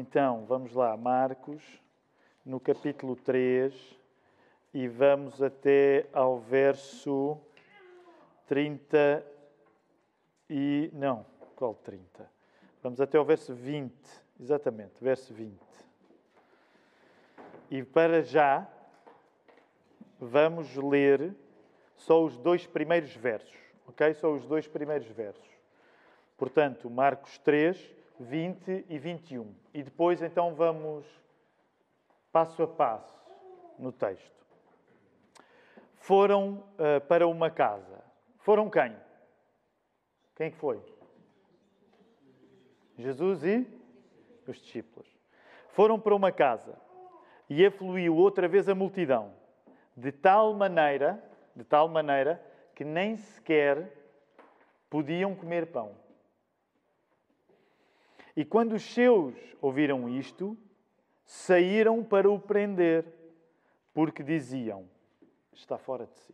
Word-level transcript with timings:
Então, 0.00 0.44
vamos 0.46 0.74
lá, 0.74 0.96
Marcos, 0.96 1.60
no 2.46 2.60
capítulo 2.60 3.16
3, 3.16 3.74
e 4.72 4.86
vamos 4.86 5.42
até 5.42 6.06
ao 6.12 6.38
verso 6.38 7.36
30 8.46 9.26
e. 10.48 10.88
Não, 10.92 11.26
qual 11.56 11.74
30? 11.74 12.30
Vamos 12.80 13.00
até 13.00 13.18
ao 13.18 13.24
verso 13.24 13.52
20, 13.52 13.92
exatamente, 14.38 14.92
verso 15.02 15.34
20. 15.34 15.58
E 17.68 17.82
para 17.82 18.22
já, 18.22 18.68
vamos 20.20 20.76
ler 20.76 21.34
só 21.96 22.22
os 22.22 22.38
dois 22.38 22.68
primeiros 22.68 23.16
versos, 23.16 23.58
ok? 23.84 24.14
Só 24.14 24.32
os 24.32 24.46
dois 24.46 24.68
primeiros 24.68 25.08
versos. 25.08 25.50
Portanto, 26.36 26.88
Marcos 26.88 27.36
3, 27.38 27.97
20 28.20 28.86
e 28.88 28.98
21. 28.98 29.54
E 29.72 29.82
depois, 29.82 30.22
então, 30.22 30.54
vamos 30.54 31.04
passo 32.32 32.62
a 32.62 32.66
passo 32.66 33.18
no 33.78 33.92
texto. 33.92 34.46
Foram 35.96 36.64
uh, 36.74 37.00
para 37.06 37.26
uma 37.26 37.50
casa. 37.50 38.02
Foram 38.38 38.70
quem? 38.70 38.96
Quem 40.36 40.50
que 40.50 40.56
foi? 40.56 40.80
Jesus 42.96 43.44
e 43.44 43.66
os 44.46 44.56
discípulos. 44.56 45.08
Foram 45.70 46.00
para 46.00 46.14
uma 46.14 46.32
casa 46.32 46.76
e 47.48 47.64
afluiu 47.64 48.16
outra 48.16 48.48
vez 48.48 48.68
a 48.68 48.74
multidão, 48.74 49.32
de 49.96 50.10
tal 50.10 50.52
maneira, 50.54 51.22
de 51.54 51.64
tal 51.64 51.88
maneira 51.88 52.42
que 52.74 52.84
nem 52.84 53.16
sequer 53.16 53.92
podiam 54.88 55.34
comer 55.34 55.66
pão. 55.66 55.94
E 58.38 58.44
quando 58.44 58.74
os 58.74 58.84
seus 58.94 59.34
ouviram 59.60 60.08
isto, 60.08 60.56
saíram 61.24 62.04
para 62.04 62.30
o 62.30 62.38
prender, 62.38 63.04
porque 63.92 64.22
diziam: 64.22 64.84
está 65.52 65.76
fora 65.76 66.06
de 66.06 66.14
si. 66.14 66.32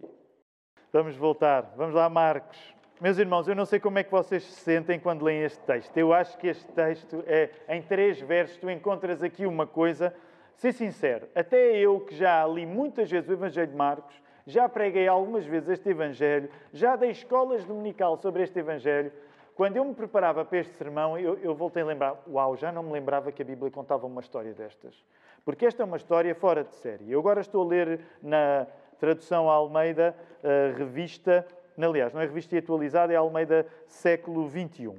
Vamos 0.93 1.17
voltar, 1.17 1.73
vamos 1.75 1.95
lá, 1.95 2.07
Marcos. 2.11 2.59
Meus 3.01 3.17
irmãos, 3.17 3.49
eu 3.49 3.55
não 3.55 3.65
sei 3.65 3.81
como 3.81 3.99
é 3.99 4.05
que 4.05 4.11
vocês 4.11 4.43
se 4.43 4.61
sentem 4.61 5.01
quando 5.01 5.25
leem 5.25 5.45
este 5.45 5.65
texto. 5.65 5.97
Eu 5.97 6.13
acho 6.13 6.37
que 6.37 6.47
este 6.47 6.71
texto 6.73 7.25
é, 7.27 7.49
em 7.71 7.81
três 7.81 8.21
versos, 8.21 8.59
tu 8.59 8.69
encontras 8.69 9.23
aqui 9.23 9.47
uma 9.47 9.67
coisa. 9.67 10.15
Ser 10.57 10.75
sincero, 10.75 11.27
até 11.35 11.75
eu 11.79 12.01
que 12.01 12.15
já 12.15 12.47
li 12.47 12.67
muitas 12.67 13.11
vezes 13.11 13.31
o 13.31 13.33
Evangelho 13.33 13.69
de 13.69 13.77
Marcos, 13.77 14.15
já 14.47 14.69
preguei 14.69 15.09
algumas 15.09 15.47
vezes 15.47 15.71
este 15.71 15.89
Evangelho, 15.89 16.51
já 16.71 16.97
dei 16.97 17.13
escolas 17.13 17.65
dominical 17.65 18.19
sobre 18.19 18.43
este 18.43 18.59
Evangelho, 18.59 19.11
quando 19.55 19.77
eu 19.77 19.85
me 19.85 19.95
preparava 19.95 20.45
para 20.45 20.59
este 20.59 20.75
sermão, 20.75 21.17
eu, 21.19 21.39
eu, 21.39 21.55
voltei 21.55 21.83
a 21.83 21.87
lembrar: 21.87 22.23
uau, 22.29 22.57
já 22.57 22.73
não 22.73 22.83
me 22.83 22.93
lembrava 22.93 23.31
que 23.31 23.43
a 23.43 23.45
Bíblia 23.45 23.71
contava 23.71 24.07
uma 24.07 24.21
história 24.21 24.53
destas. 24.53 25.05
Porque 25.45 25.67
esta 25.67 25.83
é 25.83 25.85
uma 25.85 25.97
história 25.97 26.35
fora 26.35 26.65
de 26.65 26.75
série. 26.75 27.11
Eu 27.11 27.21
agora 27.21 27.41
estou 27.41 27.63
a 27.63 27.67
ler 27.67 28.01
na 28.23 28.67
tradução 28.99 29.51
Almeida, 29.51 30.17
revista, 30.77 31.47
aliás, 31.79 32.13
não 32.15 32.21
é 32.21 32.25
revista 32.25 32.57
atualizada, 32.57 33.13
é 33.13 33.17
Almeida 33.17 33.67
século 33.87 34.49
XXI. 34.49 34.95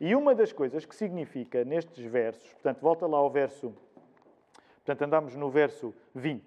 E 0.00 0.14
uma 0.14 0.34
das 0.34 0.52
coisas 0.52 0.84
que 0.84 0.94
significa 0.94 1.64
nestes 1.64 2.04
versos, 2.04 2.52
portanto, 2.54 2.80
volta 2.80 3.06
lá 3.06 3.18
ao 3.18 3.30
verso, 3.30 3.74
portanto, 4.76 5.02
andamos 5.02 5.36
no 5.36 5.50
verso 5.50 5.94
20. 6.14 6.42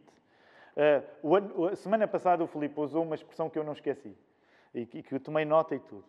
Uh, 1.23 1.65
a 1.67 1.75
semana 1.75 2.05
passada 2.07 2.43
o 2.43 2.47
Filipe 2.47 2.79
usou 2.79 3.03
uma 3.03 3.15
expressão 3.15 3.49
que 3.49 3.57
eu 3.57 3.63
não 3.63 3.71
esqueci 3.71 4.13
e 4.73 4.85
que, 4.85 5.01
que 5.01 5.15
eu 5.15 5.19
tomei 5.21 5.45
nota 5.45 5.73
e 5.73 5.79
tudo. 5.79 6.03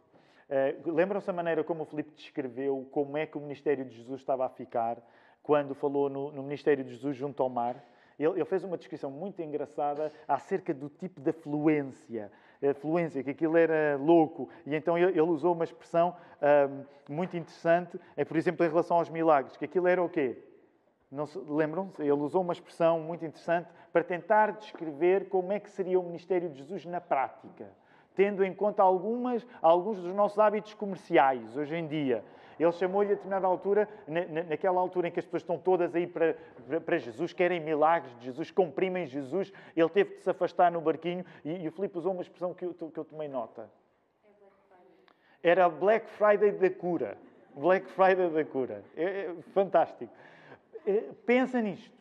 Uh, 0.49 0.93
Lembram-se 0.93 1.29
a 1.29 1.33
maneira 1.33 1.65
como 1.65 1.83
o 1.83 1.87
Filipe 1.87 2.13
descreveu 2.15 2.87
como 2.93 3.17
é 3.17 3.27
que 3.27 3.37
o 3.37 3.41
ministério 3.41 3.85
de 3.85 3.97
Jesus 3.97 4.21
estava 4.21 4.47
a 4.47 4.49
ficar 4.49 4.99
quando 5.43 5.75
falou 5.75 6.09
no, 6.09 6.31
no 6.31 6.43
ministério 6.43 6.85
de 6.85 6.91
Jesus 6.91 7.17
junto 7.17 7.43
ao 7.43 7.49
mar? 7.49 7.85
Ele, 8.17 8.31
ele, 8.31 8.45
fez 8.45 8.63
uma 8.63 8.79
descrição 8.79 9.11
muito 9.11 9.43
engraçada 9.43 10.13
acerca 10.27 10.73
do 10.73 10.89
tipo 10.89 11.21
de 11.21 11.33
fluência. 11.33 12.31
A 12.63 12.73
fluência, 12.75 13.23
que 13.25 13.31
aquilo 13.31 13.57
era 13.57 13.97
louco. 13.99 14.49
E 14.65 14.75
então 14.75 14.97
ele, 14.97 15.11
ele 15.11 15.21
usou 15.21 15.53
uma 15.53 15.65
expressão 15.65 16.17
um, 17.09 17.13
muito 17.13 17.37
interessante, 17.37 17.99
é, 18.17 18.25
por 18.25 18.37
exemplo, 18.37 18.65
em 18.65 18.69
relação 18.69 18.99
aos 18.99 19.11
milagres, 19.11 19.57
que 19.57 19.65
aquilo 19.65 19.89
era 19.89 20.03
o 20.03 20.09
quê? 20.09 20.39
Lembram-se? 21.49 22.03
Ele 22.03 22.13
usou 22.13 22.43
uma 22.43 22.53
expressão 22.53 23.01
muito 23.01 23.25
interessante 23.25 23.69
para 23.93 24.03
tentar 24.05 24.53
descrever 24.53 25.29
como 25.29 25.53
é 25.53 25.61
que 25.61 25.71
seria 25.71 25.99
o 25.99 26.03
ministério 26.03 26.49
de 26.49 26.59
Jesus 26.59 26.85
na 26.87 27.01
prática 27.01 27.67
tendo 28.17 28.43
em 28.43 28.53
conta 28.53 28.83
algumas, 28.83 29.47
alguns 29.63 29.99
dos 29.99 30.15
nossos 30.15 30.39
hábitos 30.39 30.75
comerciais 30.75 31.57
hoje 31.57 31.77
em 31.77 31.87
dia. 31.87 32.25
Ele 32.59 32.73
chamou-lhe 32.73 33.13
a 33.13 33.15
determinada 33.15 33.47
altura, 33.47 33.87
naquela 34.49 34.81
altura 34.81 35.09
em 35.09 35.11
que 35.11 35.21
as 35.21 35.27
pessoas 35.27 35.43
estão 35.43 35.59
todas 35.59 35.95
aí 35.95 36.07
para, 36.07 36.35
para 36.85 36.97
Jesus, 36.97 37.35
querem 37.35 37.61
milagres 37.61 38.19
de 38.19 38.25
Jesus, 38.25 38.51
comprimem 38.51 39.07
Jesus, 39.07 39.53
ele 39.77 39.89
teve 39.91 40.17
de 40.17 40.23
se 40.23 40.31
afastar 40.31 40.73
no 40.73 40.81
barquinho 40.81 41.25
e, 41.45 41.65
e 41.65 41.69
o 41.69 41.73
Filipe 41.73 41.99
usou 41.99 42.13
uma 42.13 42.23
expressão 42.23 42.55
que 42.55 42.65
eu, 42.65 42.73
que 42.73 42.99
eu 42.99 43.05
tomei 43.05 43.29
nota. 43.29 43.71
Era 45.43 45.69
Black 45.69 46.09
Friday 46.09 46.53
da 46.53 46.71
cura. 46.71 47.19
Black 47.55 47.87
Friday 47.91 48.31
da 48.31 48.45
cura. 48.45 48.83
É, 48.97 49.05
é 49.05 49.35
fantástico. 49.53 50.11
É, 50.87 51.05
pensa 51.27 51.61
nisto. 51.61 51.96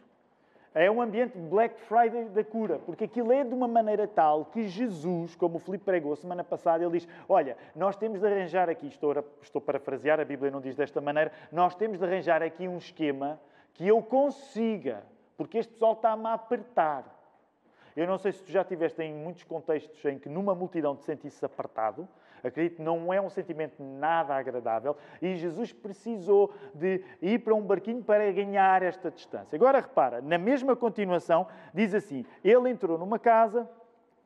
É 0.78 0.92
um 0.92 1.02
ambiente 1.02 1.38
Black 1.38 1.80
Friday 1.84 2.26
da 2.26 2.44
cura, 2.44 2.78
porque 2.80 3.06
aquilo 3.06 3.32
é 3.32 3.46
de 3.46 3.54
uma 3.54 3.66
maneira 3.66 4.06
tal 4.06 4.44
que 4.44 4.68
Jesus, 4.68 5.34
como 5.34 5.56
o 5.56 5.60
Filipe 5.60 5.86
pregou 5.86 6.14
semana 6.18 6.44
passada, 6.44 6.84
ele 6.84 7.00
diz: 7.00 7.08
Olha, 7.30 7.56
nós 7.74 7.96
temos 7.96 8.20
de 8.20 8.28
arranjar 8.28 8.70
aqui, 8.70 8.88
estou 8.88 9.14
a, 9.14 9.24
estou 9.42 9.62
parafrasear, 9.62 10.20
a 10.20 10.26
Bíblia 10.26 10.52
não 10.52 10.60
diz 10.60 10.76
desta 10.76 11.00
maneira, 11.00 11.32
nós 11.50 11.76
temos 11.76 11.98
de 11.98 12.04
arranjar 12.06 12.44
aqui 12.44 12.68
um 12.68 12.78
esquema 12.78 13.40
que 13.74 13.88
eu 13.88 14.04
consiga, 14.04 15.04
porque 15.38 15.60
este 15.60 15.72
pessoal 15.72 15.94
está-me 15.94 16.28
a 16.28 16.34
apertar. 16.34 17.06
Eu 17.96 18.06
não 18.06 18.18
sei 18.18 18.34
se 18.34 18.44
tu 18.44 18.52
já 18.52 18.62
estiveste 18.62 19.02
em 19.02 19.14
muitos 19.14 19.44
contextos 19.44 20.04
em 20.04 20.20
que 20.20 20.28
numa 20.28 20.54
multidão 20.54 20.94
te 20.94 21.06
sentisse 21.06 21.46
apertado, 21.46 22.06
Acredito 22.48 22.82
não 22.82 23.14
é 23.14 23.20
um 23.20 23.30
sentimento 23.30 23.82
nada 23.82 24.36
agradável 24.36 24.96
e 25.22 25.36
Jesus 25.36 25.74
precisou 25.74 26.54
de 26.74 27.04
ir 27.22 27.40
para 27.40 27.56
um 27.56 27.62
barquinho 27.62 28.04
para 28.04 28.32
ganhar 28.32 28.84
esta 28.84 29.10
distância. 29.10 29.56
Agora 29.56 29.80
repara, 29.80 30.22
na 30.22 30.38
mesma 30.38 30.76
continuação, 30.76 31.48
diz 31.74 31.94
assim: 31.94 32.26
Ele 32.44 32.70
entrou 32.70 32.98
numa 32.98 33.18
casa 33.18 33.70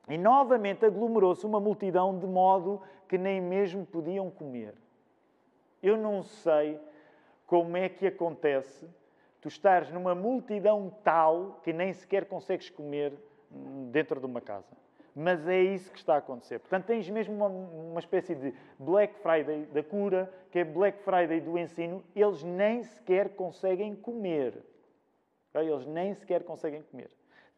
e 0.08 0.18
novamente 0.18 0.86
aglomerou-se 0.86 1.46
uma 1.46 1.60
multidão 1.60 2.18
de 2.18 2.28
modo 2.28 2.82
que 3.08 3.18
nem 3.18 3.40
mesmo 3.40 3.86
podiam 3.86 4.30
comer. 4.30 4.74
Eu 5.82 5.96
não 5.96 6.22
sei 6.22 6.80
como 7.48 7.78
é 7.78 7.88
que 7.88 8.06
acontece 8.06 8.88
tu 9.42 9.48
estares 9.48 9.90
numa 9.92 10.14
multidão 10.14 10.94
tal 11.04 11.60
que 11.64 11.72
nem 11.72 11.94
sequer 11.94 12.26
consegues 12.26 12.70
comer 12.70 13.14
dentro 13.92 14.20
de 14.20 14.26
uma 14.26 14.42
casa. 14.42 14.76
Mas 15.20 15.46
é 15.50 15.62
isso 15.62 15.92
que 15.92 15.98
está 15.98 16.16
a 16.16 16.20
acontecer. 16.20 16.60
Portanto, 16.60 16.86
tens 16.86 17.10
mesmo 17.10 17.36
uma, 17.36 17.48
uma 17.48 18.00
espécie 18.00 18.34
de 18.34 18.54
Black 18.80 19.20
Friday 19.20 19.66
da 19.66 19.84
cura, 19.84 20.34
que 20.50 20.60
é 20.60 20.64
Black 20.64 21.04
Friday 21.04 21.42
do 21.42 21.58
ensino. 21.58 22.02
Eles 22.16 22.42
nem 22.42 22.84
sequer 22.84 23.36
conseguem 23.36 23.98
comer. 23.98 24.64
Eles 25.54 25.86
nem 25.86 26.14
sequer 26.14 26.46
conseguem 26.46 26.82
comer. 26.84 27.10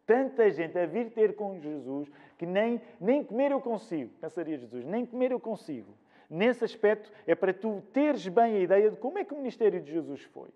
Tanta 0.07 0.49
gente 0.49 0.75
a 0.75 0.88
vir 0.88 1.11
ter 1.11 1.35
com 1.35 1.59
Jesus 1.59 2.11
que 2.35 2.47
nem, 2.47 2.81
nem 2.99 3.23
comer 3.23 3.51
eu 3.51 3.61
consigo, 3.61 4.11
pensaria 4.19 4.57
Jesus, 4.57 4.83
nem 4.83 5.05
comer 5.05 5.31
eu 5.31 5.39
consigo. 5.39 5.93
Nesse 6.28 6.66
aspecto, 6.66 7.11
é 7.28 7.35
para 7.35 7.53
tu 7.53 7.83
teres 7.93 8.28
bem 8.28 8.55
a 8.55 8.59
ideia 8.59 8.89
de 8.89 8.97
como 8.97 9.19
é 9.19 9.23
que 9.23 9.35
o 9.35 9.38
ministério 9.38 9.79
de 9.79 9.91
Jesus 9.91 10.23
foi. 10.23 10.49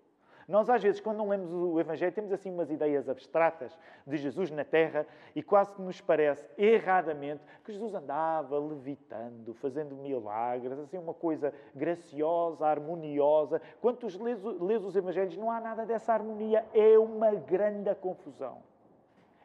Nós, 0.48 0.70
às 0.70 0.80
vezes, 0.80 1.00
quando 1.00 1.16
não 1.16 1.28
lemos 1.28 1.52
o 1.52 1.80
Evangelho, 1.80 2.12
temos 2.12 2.32
assim 2.32 2.52
umas 2.52 2.70
ideias 2.70 3.08
abstratas 3.08 3.76
de 4.06 4.16
Jesus 4.16 4.48
na 4.50 4.64
terra 4.64 5.04
e 5.34 5.42
quase 5.42 5.72
que 5.72 5.82
nos 5.82 6.00
parece, 6.00 6.48
erradamente, 6.56 7.42
que 7.64 7.72
Jesus 7.72 7.92
andava 7.94 8.56
levitando, 8.58 9.52
fazendo 9.54 9.96
milagres, 9.96 10.78
assim, 10.78 10.98
uma 10.98 11.14
coisa 11.14 11.52
graciosa, 11.74 12.64
harmoniosa. 12.64 13.60
Quando 13.80 13.96
tu 13.96 14.22
lês, 14.22 14.40
lês 14.42 14.84
os 14.84 14.94
Evangelhos, 14.94 15.36
não 15.36 15.50
há 15.50 15.60
nada 15.60 15.84
dessa 15.84 16.12
harmonia. 16.12 16.64
É 16.72 16.96
uma 16.96 17.34
grande 17.34 17.92
confusão. 17.96 18.62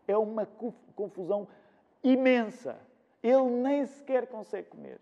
É 0.07 0.15
uma 0.15 0.47
confusão 0.95 1.47
imensa. 2.03 2.77
Ele 3.23 3.49
nem 3.49 3.85
sequer 3.87 4.27
consegue 4.27 4.69
comer. 4.69 4.99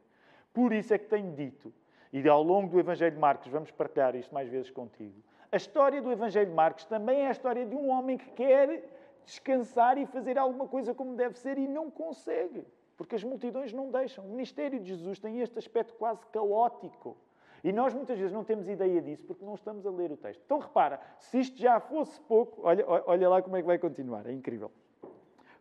Por 0.53 0.71
isso 0.71 0.93
é 0.93 0.97
que 0.97 1.05
tenho 1.05 1.31
dito, 1.33 1.73
e 2.11 2.27
ao 2.27 2.41
longo 2.41 2.69
do 2.69 2.79
Evangelho 2.79 3.13
de 3.13 3.19
Marcos 3.19 3.51
vamos 3.51 3.71
partilhar 3.71 4.15
isto 4.15 4.33
mais 4.33 4.49
vezes 4.49 4.71
contigo, 4.71 5.21
a 5.51 5.57
história 5.57 6.01
do 6.01 6.11
Evangelho 6.11 6.47
de 6.47 6.53
Marcos 6.53 6.85
também 6.85 7.21
é 7.21 7.27
a 7.27 7.31
história 7.31 7.65
de 7.65 7.75
um 7.75 7.89
homem 7.89 8.17
que 8.17 8.29
quer 8.31 8.83
descansar 9.25 9.97
e 9.97 10.05
fazer 10.05 10.37
alguma 10.37 10.67
coisa 10.67 10.93
como 10.93 11.15
deve 11.15 11.37
ser 11.37 11.57
e 11.57 11.67
não 11.67 11.89
consegue, 11.89 12.65
porque 12.97 13.15
as 13.15 13.23
multidões 13.23 13.73
não 13.73 13.91
deixam. 13.91 14.25
O 14.25 14.29
ministério 14.29 14.79
de 14.79 14.89
Jesus 14.89 15.19
tem 15.19 15.39
este 15.39 15.57
aspecto 15.57 15.93
quase 15.95 16.25
caótico. 16.27 17.17
E 17.63 17.73
nós 17.73 17.93
muitas 17.93 18.17
vezes 18.17 18.31
não 18.31 18.43
temos 18.43 18.69
ideia 18.69 19.01
disso 19.01 19.23
porque 19.25 19.43
não 19.43 19.53
estamos 19.55 19.85
a 19.85 19.91
ler 19.91 20.11
o 20.11 20.17
texto. 20.17 20.41
Então 20.45 20.59
repara, 20.59 20.99
se 21.19 21.39
isto 21.39 21.57
já 21.57 21.79
fosse 21.79 22.19
pouco, 22.21 22.61
olha, 22.63 22.85
olha 22.87 23.29
lá 23.29 23.41
como 23.41 23.57
é 23.57 23.61
que 23.61 23.67
vai 23.67 23.77
continuar, 23.77 24.25
é 24.25 24.31
incrível. 24.31 24.71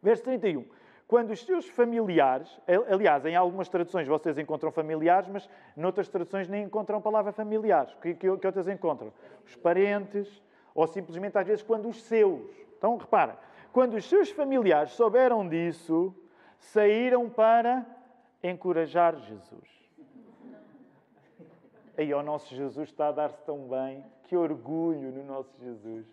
Verso 0.00 0.22
31 0.22 0.64
quando 1.08 1.30
os 1.30 1.42
seus 1.42 1.66
familiares, 1.66 2.60
aliás, 2.86 3.24
em 3.24 3.34
algumas 3.34 3.66
traduções 3.66 4.06
vocês 4.06 4.36
encontram 4.36 4.70
familiares, 4.70 5.26
mas 5.26 5.48
noutras 5.74 6.06
traduções 6.06 6.46
nem 6.46 6.64
encontram 6.64 6.98
a 6.98 7.00
palavra 7.00 7.32
familiares. 7.32 7.94
Que, 7.94 8.12
que, 8.12 8.36
que 8.36 8.46
outras 8.46 8.68
encontram? 8.68 9.10
Os 9.46 9.56
parentes, 9.56 10.42
Ou 10.74 10.86
simplesmente 10.86 11.38
às 11.38 11.46
vezes 11.46 11.62
quando 11.62 11.88
os 11.88 12.02
seus. 12.02 12.54
Então 12.76 12.98
repara, 12.98 13.38
quando 13.72 13.94
os 13.94 14.04
seus 14.04 14.30
familiares 14.30 14.92
souberam 14.92 15.48
disso, 15.48 16.14
saíram 16.58 17.30
para 17.30 17.86
encorajar 18.42 19.16
Jesus. 19.16 19.78
Aí 21.96 22.12
o 22.12 22.22
nosso 22.22 22.54
Jesus 22.54 22.90
está 22.90 23.08
a 23.08 23.12
dar-se 23.12 23.42
tão 23.44 23.66
bem, 23.66 24.04
que 24.24 24.36
orgulho 24.36 25.10
no 25.10 25.24
nosso 25.24 25.58
Jesus. 25.58 26.06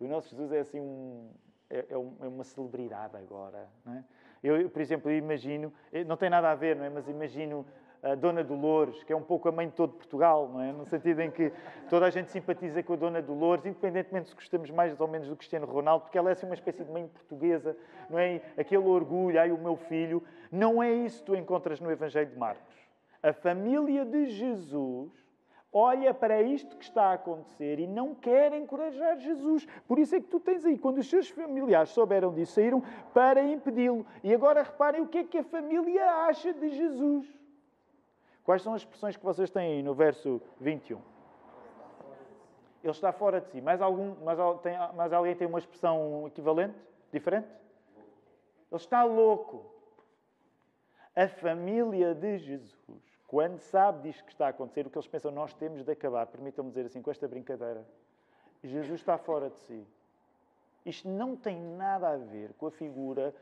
O 0.00 0.08
nosso 0.08 0.28
Jesus 0.30 0.50
é 0.52 0.58
assim 0.58 0.80
um, 0.80 1.30
é, 1.70 1.78
é, 1.78 1.92
é 1.92 2.28
uma 2.28 2.42
celebridade 2.42 3.16
agora. 3.16 3.68
Não 3.86 3.94
é? 3.94 4.04
Eu, 4.42 4.70
por 4.70 4.80
exemplo, 4.80 5.10
imagino, 5.10 5.72
eh, 5.92 6.04
não 6.04 6.16
tem 6.16 6.30
nada 6.30 6.50
a 6.50 6.54
ver, 6.54 6.76
não 6.76 6.84
é? 6.84 6.88
mas 6.88 7.06
imagino 7.08 7.66
a 8.02 8.14
Dona 8.14 8.42
Dolores, 8.42 9.02
que 9.04 9.12
é 9.12 9.16
um 9.16 9.22
pouco 9.22 9.48
a 9.48 9.52
mãe 9.52 9.68
de 9.68 9.74
todo 9.74 9.92
Portugal, 9.92 10.48
não 10.48 10.62
é? 10.62 10.72
no 10.72 10.86
sentido 10.86 11.20
em 11.20 11.30
que 11.30 11.52
toda 11.88 12.06
a 12.06 12.10
gente 12.10 12.30
simpatiza 12.30 12.82
com 12.82 12.94
a 12.94 12.96
Dona 12.96 13.20
Dolores, 13.20 13.66
independentemente 13.66 14.30
se 14.30 14.34
gostamos 14.34 14.70
mais 14.70 14.98
ou 14.98 15.06
menos 15.06 15.28
do 15.28 15.36
Cristiano 15.36 15.66
Ronaldo, 15.66 16.04
porque 16.04 16.16
ela 16.16 16.30
é 16.30 16.32
assim 16.32 16.46
uma 16.46 16.54
espécie 16.54 16.82
de 16.82 16.90
mãe 16.90 17.06
portuguesa, 17.06 17.76
não 18.08 18.18
é? 18.18 18.40
Aquele 18.56 18.84
orgulho, 18.84 19.38
ai 19.38 19.52
o 19.52 19.58
meu 19.58 19.76
filho. 19.76 20.22
Não 20.50 20.82
é 20.82 20.90
isso 20.90 21.20
que 21.20 21.26
tu 21.26 21.36
encontras 21.36 21.78
no 21.78 21.90
Evangelho 21.90 22.30
de 22.30 22.38
Marcos. 22.38 22.74
A 23.22 23.34
família 23.34 24.04
de 24.06 24.26
Jesus 24.30 25.19
olha 25.72 26.12
para 26.12 26.42
isto 26.42 26.76
que 26.76 26.84
está 26.84 27.10
a 27.10 27.12
acontecer 27.14 27.78
e 27.78 27.86
não 27.86 28.14
quer 28.14 28.52
encorajar 28.52 29.18
Jesus. 29.18 29.66
Por 29.86 29.98
isso 29.98 30.14
é 30.14 30.20
que 30.20 30.26
tu 30.26 30.40
tens 30.40 30.64
aí, 30.64 30.76
quando 30.76 30.98
os 30.98 31.08
seus 31.08 31.28
familiares 31.28 31.90
souberam 31.90 32.32
disso, 32.32 32.54
saíram 32.54 32.82
para 33.14 33.42
impedi-lo. 33.42 34.04
E 34.22 34.34
agora 34.34 34.62
reparem 34.62 35.00
o 35.00 35.06
que 35.08 35.18
é 35.18 35.24
que 35.24 35.38
a 35.38 35.44
família 35.44 36.04
acha 36.26 36.52
de 36.52 36.70
Jesus. 36.70 37.26
Quais 38.44 38.62
são 38.62 38.74
as 38.74 38.82
expressões 38.82 39.16
que 39.16 39.24
vocês 39.24 39.50
têm 39.50 39.74
aí 39.74 39.82
no 39.82 39.94
verso 39.94 40.40
21? 40.58 41.00
Ele 42.82 42.90
está 42.90 43.12
fora 43.12 43.40
de 43.40 43.48
si. 43.48 43.60
Mais, 43.60 43.80
algum, 43.80 44.14
mais, 44.24 44.38
tem, 44.62 44.76
mais 44.94 45.12
alguém 45.12 45.36
tem 45.36 45.46
uma 45.46 45.58
expressão 45.58 46.26
equivalente? 46.26 46.74
Diferente? 47.12 47.46
Ele 48.70 48.80
está 48.80 49.04
louco. 49.04 49.70
A 51.14 51.28
família 51.28 52.14
de 52.14 52.38
Jesus, 52.38 53.09
quando 53.30 53.60
sabe 53.60 54.08
disto 54.08 54.24
que 54.24 54.32
está 54.32 54.46
a 54.46 54.48
acontecer, 54.48 54.84
o 54.84 54.90
que 54.90 54.98
eles 54.98 55.06
pensam, 55.06 55.30
nós 55.30 55.54
temos 55.54 55.84
de 55.84 55.92
acabar, 55.92 56.26
permitam-me 56.26 56.68
dizer 56.68 56.86
assim, 56.86 57.00
com 57.00 57.12
esta 57.12 57.28
brincadeira. 57.28 57.86
Jesus 58.60 58.98
está 58.98 59.16
fora 59.16 59.48
de 59.48 59.56
si. 59.60 59.86
Isto 60.84 61.08
não 61.08 61.36
tem 61.36 61.56
nada 61.56 62.08
a 62.08 62.16
ver 62.16 62.52
com 62.54 62.66
a 62.66 62.72
figura 62.72 63.32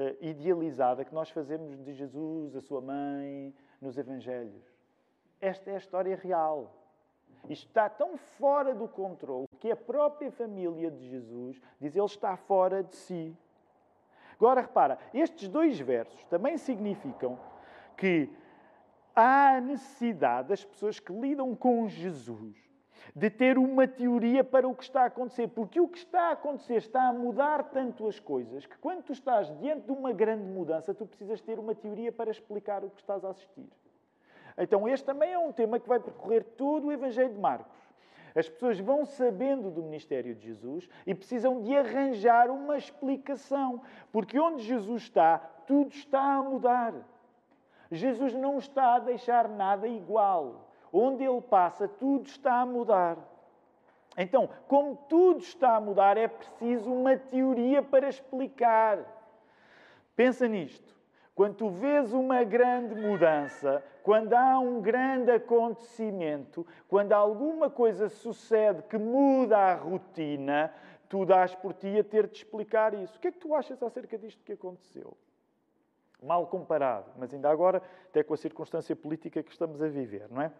uh, 0.00 0.16
idealizada 0.20 1.04
que 1.04 1.14
nós 1.14 1.30
fazemos 1.30 1.78
de 1.78 1.92
Jesus, 1.92 2.56
a 2.56 2.60
sua 2.60 2.80
mãe, 2.80 3.54
nos 3.80 3.96
Evangelhos. 3.96 4.64
Esta 5.40 5.70
é 5.70 5.74
a 5.74 5.78
história 5.78 6.16
real. 6.16 6.74
Isto 7.48 7.68
está 7.68 7.88
tão 7.88 8.16
fora 8.16 8.74
do 8.74 8.88
controle 8.88 9.46
que 9.60 9.70
a 9.70 9.76
própria 9.76 10.32
família 10.32 10.90
de 10.90 11.08
Jesus 11.08 11.62
diz 11.80 11.94
ele 11.94 12.04
está 12.04 12.36
fora 12.36 12.82
de 12.82 12.96
si. 12.96 13.32
Agora 14.34 14.62
repara, 14.62 14.98
estes 15.14 15.48
dois 15.48 15.78
versos 15.78 16.24
também 16.24 16.58
significam 16.58 17.38
que 17.96 18.28
há 19.16 19.58
necessidade 19.60 20.48
das 20.48 20.62
pessoas 20.62 21.00
que 21.00 21.12
lidam 21.12 21.56
com 21.56 21.88
Jesus 21.88 22.54
de 23.14 23.30
ter 23.30 23.56
uma 23.56 23.88
teoria 23.88 24.44
para 24.44 24.68
o 24.68 24.74
que 24.74 24.82
está 24.82 25.02
a 25.02 25.06
acontecer, 25.06 25.48
porque 25.48 25.80
o 25.80 25.88
que 25.88 25.96
está 25.96 26.28
a 26.28 26.32
acontecer 26.32 26.76
está 26.76 27.08
a 27.08 27.12
mudar 27.12 27.64
tanto 27.70 28.06
as 28.06 28.20
coisas 28.20 28.66
que 28.66 28.76
quando 28.78 29.02
tu 29.04 29.12
estás 29.12 29.50
diante 29.58 29.86
de 29.86 29.92
uma 29.92 30.12
grande 30.12 30.44
mudança, 30.44 30.92
tu 30.92 31.06
precisas 31.06 31.40
ter 31.40 31.58
uma 31.58 31.74
teoria 31.74 32.12
para 32.12 32.30
explicar 32.30 32.84
o 32.84 32.90
que 32.90 33.00
estás 33.00 33.24
a 33.24 33.30
assistir. 33.30 33.70
Então, 34.58 34.88
este 34.88 35.06
também 35.06 35.32
é 35.32 35.38
um 35.38 35.52
tema 35.52 35.78
que 35.78 35.88
vai 35.88 36.00
percorrer 36.00 36.44
todo 36.44 36.88
o 36.88 36.92
Evangelho 36.92 37.32
de 37.32 37.38
Marcos. 37.38 37.76
As 38.34 38.48
pessoas 38.48 38.78
vão 38.78 39.06
sabendo 39.06 39.70
do 39.70 39.82
ministério 39.82 40.34
de 40.34 40.46
Jesus 40.46 40.88
e 41.06 41.14
precisam 41.14 41.62
de 41.62 41.74
arranjar 41.74 42.50
uma 42.50 42.76
explicação, 42.76 43.80
porque 44.12 44.38
onde 44.38 44.62
Jesus 44.62 45.04
está, 45.04 45.38
tudo 45.66 45.94
está 45.94 46.20
a 46.20 46.42
mudar. 46.42 46.92
Jesus 47.90 48.34
não 48.34 48.58
está 48.58 48.94
a 48.94 48.98
deixar 48.98 49.48
nada 49.48 49.86
igual. 49.86 50.68
Onde 50.92 51.24
ele 51.24 51.40
passa, 51.40 51.86
tudo 51.86 52.26
está 52.26 52.60
a 52.60 52.66
mudar. 52.66 53.18
Então, 54.16 54.48
como 54.66 54.96
tudo 55.08 55.40
está 55.40 55.76
a 55.76 55.80
mudar, 55.80 56.16
é 56.16 56.26
preciso 56.26 56.92
uma 56.92 57.16
teoria 57.16 57.82
para 57.82 58.08
explicar. 58.08 58.98
Pensa 60.14 60.48
nisto. 60.48 60.96
Quando 61.34 61.56
tu 61.56 61.68
vês 61.68 62.14
uma 62.14 62.42
grande 62.44 62.94
mudança, 62.94 63.84
quando 64.02 64.32
há 64.32 64.58
um 64.58 64.80
grande 64.80 65.30
acontecimento, 65.30 66.66
quando 66.88 67.12
alguma 67.12 67.68
coisa 67.68 68.08
sucede 68.08 68.82
que 68.84 68.96
muda 68.96 69.58
a 69.58 69.74
rotina, 69.74 70.72
tu 71.10 71.26
dás 71.26 71.54
por 71.54 71.74
ti 71.74 71.98
a 71.98 72.02
ter 72.02 72.26
de 72.26 72.38
explicar 72.38 72.94
isso. 72.94 73.18
O 73.18 73.20
que 73.20 73.28
é 73.28 73.32
que 73.32 73.38
tu 73.38 73.54
achas 73.54 73.82
acerca 73.82 74.16
disto 74.16 74.42
que 74.42 74.54
aconteceu? 74.54 75.14
Mal 76.22 76.46
comparado, 76.46 77.10
mas 77.18 77.32
ainda 77.32 77.50
agora, 77.50 77.82
até 78.08 78.22
com 78.22 78.34
a 78.34 78.36
circunstância 78.36 78.96
política 78.96 79.42
que 79.42 79.52
estamos 79.52 79.82
a 79.82 79.88
viver, 79.88 80.28
não 80.30 80.40
é? 80.40 80.50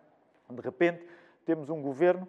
De 0.50 0.60
repente, 0.60 1.06
temos 1.44 1.70
um 1.70 1.80
governo 1.80 2.28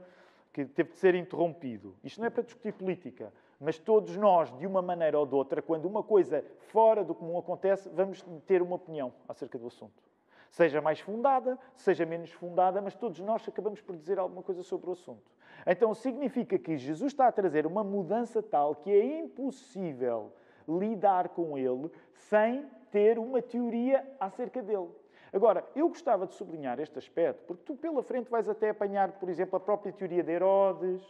que 0.53 0.65
teve 0.65 0.91
de 0.91 0.97
ser 0.97 1.13
interrompido. 1.13 1.95
Isto 2.03 2.19
não 2.19 2.27
é 2.27 2.29
para 2.29 2.44
discutir 2.44 2.74
política, 2.74 3.31
mas 3.59 3.77
todos 3.77 4.15
nós, 4.18 4.51
de 4.57 4.65
uma 4.65 4.81
maneira 4.81 5.19
ou 5.19 5.25
de 5.25 5.35
outra, 5.35 5.62
quando 5.62 5.85
uma 5.85 6.01
coisa 6.01 6.44
fora 6.69 7.03
do 7.03 7.13
comum 7.13 7.38
acontece, 7.38 7.89
vamos 7.89 8.24
ter 8.45 8.62
uma 8.62 8.75
opinião 8.75 9.13
acerca 9.27 9.57
do 9.57 9.68
assunto. 9.68 10.01
Seja 10.50 10.81
mais 10.81 11.00
fundada, 11.00 11.59
seja 11.75 12.06
menos 12.06 12.31
fundada, 12.31 12.81
mas 12.81 12.95
todos 12.95 13.19
nós 13.19 13.47
acabamos 13.47 13.81
por 13.81 13.95
dizer 13.95 14.18
alguma 14.18 14.41
coisa 14.41 14.63
sobre 14.63 14.89
o 14.89 14.94
assunto. 14.94 15.31
Então 15.65 15.94
significa 15.94 16.57
que 16.57 16.77
Jesus 16.77 17.12
está 17.12 17.27
a 17.27 17.31
trazer 17.31 17.68
uma 17.68 17.83
mudança 17.83 18.41
tal 18.41 18.75
que 18.75 18.89
é 18.89 19.19
impossível 19.19 20.31
lidar 20.68 21.30
com 21.30 21.57
ele 21.57 21.91
sem 22.13 22.65
ter 22.91 23.17
uma 23.17 23.41
teoria 23.41 24.05
acerca 24.19 24.61
dele. 24.61 24.89
Agora, 25.31 25.63
eu 25.75 25.89
gostava 25.89 26.25
de 26.25 26.33
sublinhar 26.33 26.79
este 26.79 26.97
aspecto, 26.97 27.43
porque 27.45 27.63
tu 27.63 27.75
pela 27.75 28.01
frente 28.01 28.29
vais 28.29 28.47
até 28.47 28.69
apanhar, 28.69 29.11
por 29.13 29.29
exemplo, 29.29 29.57
a 29.57 29.59
própria 29.59 29.91
teoria 29.91 30.23
de 30.23 30.31
Herodes, 30.31 31.01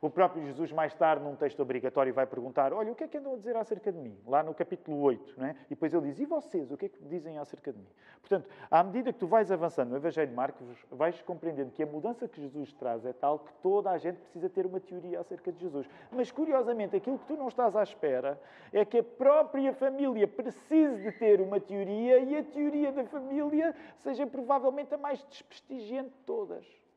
o 0.00 0.08
próprio 0.08 0.44
Jesus, 0.44 0.70
mais 0.72 0.94
tarde, 0.94 1.24
num 1.24 1.34
texto 1.34 1.60
obrigatório, 1.60 2.14
vai 2.14 2.26
perguntar: 2.26 2.72
Olha, 2.72 2.92
o 2.92 2.94
que 2.94 3.04
é 3.04 3.08
que 3.08 3.18
andam 3.18 3.34
a 3.34 3.36
dizer 3.36 3.56
acerca 3.56 3.92
de 3.92 3.98
mim? 3.98 4.16
Lá 4.26 4.42
no 4.42 4.54
capítulo 4.54 5.00
8. 5.00 5.34
Não 5.36 5.46
é? 5.46 5.56
E 5.66 5.70
depois 5.70 5.92
ele 5.92 6.06
diz: 6.06 6.20
E 6.20 6.24
vocês, 6.24 6.70
o 6.70 6.76
que 6.76 6.86
é 6.86 6.88
que 6.88 7.02
dizem 7.04 7.38
acerca 7.38 7.72
de 7.72 7.78
mim? 7.78 7.88
Portanto, 8.20 8.48
à 8.70 8.82
medida 8.82 9.12
que 9.12 9.18
tu 9.18 9.26
vais 9.26 9.50
avançando 9.50 9.90
no 9.90 9.96
Evangelho 9.96 10.28
de 10.28 10.34
Marcos, 10.34 10.66
vais 10.90 11.20
compreendendo 11.22 11.70
que 11.70 11.82
a 11.82 11.86
mudança 11.86 12.28
que 12.28 12.40
Jesus 12.40 12.72
traz 12.74 13.04
é 13.04 13.12
tal 13.12 13.40
que 13.40 13.52
toda 13.62 13.90
a 13.90 13.98
gente 13.98 14.18
precisa 14.18 14.48
ter 14.48 14.66
uma 14.66 14.80
teoria 14.80 15.20
acerca 15.20 15.50
de 15.50 15.60
Jesus. 15.60 15.88
Mas, 16.10 16.30
curiosamente, 16.30 16.96
aquilo 16.96 17.18
que 17.18 17.26
tu 17.26 17.36
não 17.36 17.48
estás 17.48 17.74
à 17.74 17.82
espera 17.82 18.40
é 18.72 18.84
que 18.84 18.98
a 18.98 19.02
própria 19.02 19.72
família 19.72 20.28
precise 20.28 21.02
de 21.02 21.12
ter 21.12 21.40
uma 21.40 21.60
teoria 21.60 22.18
e 22.18 22.36
a 22.36 22.44
teoria 22.44 22.92
da 22.92 23.04
família 23.04 23.74
seja 24.02 24.26
provavelmente 24.26 24.94
a 24.94 24.98
mais 24.98 25.24
desprestigiante 25.24 26.10
de 26.10 26.24
todas. 26.24 26.87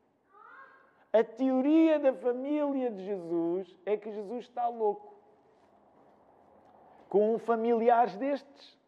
A 1.12 1.22
teoria 1.22 1.98
da 1.98 2.14
família 2.14 2.90
de 2.90 3.04
Jesus 3.04 3.76
é 3.84 3.96
que 3.96 4.10
Jesus 4.10 4.44
está 4.44 4.66
louco. 4.68 5.14
Com 7.08 7.38
familiares 7.38 8.16
destes. 8.16 8.78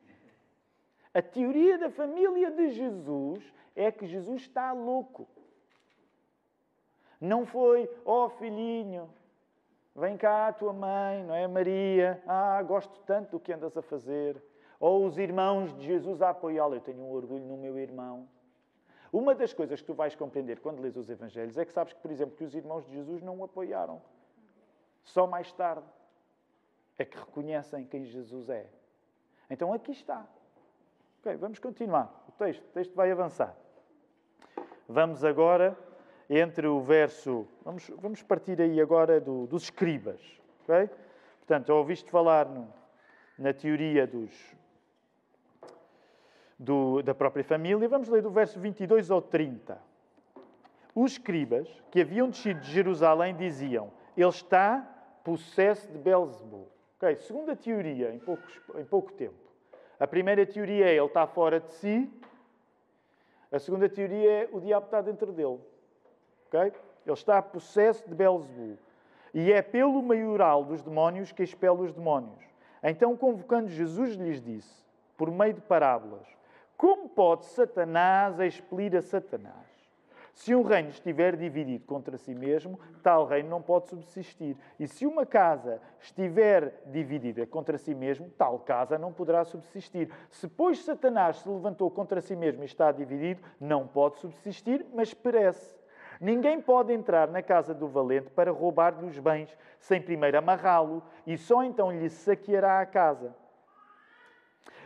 A 1.12 1.20
teoria 1.20 1.76
da 1.76 1.90
família 1.90 2.50
de 2.50 2.70
Jesus 2.70 3.44
é 3.76 3.92
que 3.92 4.06
Jesus 4.06 4.40
está 4.40 4.72
louco. 4.72 5.28
Não 7.20 7.44
foi, 7.44 7.90
ó 8.04 8.24
oh, 8.24 8.28
filhinho, 8.30 9.08
vem 9.94 10.16
cá 10.16 10.48
a 10.48 10.52
tua 10.52 10.72
mãe, 10.72 11.22
não 11.24 11.34
é 11.34 11.46
Maria? 11.46 12.22
Ah, 12.26 12.62
gosto 12.62 13.00
tanto 13.02 13.32
do 13.32 13.40
que 13.40 13.52
andas 13.52 13.76
a 13.76 13.82
fazer. 13.82 14.42
Ou 14.80 15.06
os 15.06 15.18
irmãos 15.18 15.74
de 15.76 15.84
Jesus 15.84 16.20
a 16.22 16.30
apoiá-lo. 16.30 16.74
Eu 16.74 16.80
tenho 16.80 17.02
um 17.02 17.12
orgulho 17.12 17.44
no 17.44 17.56
meu 17.56 17.78
irmão. 17.78 18.28
Uma 19.14 19.32
das 19.32 19.52
coisas 19.52 19.80
que 19.80 19.86
tu 19.86 19.94
vais 19.94 20.16
compreender 20.16 20.58
quando 20.58 20.80
lês 20.80 20.96
os 20.96 21.08
Evangelhos 21.08 21.56
é 21.56 21.64
que 21.64 21.70
sabes 21.70 21.92
que, 21.92 22.00
por 22.00 22.10
exemplo, 22.10 22.36
que 22.36 22.42
os 22.42 22.52
irmãos 22.52 22.84
de 22.84 22.94
Jesus 22.94 23.22
não 23.22 23.38
o 23.38 23.44
apoiaram. 23.44 24.02
Só 25.04 25.24
mais 25.24 25.52
tarde 25.52 25.86
é 26.98 27.04
que 27.04 27.16
reconhecem 27.16 27.86
quem 27.86 28.04
Jesus 28.04 28.48
é. 28.48 28.66
Então 29.48 29.72
aqui 29.72 29.92
está. 29.92 30.26
Ok, 31.20 31.36
vamos 31.36 31.60
continuar. 31.60 32.24
O 32.28 32.32
texto, 32.32 32.64
o 32.64 32.72
texto 32.72 32.92
vai 32.96 33.12
avançar. 33.12 33.56
Vamos 34.88 35.22
agora 35.22 35.78
entre 36.28 36.66
o 36.66 36.80
verso. 36.80 37.46
Vamos, 37.62 37.88
vamos 37.90 38.20
partir 38.20 38.60
aí 38.60 38.80
agora 38.80 39.20
do, 39.20 39.46
dos 39.46 39.62
escribas. 39.62 40.20
Ok? 40.64 40.90
Portanto, 41.38 41.70
ouviste 41.70 42.10
falar 42.10 42.48
no, 42.48 42.66
na 43.38 43.54
teoria 43.54 44.08
dos, 44.08 44.56
do, 46.58 47.02
da 47.02 47.14
própria 47.14 47.44
família. 47.44 47.88
Vamos 47.88 48.08
ler 48.08 48.22
do 48.22 48.30
verso 48.30 48.58
22 48.58 49.10
ao 49.10 49.20
30. 49.20 49.78
Os 50.94 51.12
escribas 51.12 51.68
que 51.90 52.00
haviam 52.00 52.28
descido 52.28 52.60
de 52.60 52.70
Jerusalém 52.70 53.34
diziam: 53.34 53.90
Ele 54.16 54.28
está 54.28 54.86
possesso 55.24 55.90
de 55.90 55.98
Belzebul. 55.98 56.68
Ok, 56.96 57.16
segunda 57.16 57.56
teoria, 57.56 58.14
em, 58.14 58.18
poucos, 58.18 58.60
em 58.76 58.84
pouco 58.84 59.12
tempo. 59.12 59.34
A 59.98 60.06
primeira 60.06 60.46
teoria 60.46 60.86
é 60.86 60.96
ele 60.96 61.06
está 61.06 61.26
fora 61.26 61.60
de 61.60 61.72
si. 61.72 62.10
A 63.50 63.58
segunda 63.58 63.88
teoria 63.88 64.30
é 64.30 64.48
o 64.52 64.60
diabo 64.60 64.86
está 64.86 65.00
dentro 65.00 65.32
dele. 65.32 65.58
Ok? 66.46 66.60
Ele 66.60 66.72
está 67.12 67.42
possesso 67.42 68.08
de 68.08 68.14
Belzebul. 68.14 68.78
e 69.32 69.52
é 69.52 69.60
pelo 69.60 70.02
maioral 70.02 70.64
dos 70.64 70.82
demónios 70.82 71.32
que 71.32 71.42
expele 71.42 71.82
os 71.82 71.92
demónios. 71.92 72.42
Então, 72.82 73.16
convocando 73.16 73.68
Jesus, 73.68 74.14
lhes 74.14 74.40
disse, 74.40 74.84
por 75.16 75.30
meio 75.30 75.54
de 75.54 75.60
parábolas: 75.60 76.26
Como 76.84 77.08
pode 77.08 77.46
Satanás 77.46 78.38
expelir 78.40 78.94
a 78.94 79.00
Satanás? 79.00 79.54
Se 80.34 80.54
um 80.54 80.60
reino 80.60 80.90
estiver 80.90 81.34
dividido 81.34 81.86
contra 81.86 82.18
si 82.18 82.34
mesmo, 82.34 82.78
tal 83.02 83.24
reino 83.24 83.48
não 83.48 83.62
pode 83.62 83.88
subsistir. 83.88 84.54
E 84.78 84.86
se 84.86 85.06
uma 85.06 85.24
casa 85.24 85.80
estiver 85.98 86.82
dividida 86.88 87.46
contra 87.46 87.78
si 87.78 87.94
mesmo, 87.94 88.28
tal 88.36 88.58
casa 88.58 88.98
não 88.98 89.14
poderá 89.14 89.46
subsistir. 89.46 90.10
Se, 90.28 90.46
pois, 90.46 90.84
Satanás 90.84 91.38
se 91.38 91.48
levantou 91.48 91.90
contra 91.90 92.20
si 92.20 92.36
mesmo 92.36 92.62
e 92.62 92.66
está 92.66 92.92
dividido, 92.92 93.40
não 93.58 93.86
pode 93.86 94.18
subsistir, 94.18 94.84
mas 94.92 95.14
perece. 95.14 95.74
Ninguém 96.20 96.60
pode 96.60 96.92
entrar 96.92 97.28
na 97.28 97.40
casa 97.40 97.72
do 97.72 97.88
valente 97.88 98.28
para 98.28 98.52
roubar-lhe 98.52 99.06
os 99.06 99.18
bens, 99.18 99.56
sem 99.80 100.02
primeiro 100.02 100.36
amarrá-lo, 100.36 101.02
e 101.26 101.38
só 101.38 101.64
então 101.64 101.90
lhe 101.90 102.10
saqueará 102.10 102.82
a 102.82 102.84
casa. 102.84 103.34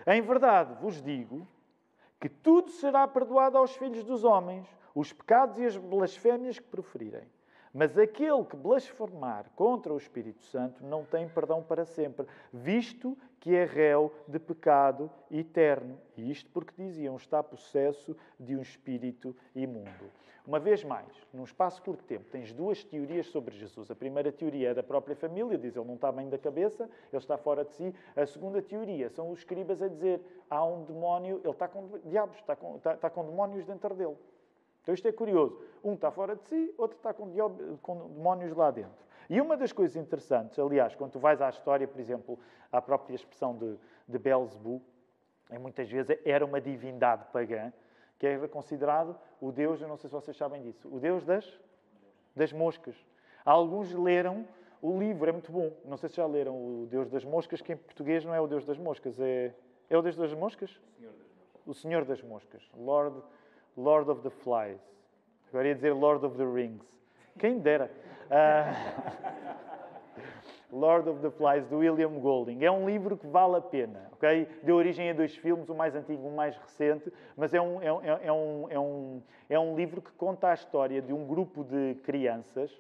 Em 0.07 0.23
verdade 0.23 0.75
vos 0.81 1.03
digo 1.03 1.45
que 2.21 2.29
tudo 2.29 2.71
será 2.71 3.07
perdoado 3.07 3.59
aos 3.59 3.77
filhos 3.77 4.05
dos 4.05 4.25
homens 4.25 4.67
os 4.95 5.13
pecados 5.13 5.59
e 5.59 5.65
as 5.65 5.77
blasfémias 5.77 6.59
que 6.59 6.67
proferirem. 6.67 7.29
Mas 7.79 7.97
aquele 7.97 8.45
que 8.45 8.57
blasfemar 8.57 9.53
contra 9.55 9.95
o 9.95 9.97
Espírito 9.97 10.43
Santo 10.43 10.85
não 10.85 11.05
tem 11.05 11.29
perdão 11.29 11.63
para 11.63 11.85
sempre, 11.85 12.27
visto 12.53 13.17
que 13.39 13.55
é 13.55 13.65
réu 13.65 14.13
de 14.27 14.41
pecado 14.41 15.09
eterno. 15.31 15.97
E 16.17 16.29
isto 16.29 16.51
porque 16.51 16.75
diziam, 16.77 17.15
está 17.15 17.41
possesso 17.41 18.17
de 18.37 18.57
um 18.57 18.63
espírito 18.63 19.33
imundo. 19.55 20.11
Uma 20.45 20.59
vez 20.59 20.83
mais, 20.83 21.07
num 21.33 21.45
espaço 21.45 21.81
curto 21.81 22.03
tempo, 22.03 22.25
tens 22.33 22.53
duas 22.53 22.83
teorias 22.83 23.29
sobre 23.29 23.55
Jesus. 23.55 23.93
A 23.93 23.95
primeira 23.95 24.33
teoria 24.33 24.71
é 24.71 24.75
da 24.75 24.83
própria 24.83 25.15
família, 25.15 25.57
diz 25.57 25.77
ele 25.77 25.87
não 25.87 25.95
está 25.95 26.11
bem 26.11 26.29
da 26.29 26.37
cabeça, 26.37 26.91
ele 27.13 27.23
está 27.23 27.39
fora 27.39 27.65
de 27.65 27.71
si. 27.75 27.95
A 28.17 28.27
segunda 28.27 28.61
teoria 28.61 29.09
são 29.09 29.31
os 29.31 29.39
escribas 29.39 29.81
a 29.81 29.87
dizer 29.87 30.21
há 30.51 30.65
um 30.65 30.83
demónio, 30.83 31.41
ele 31.45 31.53
está 31.53 31.69
com 31.69 31.87
diabos, 32.07 32.39
está 32.39 32.57
com, 32.57 32.75
está, 32.75 32.95
está 32.95 33.09
com 33.09 33.25
demónios 33.25 33.65
dentro 33.65 33.95
dele. 33.95 34.17
Então 34.89 34.95
isto 34.95 35.07
é 35.07 35.13
curioso. 35.13 35.61
Um 35.85 35.93
está 35.93 36.11
fora 36.11 36.35
de 36.35 36.43
si, 36.45 36.75
outro 36.79 36.97
está 36.97 37.13
com, 37.13 37.31
com 37.83 38.09
demónios 38.09 38.57
lá 38.57 38.71
dentro. 38.71 39.05
E 39.29 39.39
uma 39.39 39.55
das 39.55 39.71
coisas 39.71 39.95
interessantes, 39.97 40.59
aliás, 40.59 40.95
quando 40.95 41.13
tu 41.13 41.19
vais 41.19 41.43
à 41.43 41.51
história, 41.51 41.87
por 41.87 42.01
exemplo, 42.01 42.39
à 42.73 42.81
própria 42.81 43.15
expressão 43.15 43.55
de, 43.55 43.77
de 44.09 44.19
Belzebu, 44.19 44.81
é, 45.51 45.59
muitas 45.59 45.91
vezes 45.91 46.19
era 46.25 46.43
uma 46.43 46.59
divindade 46.59 47.27
pagã, 47.31 47.71
que 48.19 48.27
era 48.27 48.49
considerado 48.49 49.15
o 49.43 49.53
deus, 49.53 49.79
eu 49.83 49.89
não 49.89 49.99
sei 49.99 50.09
se 50.09 50.15
vocês 50.15 50.35
sabem 50.35 50.63
disso, 50.63 50.89
o 50.91 50.99
deus 50.99 51.23
das, 51.23 51.61
das 52.35 52.51
moscas. 52.51 52.97
Alguns 53.45 53.93
leram 53.93 54.49
o 54.81 54.99
livro, 54.99 55.29
é 55.29 55.33
muito 55.33 55.53
bom. 55.53 55.71
Não 55.85 55.99
sei 55.99 56.09
se 56.09 56.17
já 56.17 56.27
leram 56.27 56.55
o 56.55 56.87
Deus 56.87 57.11
das 57.11 57.27
Moscas, 57.27 57.61
que 57.61 57.75
em 57.75 57.77
português 57.77 58.25
não 58.25 58.35
é 58.35 58.41
o 58.41 58.47
Deus 58.47 58.65
das 58.65 58.79
Moscas, 58.79 59.21
é, 59.21 59.53
é 59.91 59.99
o 59.99 60.01
Deus 60.01 60.17
das 60.17 60.33
Moscas? 60.33 60.71
O 60.71 60.95
Senhor 60.95 61.13
das 61.13 61.27
Moscas. 61.27 61.67
O 61.67 61.75
Senhor 61.75 62.05
das 62.07 62.23
Moscas. 62.23 62.71
Lord 62.75 63.23
Lord 63.79 64.11
of 64.11 64.23
the 64.23 64.31
Flies. 64.31 64.81
Agora 65.49 65.69
ia 65.69 65.75
dizer 65.75 65.93
Lord 65.93 66.27
of 66.27 66.37
the 66.37 66.45
Rings. 66.45 66.85
Quem 67.39 67.61
dera. 67.61 67.89
Uh, 68.27 68.75
Lord 70.77 71.09
of 71.09 71.23
the 71.23 71.31
Flies, 71.31 71.65
do 71.67 71.79
William 71.79 72.19
Golding. 72.19 72.65
É 72.65 72.71
um 72.71 72.87
livro 72.87 73.17
que 73.17 73.27
vale 73.27 73.57
a 73.57 73.61
pena, 73.61 74.11
ok? 74.13 74.47
Deu 74.65 74.77
origem 74.77 75.09
a 75.09 75.15
dois 75.15 75.35
filmes, 75.37 75.69
o 75.69 75.75
mais 75.75 75.95
antigo 75.95 76.27
e 76.27 76.29
o 76.29 76.35
mais 76.35 76.57
recente, 76.57 77.11
mas 77.37 77.55
é 77.55 77.61
um, 77.61 77.81
é, 77.81 77.87
é, 77.87 78.27
é, 78.27 78.33
um, 78.33 78.67
é, 78.69 78.79
um, 78.79 79.23
é 79.49 79.59
um 79.59 79.77
livro 79.77 80.03
que 80.03 80.11
conta 80.13 80.49
a 80.49 80.55
história 80.55 81.01
de 81.01 81.13
um 81.13 81.27
grupo 81.27 81.65
de 81.65 81.95
crianças 82.03 82.71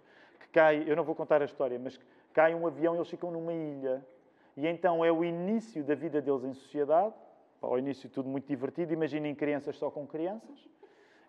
que 0.40 0.48
cai, 0.48 0.84
eu 0.86 0.96
não 0.96 1.04
vou 1.04 1.14
contar 1.14 1.40
a 1.40 1.44
história, 1.44 1.78
mas 1.78 1.98
cai 2.34 2.54
um 2.54 2.66
avião 2.66 2.94
e 2.94 2.98
eles 2.98 3.08
ficam 3.08 3.30
numa 3.30 3.52
ilha. 3.52 4.04
E 4.56 4.66
então 4.66 5.04
é 5.04 5.10
o 5.10 5.24
início 5.24 5.82
da 5.84 5.94
vida 5.94 6.20
deles 6.20 6.44
em 6.44 6.52
sociedade, 6.52 7.14
ao 7.62 7.78
início 7.78 8.10
tudo 8.10 8.28
muito 8.28 8.46
divertido, 8.46 8.92
imaginem 8.92 9.34
crianças 9.34 9.76
só 9.76 9.90
com 9.90 10.06
crianças, 10.06 10.68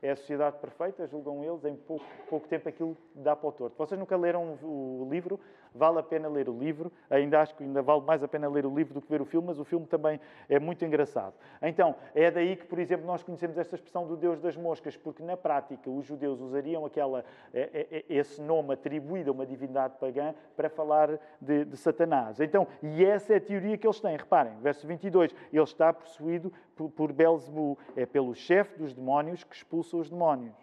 é 0.01 0.11
a 0.11 0.15
sociedade 0.15 0.57
perfeita, 0.59 1.07
julgam 1.07 1.43
eles, 1.43 1.63
em 1.65 1.75
pouco, 1.75 2.05
pouco 2.29 2.47
tempo 2.47 2.69
aquilo 2.69 2.97
dá 3.13 3.35
para 3.35 3.49
o 3.49 3.51
torto. 3.51 3.77
Vocês 3.77 3.99
nunca 3.99 4.15
leram 4.15 4.57
o 4.63 5.07
livro? 5.09 5.39
Vale 5.73 5.99
a 5.99 6.03
pena 6.03 6.27
ler 6.27 6.49
o 6.49 6.57
livro. 6.57 6.91
Ainda 7.09 7.41
acho 7.41 7.55
que 7.55 7.63
ainda 7.63 7.81
vale 7.81 8.01
mais 8.01 8.23
a 8.23 8.27
pena 8.27 8.47
ler 8.49 8.65
o 8.65 8.75
livro 8.75 8.93
do 8.93 9.01
que 9.01 9.09
ver 9.09 9.21
o 9.21 9.25
filme, 9.25 9.47
mas 9.47 9.59
o 9.59 9.65
filme 9.65 9.85
também 9.85 10.19
é 10.47 10.59
muito 10.59 10.83
engraçado. 10.83 11.33
Então, 11.61 11.95
é 12.13 12.29
daí 12.31 12.55
que, 12.55 12.65
por 12.65 12.79
exemplo, 12.79 13.05
nós 13.05 13.23
conhecemos 13.23 13.57
esta 13.57 13.75
expressão 13.75 14.07
do 14.07 14.15
Deus 14.15 14.39
das 14.39 14.55
moscas, 14.55 14.97
porque 14.97 15.23
na 15.23 15.37
prática 15.37 15.89
os 15.89 16.05
judeus 16.05 16.39
usariam 16.39 16.85
aquela, 16.85 17.23
é, 17.53 17.61
é, 17.73 17.97
é, 17.97 18.05
esse 18.09 18.41
nome 18.41 18.73
atribuído 18.73 19.31
a 19.31 19.33
uma 19.33 19.45
divindade 19.45 19.97
pagã 19.99 20.33
para 20.55 20.69
falar 20.69 21.19
de, 21.39 21.65
de 21.65 21.77
Satanás. 21.77 22.39
Então, 22.39 22.67
e 22.81 23.05
essa 23.05 23.33
é 23.33 23.37
a 23.37 23.41
teoria 23.41 23.77
que 23.77 23.85
eles 23.85 23.99
têm. 23.99 24.17
Reparem, 24.17 24.53
verso 24.61 24.87
22, 24.87 25.35
ele 25.51 25.63
está 25.63 25.93
possuído 25.93 26.51
por, 26.75 26.89
por 26.89 27.11
Belzebu, 27.11 27.77
é 27.95 28.05
pelo 28.05 28.33
chefe 28.33 28.77
dos 28.77 28.93
demónios 28.93 29.43
que 29.43 29.55
expulsa 29.55 29.97
os 29.97 30.09
demónios. 30.09 30.55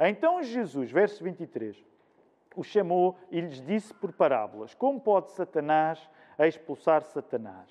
Então 0.00 0.42
Jesus, 0.42 0.90
verso 0.90 1.22
23, 1.22 1.76
o 2.56 2.62
chamou 2.62 3.16
e 3.30 3.40
lhes 3.40 3.60
disse 3.60 3.92
por 3.94 4.12
parábolas: 4.12 4.74
Como 4.74 5.00
pode 5.00 5.30
Satanás 5.32 6.08
expulsar 6.38 7.02
Satanás? 7.02 7.68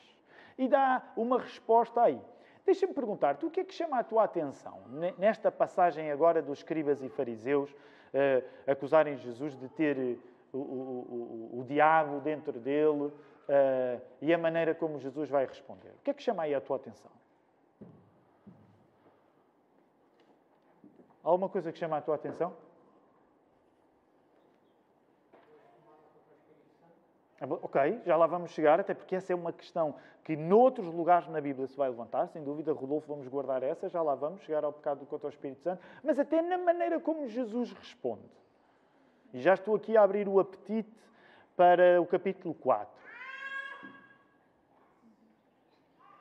E 0.58 0.68
dá 0.68 1.04
uma 1.16 1.40
resposta 1.40 2.02
aí. 2.02 2.22
Deixa-me 2.66 2.94
perguntar-te, 2.94 3.46
o 3.46 3.50
que 3.50 3.62
é 3.62 3.64
que 3.64 3.74
chama 3.74 4.00
a 4.00 4.04
tua 4.04 4.24
atenção 4.24 4.80
nesta 5.18 5.52
passagem 5.52 6.12
agora 6.12 6.42
dos 6.42 6.60
escribas 6.60 7.02
e 7.02 7.10
fariseus 7.10 7.72
uh, 7.72 8.72
acusarem 8.72 9.18
Jesus 9.18 9.58
de 9.58 9.68
ter 9.70 9.98
eh, 9.98 10.16
o, 10.54 10.58
o, 10.58 11.50
o, 11.54 11.60
o 11.60 11.64
diabo 11.64 12.20
dentro 12.20 12.60
dele 12.60 13.06
uh, 13.06 14.02
e 14.22 14.32
a 14.32 14.38
maneira 14.38 14.76
como 14.76 15.00
Jesus 15.00 15.30
vai 15.30 15.46
responder? 15.46 15.90
O 15.90 16.04
que 16.04 16.12
é 16.12 16.14
que 16.14 16.22
chama 16.22 16.44
aí 16.44 16.54
a 16.54 16.62
tua 16.62 16.76
atenção? 16.76 17.12
Alguma 21.24 21.50
coisa 21.50 21.72
que 21.72 21.80
chama 21.80 21.98
a 21.98 22.02
tua 22.02 22.16
atenção? 22.16 22.54
Ok, 27.42 28.02
já 28.06 28.16
lá 28.16 28.28
vamos 28.28 28.52
chegar, 28.52 28.80
até 28.80 28.94
porque 28.94 29.16
essa 29.16 29.34
é 29.34 29.36
uma 29.36 29.52
questão 29.52 29.96
que 30.24 30.36
noutros 30.36 30.94
lugares 30.94 31.28
na 31.28 31.42
Bíblia 31.42 31.66
se 31.66 31.76
vai 31.76 31.90
levantar, 31.90 32.28
sem 32.28 32.44
dúvida, 32.44 32.72
Rodolfo, 32.72 33.08
vamos 33.08 33.28
guardar 33.28 33.64
essa, 33.64 33.90
já 33.90 34.00
lá 34.00 34.14
vamos 34.14 34.44
chegar 34.44 34.64
ao 34.64 34.72
pecado 34.72 35.06
contra 35.08 35.26
o 35.26 35.30
Espírito 35.30 35.62
Santo, 35.62 35.82
mas 36.04 36.20
até 36.20 36.40
na 36.40 36.60
maneira 36.60 37.00
como 37.00 37.28
Jesus 37.28 37.72
responde. 37.72 38.30
E 39.34 39.40
já 39.40 39.56
estou 39.56 39.76
aqui 39.76 39.98
a 39.98 40.04
abrir 40.04 40.28
o 40.28 40.40
apetite 40.40 40.92
para 41.56 42.00
o 42.00 42.06
capítulo 42.06 42.54
4. 42.54 43.02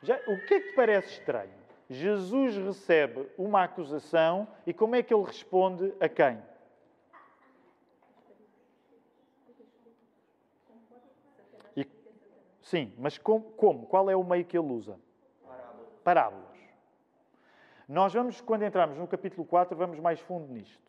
Já, 0.02 0.16
o 0.26 0.46
que 0.46 0.54
é 0.54 0.60
que 0.60 0.68
te 0.70 0.74
parece 0.74 1.08
estranho? 1.08 1.60
Jesus 1.90 2.56
recebe 2.56 3.28
uma 3.36 3.64
acusação 3.64 4.48
e 4.66 4.72
como 4.72 4.94
é 4.94 5.02
que 5.02 5.12
ele 5.12 5.24
responde 5.24 5.92
a 6.00 6.08
quem? 6.08 6.40
Sim, 12.70 12.92
mas 12.96 13.18
com, 13.18 13.40
como? 13.40 13.86
Qual 13.86 14.08
é 14.08 14.14
o 14.14 14.22
meio 14.22 14.44
que 14.44 14.56
ele 14.56 14.72
usa? 14.72 14.96
Parábolas. 15.44 15.88
Parábolas. 16.04 16.58
Nós 17.88 18.14
vamos, 18.14 18.40
quando 18.40 18.62
entrarmos 18.62 18.96
no 18.96 19.08
capítulo 19.08 19.44
4, 19.44 19.76
vamos 19.76 19.98
mais 19.98 20.20
fundo 20.20 20.52
nisto. 20.52 20.80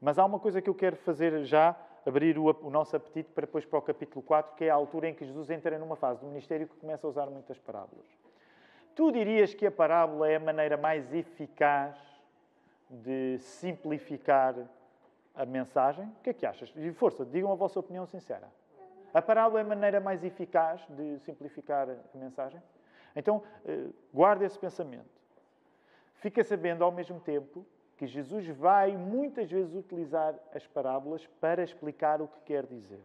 Mas 0.00 0.18
há 0.18 0.24
uma 0.24 0.40
coisa 0.40 0.60
que 0.60 0.68
eu 0.68 0.74
quero 0.74 0.96
fazer 0.96 1.44
já, 1.44 1.76
abrir 2.04 2.36
o, 2.36 2.44
o 2.62 2.70
nosso 2.70 2.96
apetite 2.96 3.30
para 3.30 3.46
depois 3.46 3.64
para 3.64 3.78
o 3.78 3.82
capítulo 3.82 4.20
4, 4.22 4.56
que 4.56 4.64
é 4.64 4.70
a 4.70 4.74
altura 4.74 5.08
em 5.08 5.14
que 5.14 5.24
Jesus 5.24 5.48
entra 5.50 5.78
numa 5.78 5.94
fase 5.94 6.20
do 6.20 6.26
ministério 6.26 6.66
que 6.66 6.76
começa 6.76 7.06
a 7.06 7.10
usar 7.10 7.26
muitas 7.26 7.58
parábolas. 7.58 8.06
Tu 8.96 9.12
dirias 9.12 9.54
que 9.54 9.64
a 9.64 9.70
parábola 9.70 10.28
é 10.28 10.34
a 10.34 10.40
maneira 10.40 10.76
mais 10.76 11.14
eficaz 11.14 11.96
de 12.90 13.38
simplificar 13.38 14.56
a 15.36 15.46
mensagem? 15.46 16.06
O 16.06 16.22
que 16.22 16.30
é 16.30 16.32
que 16.32 16.44
achas? 16.44 16.72
E 16.74 16.92
força, 16.92 17.24
digam 17.24 17.52
a 17.52 17.54
vossa 17.54 17.78
opinião 17.78 18.04
sincera. 18.06 18.48
A 19.12 19.22
parábola 19.22 19.60
é 19.60 19.62
a 19.62 19.66
maneira 19.66 20.00
mais 20.00 20.22
eficaz 20.22 20.84
de 20.90 21.18
simplificar 21.20 21.88
a 21.88 22.18
mensagem? 22.18 22.62
Então, 23.16 23.42
eh, 23.64 23.86
guarda 24.12 24.44
esse 24.44 24.58
pensamento. 24.58 25.18
Fica 26.14 26.42
sabendo 26.44 26.84
ao 26.84 26.92
mesmo 26.92 27.18
tempo 27.20 27.64
que 27.96 28.06
Jesus 28.06 28.46
vai 28.48 28.96
muitas 28.96 29.50
vezes 29.50 29.74
utilizar 29.74 30.34
as 30.54 30.66
parábolas 30.66 31.26
para 31.40 31.62
explicar 31.62 32.22
o 32.22 32.28
que 32.28 32.40
quer 32.42 32.64
dizer. 32.66 33.00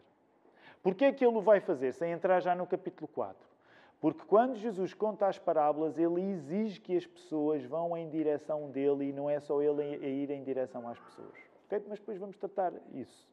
Porquê 0.84 1.06
é 1.06 1.12
que 1.12 1.26
ele 1.26 1.38
o 1.38 1.42
vai 1.42 1.60
fazer, 1.60 1.94
sem 1.94 2.12
entrar 2.12 2.40
já 2.42 2.54
no 2.54 2.68
capítulo 2.68 3.08
4? 3.08 3.36
Porque 4.00 4.24
quando 4.26 4.56
Jesus 4.56 4.94
conta 4.94 5.28
as 5.28 5.40
parábolas, 5.40 5.98
ele 5.98 6.22
exige 6.22 6.80
que 6.80 6.96
as 6.98 7.08
pessoas 7.08 7.64
vão 7.64 7.96
em 7.96 8.10
direção 8.10 8.70
dele 8.70 9.06
e 9.06 9.14
não 9.14 9.30
é 9.30 9.40
só 9.40 9.62
ele 9.62 9.82
a 9.82 10.08
ir 10.08 10.30
em 10.30 10.44
direção 10.44 10.88
às 10.88 11.00
pessoas. 11.00 11.34
Okay? 11.66 11.82
Mas 11.88 12.00
depois 12.00 12.18
vamos 12.20 12.38
tratar 12.38 12.74
isso. 12.94 13.33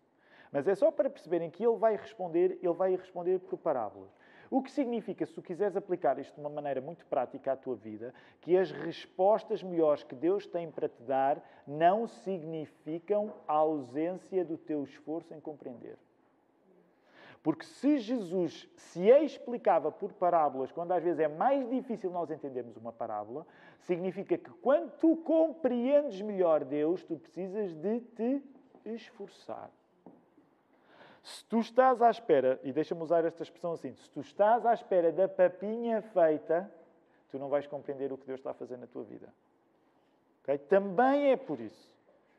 Mas 0.52 0.66
é 0.66 0.75
só 0.75 0.90
para 0.90 1.09
perceberem 1.09 1.50
que 1.50 1.64
ele 1.64 1.76
vai 1.76 1.97
responder, 1.97 2.59
ele 2.62 2.73
vai 2.73 2.97
responder 2.97 3.38
por 3.38 3.57
parábolas. 3.59 4.11
O 4.50 4.61
que 4.61 4.71
significa, 4.71 5.25
se 5.25 5.33
tu 5.33 5.40
quiseres 5.40 5.76
aplicar 5.76 6.19
isto 6.19 6.35
de 6.35 6.40
uma 6.40 6.50
maneira 6.50 6.80
muito 6.80 7.07
prática 7.07 7.52
à 7.52 7.57
tua 7.57 7.76
vida, 7.76 8.12
que 8.40 8.57
as 8.57 8.73
respostas 8.73 9.62
melhores 9.62 10.02
que 10.02 10.14
Deus 10.14 10.45
tem 10.45 10.69
para 10.69 10.88
te 10.88 11.00
dar 11.02 11.40
não 11.64 12.09
significam 12.09 13.33
a 13.47 13.52
ausência 13.52 14.45
do 14.45 14.59
teu 14.59 14.83
esforço 14.83 15.33
em 15.33 15.40
compreender. 15.40 15.97
Porque 17.45 17.64
se 17.64 17.99
Jesus 17.99 18.69
se 18.75 19.09
explicava 19.09 19.90
por 19.92 20.12
parábolas, 20.12 20.73
quando 20.73 20.92
às 20.92 21.02
vezes 21.02 21.21
é 21.21 21.28
mais 21.28 21.71
difícil 21.71 22.11
nós 22.11 22.28
entendermos 22.28 22.76
uma 22.76 22.92
parábola, 22.92 23.47
significa 23.78 24.37
que 24.37 24.50
quando 24.50 24.90
tu 24.99 25.16
compreendes 25.19 26.21
melhor 26.21 26.64
Deus, 26.64 27.04
tu 27.04 27.16
precisas 27.16 27.73
de 27.73 28.00
te 28.00 28.42
esforçar. 28.85 29.71
Se 31.23 31.45
tu 31.45 31.61
estás 31.61 32.00
à 32.00 32.11
espera, 32.11 32.59
e 32.65 32.73
deixa-me 32.73 33.03
usar 33.03 33.25
esta 33.25 33.43
expressão 33.43 33.73
assim, 33.73 33.95
se 33.95 34.11
tu 34.11 34.21
estás 34.21 34.65
à 34.65 34.73
espera 34.73 35.12
da 35.12 35.29
papinha 35.29 36.00
feita, 36.00 36.71
tu 37.31 37.39
não 37.39 37.49
vais 37.49 37.67
compreender 37.67 38.12
o 38.12 38.19
que 38.19 38.27
Deus 38.27 38.41
está 38.41 38.50
a 38.50 38.55
fazer 38.55 38.77
na 38.77 38.87
tua 38.87 39.05
vida. 39.05 39.29
Okay? 40.43 40.59
Também 40.59 41.31
é 41.31 41.37
por 41.37 41.61
isso 41.61 41.91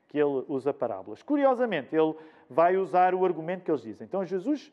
que 0.08 0.18
ele 0.18 0.44
usa 0.48 0.74
parábolas. 0.74 1.24
Curiosamente, 1.24 1.96
ele 1.96 2.16
vai 2.50 2.76
usar 2.76 3.16
o 3.16 3.24
argumento 3.24 3.64
que 3.64 3.72
eles 3.72 3.82
dizem. 3.82 4.06
Então, 4.06 4.26
Jesus 4.26 4.72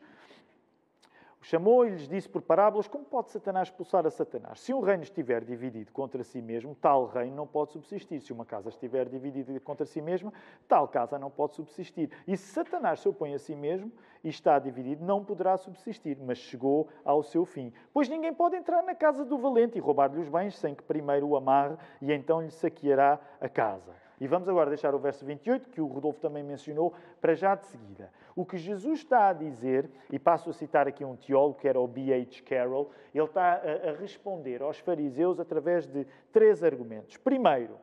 chamou 1.41 1.85
e 1.85 1.89
lhes 1.89 2.07
disse 2.07 2.27
por 2.27 2.41
parábolas 2.41 2.87
como 2.87 3.05
pode 3.05 3.31
Satanás 3.31 3.69
expulsar 3.69 4.05
a 4.05 4.09
Satanás. 4.09 4.59
Se 4.59 4.73
um 4.73 4.81
reino 4.81 5.03
estiver 5.03 5.43
dividido 5.43 5.91
contra 5.91 6.23
si 6.23 6.41
mesmo, 6.41 6.75
tal 6.75 7.05
reino 7.05 7.35
não 7.35 7.47
pode 7.47 7.71
subsistir. 7.71 8.21
Se 8.21 8.33
uma 8.33 8.45
casa 8.45 8.69
estiver 8.69 9.07
dividida 9.07 9.59
contra 9.59 9.85
si 9.85 10.01
mesma, 10.01 10.33
tal 10.67 10.87
casa 10.87 11.17
não 11.17 11.29
pode 11.29 11.55
subsistir. 11.55 12.09
E 12.27 12.35
se 12.35 12.53
Satanás 12.53 12.99
se 12.99 13.07
opõe 13.07 13.33
a 13.33 13.39
si 13.39 13.55
mesmo 13.55 13.91
e 14.23 14.29
está 14.29 14.59
dividido, 14.59 15.03
não 15.03 15.23
poderá 15.23 15.57
subsistir, 15.57 16.17
mas 16.19 16.37
chegou 16.37 16.89
ao 17.05 17.23
seu 17.23 17.45
fim. 17.45 17.71
Pois 17.93 18.09
ninguém 18.09 18.33
pode 18.33 18.55
entrar 18.55 18.81
na 18.83 18.95
casa 18.95 19.23
do 19.23 19.37
valente 19.37 19.77
e 19.77 19.81
roubar-lhe 19.81 20.19
os 20.19 20.29
bens 20.29 20.57
sem 20.57 20.75
que 20.75 20.83
primeiro 20.83 21.27
o 21.27 21.37
amarre 21.37 21.77
e 22.01 22.11
então 22.11 22.41
lhe 22.41 22.51
saqueará 22.51 23.19
a 23.39 23.47
casa. 23.47 23.93
E 24.19 24.27
vamos 24.27 24.49
agora 24.49 24.69
deixar 24.69 24.93
o 24.93 24.99
verso 24.99 25.25
28, 25.25 25.69
que 25.69 25.79
o 25.79 25.87
Rodolfo 25.87 26.19
também 26.19 26.43
mencionou, 26.43 26.93
para 27.21 27.33
já 27.35 27.55
de 27.55 27.65
seguida. 27.67 28.11
O 28.35 28.45
que 28.45 28.57
Jesus 28.57 28.99
está 28.99 29.29
a 29.29 29.33
dizer, 29.33 29.89
e 30.11 30.19
passo 30.19 30.49
a 30.49 30.53
citar 30.53 30.87
aqui 30.87 31.03
um 31.03 31.15
teólogo, 31.15 31.59
que 31.59 31.67
era 31.67 31.79
o 31.79 31.87
B.H. 31.87 32.41
Carroll, 32.43 32.91
ele 33.13 33.25
está 33.25 33.53
a, 33.53 33.89
a 33.89 33.93
responder 33.93 34.61
aos 34.61 34.79
fariseus 34.79 35.39
através 35.39 35.87
de 35.87 36.05
três 36.31 36.63
argumentos. 36.63 37.17
Primeiro, 37.17 37.77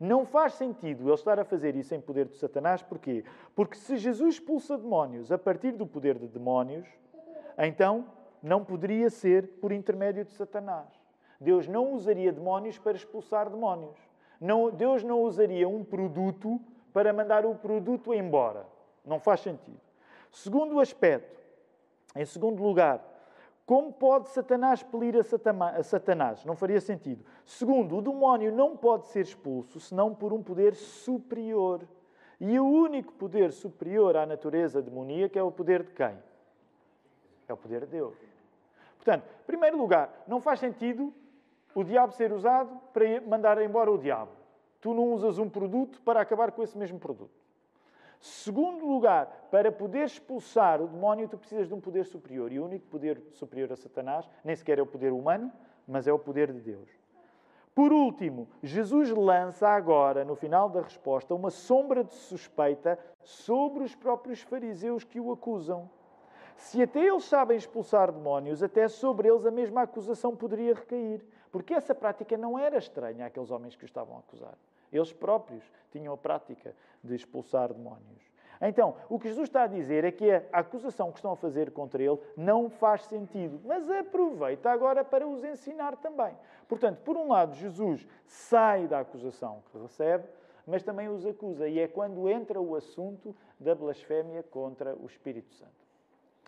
não 0.00 0.24
faz 0.24 0.54
sentido 0.54 1.04
ele 1.04 1.14
estar 1.14 1.38
a 1.38 1.44
fazer 1.44 1.76
isso 1.76 1.94
em 1.94 2.00
poder 2.00 2.26
de 2.26 2.36
Satanás, 2.36 2.82
porquê? 2.82 3.22
Porque 3.54 3.76
se 3.76 3.98
Jesus 3.98 4.36
expulsa 4.36 4.78
demónios 4.78 5.30
a 5.30 5.36
partir 5.36 5.72
do 5.72 5.86
poder 5.86 6.18
de 6.18 6.26
demónios, 6.26 6.88
então 7.58 8.06
não 8.42 8.64
poderia 8.64 9.10
ser 9.10 9.58
por 9.60 9.72
intermédio 9.72 10.24
de 10.24 10.32
Satanás. 10.32 10.88
Deus 11.38 11.68
não 11.68 11.92
usaria 11.92 12.32
demónios 12.32 12.78
para 12.78 12.96
expulsar 12.96 13.50
demónios. 13.50 13.98
Não, 14.40 14.70
Deus 14.70 15.02
não 15.02 15.20
usaria 15.20 15.68
um 15.68 15.84
produto 15.84 16.58
para 16.92 17.12
mandar 17.12 17.44
o 17.44 17.54
produto 17.54 18.14
embora. 18.14 18.66
Não 19.04 19.18
faz 19.18 19.40
sentido. 19.40 19.80
Segundo 20.30 20.80
aspecto, 20.80 21.40
em 22.14 22.24
segundo 22.24 22.62
lugar, 22.62 23.02
como 23.66 23.92
pode 23.92 24.28
Satanás 24.30 24.82
pelir 24.82 25.16
a 25.16 25.82
Satanás? 25.82 26.44
Não 26.44 26.56
faria 26.56 26.80
sentido. 26.80 27.24
Segundo, 27.44 27.96
o 27.96 28.02
demónio 28.02 28.52
não 28.52 28.76
pode 28.76 29.06
ser 29.06 29.20
expulso 29.20 29.78
senão 29.78 30.14
por 30.14 30.32
um 30.32 30.42
poder 30.42 30.74
superior. 30.74 31.82
E 32.40 32.58
o 32.58 32.66
único 32.66 33.12
poder 33.12 33.52
superior 33.52 34.16
à 34.16 34.26
natureza 34.26 34.82
demoníaca 34.82 35.38
é 35.38 35.42
o 35.42 35.52
poder 35.52 35.84
de 35.84 35.92
quem? 35.92 36.18
É 37.46 37.52
o 37.52 37.56
poder 37.56 37.82
de 37.82 37.92
Deus. 37.92 38.16
Portanto, 38.96 39.24
em 39.24 39.46
primeiro 39.46 39.78
lugar, 39.78 40.24
não 40.26 40.40
faz 40.40 40.58
sentido 40.58 41.14
o 41.74 41.84
diabo 41.84 42.12
ser 42.12 42.32
usado 42.32 42.76
para 42.92 43.20
mandar 43.20 43.60
embora 43.62 43.90
o 43.90 43.98
diabo. 43.98 44.32
Tu 44.80 44.92
não 44.92 45.12
usas 45.12 45.38
um 45.38 45.48
produto 45.48 46.00
para 46.02 46.20
acabar 46.20 46.50
com 46.50 46.62
esse 46.62 46.76
mesmo 46.76 46.98
produto. 46.98 47.39
Segundo 48.20 48.86
lugar, 48.86 49.48
para 49.50 49.72
poder 49.72 50.04
expulsar 50.04 50.82
o 50.82 50.86
demónio, 50.86 51.26
tu 51.26 51.38
precisas 51.38 51.66
de 51.66 51.72
um 51.74 51.80
poder 51.80 52.04
superior. 52.04 52.52
E 52.52 52.60
o 52.60 52.66
único 52.66 52.86
poder 52.86 53.18
superior 53.32 53.72
a 53.72 53.76
Satanás 53.76 54.28
nem 54.44 54.54
sequer 54.54 54.78
é 54.78 54.82
o 54.82 54.86
poder 54.86 55.10
humano, 55.10 55.50
mas 55.88 56.06
é 56.06 56.12
o 56.12 56.18
poder 56.18 56.52
de 56.52 56.60
Deus. 56.60 56.90
Por 57.74 57.92
último, 57.92 58.46
Jesus 58.62 59.10
lança 59.10 59.66
agora, 59.68 60.22
no 60.22 60.34
final 60.34 60.68
da 60.68 60.82
resposta, 60.82 61.34
uma 61.34 61.50
sombra 61.50 62.04
de 62.04 62.12
suspeita 62.12 62.98
sobre 63.22 63.84
os 63.84 63.94
próprios 63.94 64.42
fariseus 64.42 65.02
que 65.02 65.18
o 65.18 65.32
acusam. 65.32 65.88
Se 66.56 66.82
até 66.82 67.00
eles 67.00 67.24
sabem 67.24 67.56
expulsar 67.56 68.12
demónios, 68.12 68.62
até 68.62 68.86
sobre 68.86 69.28
eles 69.28 69.46
a 69.46 69.50
mesma 69.50 69.82
acusação 69.82 70.36
poderia 70.36 70.74
recair. 70.74 71.24
Porque 71.50 71.72
essa 71.72 71.94
prática 71.94 72.36
não 72.36 72.58
era 72.58 72.76
estranha 72.76 73.24
àqueles 73.24 73.50
homens 73.50 73.74
que 73.74 73.84
o 73.84 73.86
estavam 73.86 74.16
a 74.16 74.18
acusar. 74.18 74.54
Eles 74.92 75.12
próprios 75.12 75.70
tinham 75.90 76.12
a 76.12 76.16
prática 76.16 76.74
de 77.02 77.14
expulsar 77.14 77.72
demónios. 77.72 78.30
Então, 78.62 78.94
o 79.08 79.18
que 79.18 79.28
Jesus 79.28 79.48
está 79.48 79.62
a 79.62 79.66
dizer 79.66 80.04
é 80.04 80.12
que 80.12 80.30
a 80.30 80.42
acusação 80.52 81.10
que 81.10 81.18
estão 81.18 81.32
a 81.32 81.36
fazer 81.36 81.70
contra 81.70 82.02
ele 82.02 82.18
não 82.36 82.68
faz 82.68 83.04
sentido, 83.04 83.58
mas 83.64 83.90
aproveita 83.90 84.70
agora 84.70 85.02
para 85.02 85.26
os 85.26 85.42
ensinar 85.42 85.96
também. 85.96 86.36
Portanto, 86.68 87.00
por 87.00 87.16
um 87.16 87.28
lado, 87.28 87.54
Jesus 87.54 88.06
sai 88.26 88.86
da 88.86 89.00
acusação 89.00 89.62
que 89.72 89.78
recebe, 89.78 90.28
mas 90.66 90.82
também 90.82 91.08
os 91.08 91.24
acusa, 91.24 91.66
e 91.66 91.78
é 91.78 91.88
quando 91.88 92.28
entra 92.28 92.60
o 92.60 92.76
assunto 92.76 93.34
da 93.58 93.74
blasfémia 93.74 94.42
contra 94.42 94.94
o 94.94 95.06
Espírito 95.06 95.54
Santo. 95.54 95.80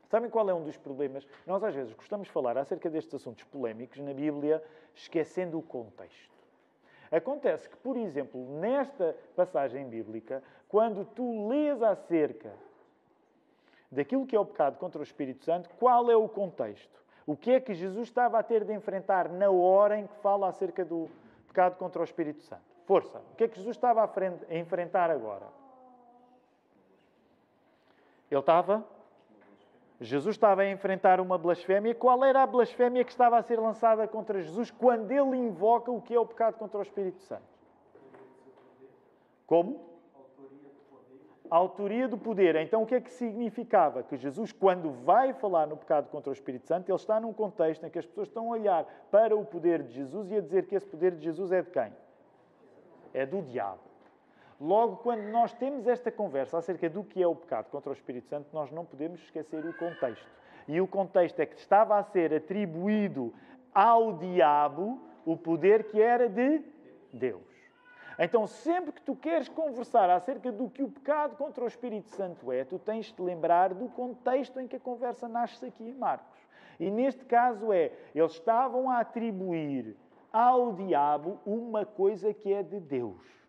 Sabem 0.08 0.28
qual 0.28 0.48
é 0.50 0.52
um 0.52 0.62
dos 0.62 0.76
problemas? 0.76 1.26
Nós, 1.46 1.64
às 1.64 1.74
vezes, 1.74 1.94
gostamos 1.94 2.26
de 2.26 2.32
falar 2.32 2.58
acerca 2.58 2.90
destes 2.90 3.14
assuntos 3.14 3.44
polémicos 3.44 3.98
na 4.00 4.12
Bíblia, 4.12 4.62
esquecendo 4.94 5.58
o 5.58 5.62
contexto. 5.62 6.41
Acontece 7.12 7.68
que, 7.68 7.76
por 7.76 7.94
exemplo, 7.94 8.40
nesta 8.58 9.14
passagem 9.36 9.86
bíblica, 9.86 10.42
quando 10.66 11.04
tu 11.04 11.46
lês 11.46 11.82
acerca 11.82 12.50
daquilo 13.90 14.26
que 14.26 14.34
é 14.34 14.40
o 14.40 14.46
pecado 14.46 14.78
contra 14.78 14.98
o 14.98 15.02
Espírito 15.02 15.44
Santo, 15.44 15.68
qual 15.78 16.10
é 16.10 16.16
o 16.16 16.26
contexto? 16.26 17.02
O 17.26 17.36
que 17.36 17.50
é 17.50 17.60
que 17.60 17.74
Jesus 17.74 18.08
estava 18.08 18.38
a 18.38 18.42
ter 18.42 18.64
de 18.64 18.72
enfrentar 18.72 19.28
na 19.28 19.50
hora 19.50 19.98
em 19.98 20.06
que 20.06 20.16
fala 20.16 20.48
acerca 20.48 20.86
do 20.86 21.10
pecado 21.46 21.76
contra 21.76 22.00
o 22.00 22.04
Espírito 22.04 22.40
Santo? 22.42 22.62
Força! 22.86 23.18
O 23.18 23.36
que 23.36 23.44
é 23.44 23.48
que 23.48 23.56
Jesus 23.56 23.76
estava 23.76 24.02
a 24.02 24.56
enfrentar 24.56 25.10
agora? 25.10 25.46
Ele 28.30 28.40
estava 28.40 28.82
Jesus 30.02 30.34
estava 30.34 30.62
a 30.62 30.70
enfrentar 30.70 31.20
uma 31.20 31.38
blasfémia. 31.38 31.94
Qual 31.94 32.24
era 32.24 32.42
a 32.42 32.46
blasfémia 32.46 33.04
que 33.04 33.12
estava 33.12 33.38
a 33.38 33.42
ser 33.42 33.58
lançada 33.60 34.06
contra 34.08 34.40
Jesus 34.40 34.70
quando 34.70 35.10
ele 35.10 35.36
invoca 35.36 35.92
o 35.92 36.02
que 36.02 36.12
é 36.12 36.18
o 36.18 36.26
pecado 36.26 36.56
contra 36.58 36.78
o 36.78 36.82
Espírito 36.82 37.20
Santo? 37.20 37.44
Como? 39.46 39.92
A 41.48 41.56
autoria 41.56 42.08
do 42.08 42.18
poder. 42.18 42.56
Então, 42.56 42.82
o 42.82 42.86
que 42.86 42.96
é 42.96 43.00
que 43.00 43.12
significava? 43.12 44.02
Que 44.02 44.16
Jesus, 44.16 44.50
quando 44.50 44.90
vai 44.90 45.32
falar 45.34 45.66
no 45.66 45.76
pecado 45.76 46.08
contra 46.08 46.30
o 46.30 46.32
Espírito 46.32 46.66
Santo, 46.66 46.88
ele 46.88 46.96
está 46.96 47.20
num 47.20 47.32
contexto 47.32 47.86
em 47.86 47.90
que 47.90 47.98
as 47.98 48.06
pessoas 48.06 48.26
estão 48.26 48.46
a 48.48 48.56
olhar 48.56 48.84
para 49.10 49.36
o 49.36 49.44
poder 49.44 49.82
de 49.82 49.92
Jesus 49.92 50.30
e 50.30 50.36
a 50.36 50.40
dizer 50.40 50.66
que 50.66 50.74
esse 50.74 50.86
poder 50.86 51.14
de 51.14 51.22
Jesus 51.22 51.52
é 51.52 51.62
de 51.62 51.70
quem? 51.70 51.92
É 53.14 53.24
do 53.24 53.40
diabo. 53.42 53.91
Logo, 54.62 54.98
quando 54.98 55.22
nós 55.22 55.52
temos 55.52 55.88
esta 55.88 56.08
conversa 56.12 56.56
acerca 56.56 56.88
do 56.88 57.02
que 57.02 57.20
é 57.20 57.26
o 57.26 57.34
pecado 57.34 57.68
contra 57.68 57.90
o 57.90 57.92
Espírito 57.92 58.28
Santo, 58.28 58.46
nós 58.52 58.70
não 58.70 58.84
podemos 58.84 59.20
esquecer 59.20 59.66
o 59.66 59.76
contexto. 59.76 60.24
E 60.68 60.80
o 60.80 60.86
contexto 60.86 61.40
é 61.40 61.46
que 61.46 61.56
estava 61.56 61.98
a 61.98 62.02
ser 62.04 62.32
atribuído 62.32 63.34
ao 63.74 64.12
diabo 64.12 65.00
o 65.26 65.36
poder 65.36 65.90
que 65.90 66.00
era 66.00 66.28
de 66.28 66.62
Deus. 67.12 67.42
Então, 68.16 68.46
sempre 68.46 68.92
que 68.92 69.02
tu 69.02 69.16
queres 69.16 69.48
conversar 69.48 70.08
acerca 70.08 70.52
do 70.52 70.70
que 70.70 70.84
o 70.84 70.88
pecado 70.88 71.34
contra 71.36 71.64
o 71.64 71.66
Espírito 71.66 72.10
Santo 72.10 72.52
é, 72.52 72.62
tu 72.62 72.78
tens 72.78 73.12
de 73.12 73.20
lembrar 73.20 73.74
do 73.74 73.88
contexto 73.88 74.60
em 74.60 74.68
que 74.68 74.76
a 74.76 74.80
conversa 74.80 75.26
nasce 75.26 75.66
aqui 75.66 75.82
em 75.82 75.94
Marcos. 75.94 76.38
E 76.78 76.88
neste 76.88 77.24
caso 77.24 77.72
é, 77.72 77.90
eles 78.14 78.30
estavam 78.30 78.88
a 78.88 79.00
atribuir 79.00 79.96
ao 80.32 80.72
diabo 80.72 81.40
uma 81.44 81.84
coisa 81.84 82.32
que 82.32 82.52
é 82.52 82.62
de 82.62 82.78
Deus. 82.78 83.41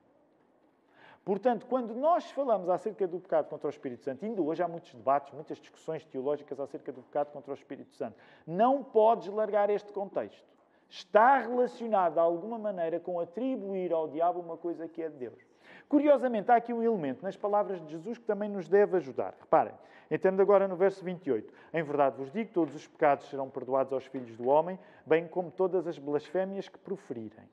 Portanto, 1.24 1.66
quando 1.68 1.96
nós 1.96 2.30
falamos 2.32 2.68
acerca 2.68 3.08
do 3.08 3.18
pecado 3.18 3.48
contra 3.48 3.68
o 3.68 3.70
Espírito 3.70 4.04
Santo, 4.04 4.26
ainda 4.26 4.42
hoje 4.42 4.62
há 4.62 4.68
muitos 4.68 4.94
debates, 4.94 5.34
muitas 5.34 5.58
discussões 5.58 6.04
teológicas 6.06 6.60
acerca 6.60 6.92
do 6.92 7.02
pecado 7.02 7.32
contra 7.32 7.52
o 7.52 7.54
Espírito 7.54 7.96
Santo, 7.96 8.18
não 8.46 8.84
podes 8.84 9.30
largar 9.30 9.70
este 9.70 9.94
contexto. 9.94 10.44
Está 10.90 11.38
relacionado 11.38 12.14
de 12.14 12.20
alguma 12.20 12.60
maneira 12.60 13.00
com 13.00 13.20
atribuir 13.22 13.94
ao 13.94 14.08
diabo 14.10 14.42
uma 14.42 14.58
coisa 14.58 14.88
que 14.88 15.02
é 15.02 15.08
de 15.08 15.16
Deus. 15.16 15.40
Curiosamente, 15.88 16.52
há 16.52 16.56
aqui 16.56 16.74
um 16.74 16.84
elemento 16.84 17.24
nas 17.24 17.38
palavras 17.38 17.82
de 17.82 17.92
Jesus 17.92 18.18
que 18.18 18.26
também 18.26 18.50
nos 18.50 18.68
deve 18.68 18.98
ajudar. 18.98 19.34
Reparem, 19.40 19.74
entendo 20.12 20.42
agora 20.42 20.68
no 20.68 20.76
verso 20.76 21.04
28. 21.06 21.54
Em 21.74 21.84
verdade 21.84 22.18
vos 22.18 22.32
digo, 22.32 22.52
todos 22.52 22.76
os 22.76 22.86
pecados 22.86 23.30
serão 23.30 23.50
perdoados 23.50 23.94
aos 23.94 24.06
filhos 24.06 24.36
do 24.36 24.50
homem, 24.50 24.78
bem 25.06 25.26
como 25.26 25.50
todas 25.50 25.88
as 25.88 25.98
blasfémias 25.98 26.68
que 26.68 26.78
proferirem. 26.78 27.48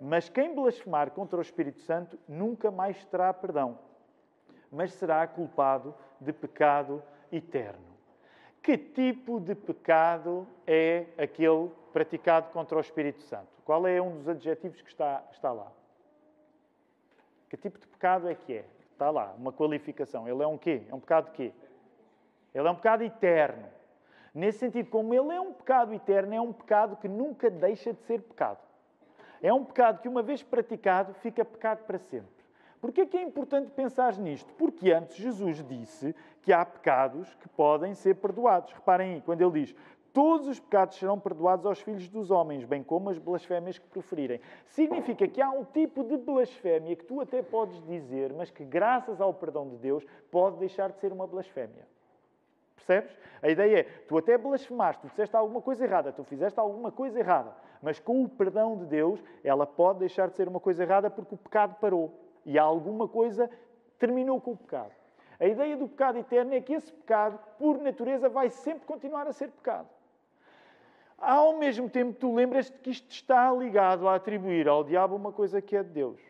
Mas 0.00 0.28
quem 0.28 0.54
blasfemar 0.54 1.10
contra 1.10 1.38
o 1.38 1.42
Espírito 1.42 1.80
Santo 1.80 2.18
nunca 2.28 2.70
mais 2.70 3.02
terá 3.06 3.32
perdão, 3.32 3.78
mas 4.70 4.92
será 4.92 5.26
culpado 5.26 5.94
de 6.20 6.32
pecado 6.32 7.02
eterno. 7.32 7.96
Que 8.62 8.76
tipo 8.76 9.40
de 9.40 9.54
pecado 9.54 10.46
é 10.66 11.06
aquele 11.16 11.70
praticado 11.92 12.50
contra 12.52 12.76
o 12.76 12.80
Espírito 12.80 13.22
Santo? 13.22 13.48
Qual 13.64 13.86
é 13.86 14.02
um 14.02 14.18
dos 14.18 14.28
adjetivos 14.28 14.80
que 14.82 14.88
está, 14.88 15.22
está 15.32 15.52
lá? 15.52 15.70
Que 17.48 17.56
tipo 17.56 17.78
de 17.78 17.86
pecado 17.86 18.28
é 18.28 18.34
que 18.34 18.54
é? 18.54 18.64
Está 18.92 19.10
lá, 19.10 19.34
uma 19.38 19.52
qualificação. 19.52 20.28
Ele 20.28 20.42
é 20.42 20.46
um 20.46 20.58
quê? 20.58 20.82
É 20.88 20.94
um 20.94 21.00
pecado 21.00 21.30
quê? 21.32 21.52
Ele 22.54 22.66
é 22.66 22.70
um 22.70 22.74
pecado 22.74 23.02
eterno. 23.04 23.68
Nesse 24.34 24.58
sentido, 24.58 24.90
como 24.90 25.14
ele 25.14 25.32
é 25.32 25.40
um 25.40 25.52
pecado 25.52 25.94
eterno, 25.94 26.34
é 26.34 26.40
um 26.40 26.52
pecado 26.52 26.96
que 26.96 27.08
nunca 27.08 27.48
deixa 27.48 27.92
de 27.92 28.00
ser 28.02 28.20
pecado. 28.20 28.65
É 29.42 29.52
um 29.52 29.64
pecado 29.64 30.00
que, 30.00 30.08
uma 30.08 30.22
vez 30.22 30.42
praticado, 30.42 31.14
fica 31.14 31.44
pecado 31.44 31.84
para 31.84 31.98
sempre. 31.98 32.36
Porquê 32.80 33.02
é 33.02 33.06
que 33.06 33.16
é 33.16 33.22
importante 33.22 33.70
pensar 33.70 34.16
nisto? 34.18 34.52
Porque 34.54 34.92
antes 34.92 35.16
Jesus 35.16 35.64
disse 35.64 36.14
que 36.42 36.52
há 36.52 36.64
pecados 36.64 37.34
que 37.34 37.48
podem 37.48 37.94
ser 37.94 38.16
perdoados. 38.16 38.72
Reparem 38.72 39.14
aí, 39.14 39.20
quando 39.20 39.40
ele 39.40 39.64
diz: 39.64 39.74
Todos 40.16 40.48
os 40.48 40.58
pecados 40.58 40.96
serão 40.96 41.20
perdoados 41.20 41.66
aos 41.66 41.80
filhos 41.80 42.08
dos 42.08 42.30
homens, 42.30 42.64
bem 42.64 42.82
como 42.82 43.10
as 43.10 43.18
blasfémias 43.18 43.76
que 43.76 43.86
proferirem. 43.86 44.40
Significa 44.66 45.28
que 45.28 45.42
há 45.42 45.50
um 45.50 45.62
tipo 45.62 46.02
de 46.04 46.16
blasfémia 46.16 46.96
que 46.96 47.04
tu 47.04 47.20
até 47.20 47.42
podes 47.42 47.82
dizer, 47.84 48.32
mas 48.32 48.50
que, 48.50 48.64
graças 48.64 49.20
ao 49.20 49.34
perdão 49.34 49.68
de 49.68 49.76
Deus, 49.76 50.06
pode 50.30 50.56
deixar 50.56 50.90
de 50.90 50.98
ser 51.00 51.12
uma 51.12 51.26
blasfémia. 51.26 51.86
Percebes? 52.76 53.18
A 53.42 53.48
ideia 53.48 53.80
é, 53.80 53.82
tu 53.82 54.16
até 54.16 54.38
blasfemaste, 54.38 55.02
tu 55.02 55.08
disseste 55.08 55.34
alguma 55.34 55.60
coisa 55.60 55.84
errada, 55.84 56.12
tu 56.12 56.22
fizeste 56.24 56.58
alguma 56.60 56.92
coisa 56.92 57.18
errada, 57.18 57.52
mas 57.82 57.98
com 57.98 58.22
o 58.22 58.28
perdão 58.28 58.76
de 58.76 58.86
Deus, 58.86 59.22
ela 59.42 59.66
pode 59.66 60.00
deixar 60.00 60.28
de 60.28 60.36
ser 60.36 60.48
uma 60.48 60.60
coisa 60.60 60.82
errada 60.82 61.10
porque 61.10 61.34
o 61.34 61.38
pecado 61.38 61.76
parou 61.80 62.12
e 62.44 62.58
alguma 62.58 63.08
coisa 63.08 63.50
terminou 63.98 64.40
com 64.40 64.52
o 64.52 64.56
pecado. 64.56 64.92
A 65.38 65.46
ideia 65.46 65.76
do 65.76 65.88
pecado 65.88 66.18
eterno 66.18 66.54
é 66.54 66.60
que 66.60 66.72
esse 66.72 66.92
pecado, 66.92 67.38
por 67.58 67.78
natureza, 67.78 68.28
vai 68.28 68.48
sempre 68.48 68.86
continuar 68.86 69.26
a 69.26 69.32
ser 69.32 69.50
pecado. 69.50 69.88
Ao 71.18 71.56
mesmo 71.56 71.88
tempo, 71.88 72.12
tu 72.12 72.34
lembras-te 72.34 72.78
que 72.78 72.90
isto 72.90 73.10
está 73.10 73.52
ligado 73.52 74.08
a 74.08 74.14
atribuir 74.14 74.68
ao 74.68 74.84
diabo 74.84 75.16
uma 75.16 75.32
coisa 75.32 75.60
que 75.60 75.76
é 75.76 75.82
de 75.82 75.90
Deus. 75.90 76.20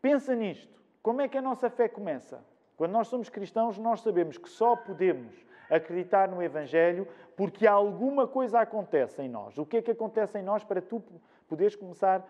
Pensa 0.00 0.34
nisto. 0.34 0.72
Como 1.02 1.20
é 1.20 1.28
que 1.28 1.36
a 1.36 1.42
nossa 1.42 1.68
fé 1.68 1.88
começa? 1.88 2.42
Quando 2.76 2.92
nós 2.92 3.08
somos 3.08 3.28
cristãos, 3.28 3.78
nós 3.78 4.00
sabemos 4.00 4.38
que 4.38 4.48
só 4.48 4.74
podemos 4.74 5.43
acreditar 5.70 6.28
no 6.28 6.42
Evangelho 6.42 7.06
porque 7.36 7.66
alguma 7.66 8.26
coisa 8.26 8.60
acontece 8.60 9.22
em 9.22 9.28
nós. 9.28 9.58
O 9.58 9.66
que 9.66 9.78
é 9.78 9.82
que 9.82 9.90
acontece 9.90 10.38
em 10.38 10.42
nós 10.42 10.64
para 10.64 10.80
tu 10.80 11.02
poderes 11.48 11.74
começar 11.74 12.24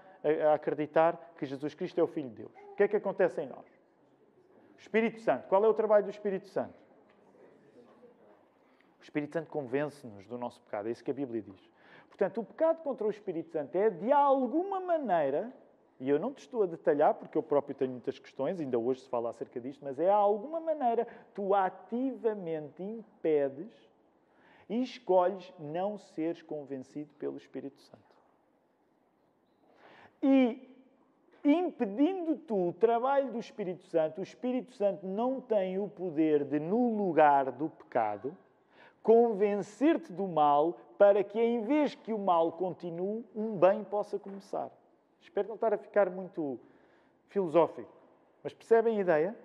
a 0.49 0.55
acreditar 0.55 1.33
que 1.37 1.47
Jesus 1.47 1.75
Cristo 1.75 2.01
é 2.01 2.03
o 2.03 2.07
Filho 2.07 2.31
de 2.31 2.37
Deus? 2.37 2.53
O 2.73 2.77
que 2.77 2.83
é 2.83 2.89
que 2.89 2.97
acontece 2.97 3.41
em 3.41 3.47
nós? 3.47 3.67
Espírito 4.79 5.21
Santo. 5.21 5.49
Qual 5.49 5.65
é 5.65 5.69
o 5.69 5.75
trabalho 5.75 6.05
do 6.05 6.11
Espírito 6.11 6.47
Santo? 6.49 6.75
O 9.01 9.03
Espírito 9.03 9.33
Santo 9.33 9.51
convence-nos 9.51 10.27
do 10.27 10.39
nosso 10.39 10.61
pecado. 10.63 10.89
É 10.89 10.91
isso 10.91 11.05
que 11.05 11.11
a 11.11 11.15
Bíblia 11.15 11.43
diz. 11.43 11.71
Portanto, 12.09 12.41
o 12.41 12.45
pecado 12.45 12.83
contra 12.83 13.07
o 13.07 13.11
Espírito 13.11 13.51
Santo 13.51 13.77
é, 13.77 13.91
de 13.91 14.13
alguma 14.13 14.81
maneira, 14.81 15.53
e 16.01 16.09
eu 16.09 16.19
não 16.19 16.33
te 16.33 16.41
estou 16.41 16.63
a 16.63 16.67
detalhar, 16.67 17.15
porque 17.15 17.39
eu 17.39 17.43
próprio 17.43 17.75
tenho 17.75 17.93
muitas 17.93 18.19
questões, 18.19 18.61
ainda 18.61 18.79
hoje 18.79 19.01
se 19.01 19.09
fala 19.09 19.31
acerca 19.31 19.61
disto, 19.61 19.85
mas 19.85 19.99
é, 19.99 20.11
alguma 20.11 20.61
maneira, 20.61 21.07
tu 21.35 21.55
ativamente 21.55 22.83
impedes 22.83 23.73
e 24.69 24.83
escolhes 24.83 25.53
não 25.59 25.97
seres 25.97 26.43
convencido 26.43 27.13
pelo 27.15 27.37
Espírito 27.37 27.81
Santo. 27.81 28.03
E 30.23 30.75
impedindo 31.45 32.37
tu 32.37 32.69
o 32.69 32.73
trabalho 32.73 33.31
do 33.31 33.39
Espírito 33.39 33.85
Santo, 33.85 34.21
o 34.21 34.25
Espírito 34.25 34.73
Santo 34.73 35.07
não 35.07 35.41
tem 35.41 35.79
o 35.79 35.87
poder 35.87 36.45
de, 36.45 36.59
no 36.59 36.97
lugar 36.97 37.53
do 37.53 37.69
pecado, 37.69 38.37
convencer-te 39.03 40.11
do 40.13 40.27
mal 40.27 40.79
para 40.97 41.23
que, 41.23 41.39
em 41.39 41.61
vez 41.61 41.95
que 41.95 42.13
o 42.13 42.19
mal 42.19 42.53
continue, 42.53 43.25
um 43.37 43.57
bem 43.57 43.85
possa 43.85 44.19
começar. 44.19 44.71
Espero 45.25 45.49
não 45.49 45.55
estar 45.55 45.73
a 45.73 45.79
ficar 45.79 46.11
muito 46.11 46.61
filosófico, 47.29 47.91
mas 48.43 48.53
percebem 48.53 48.99
a 48.99 49.01
ideia? 49.01 49.37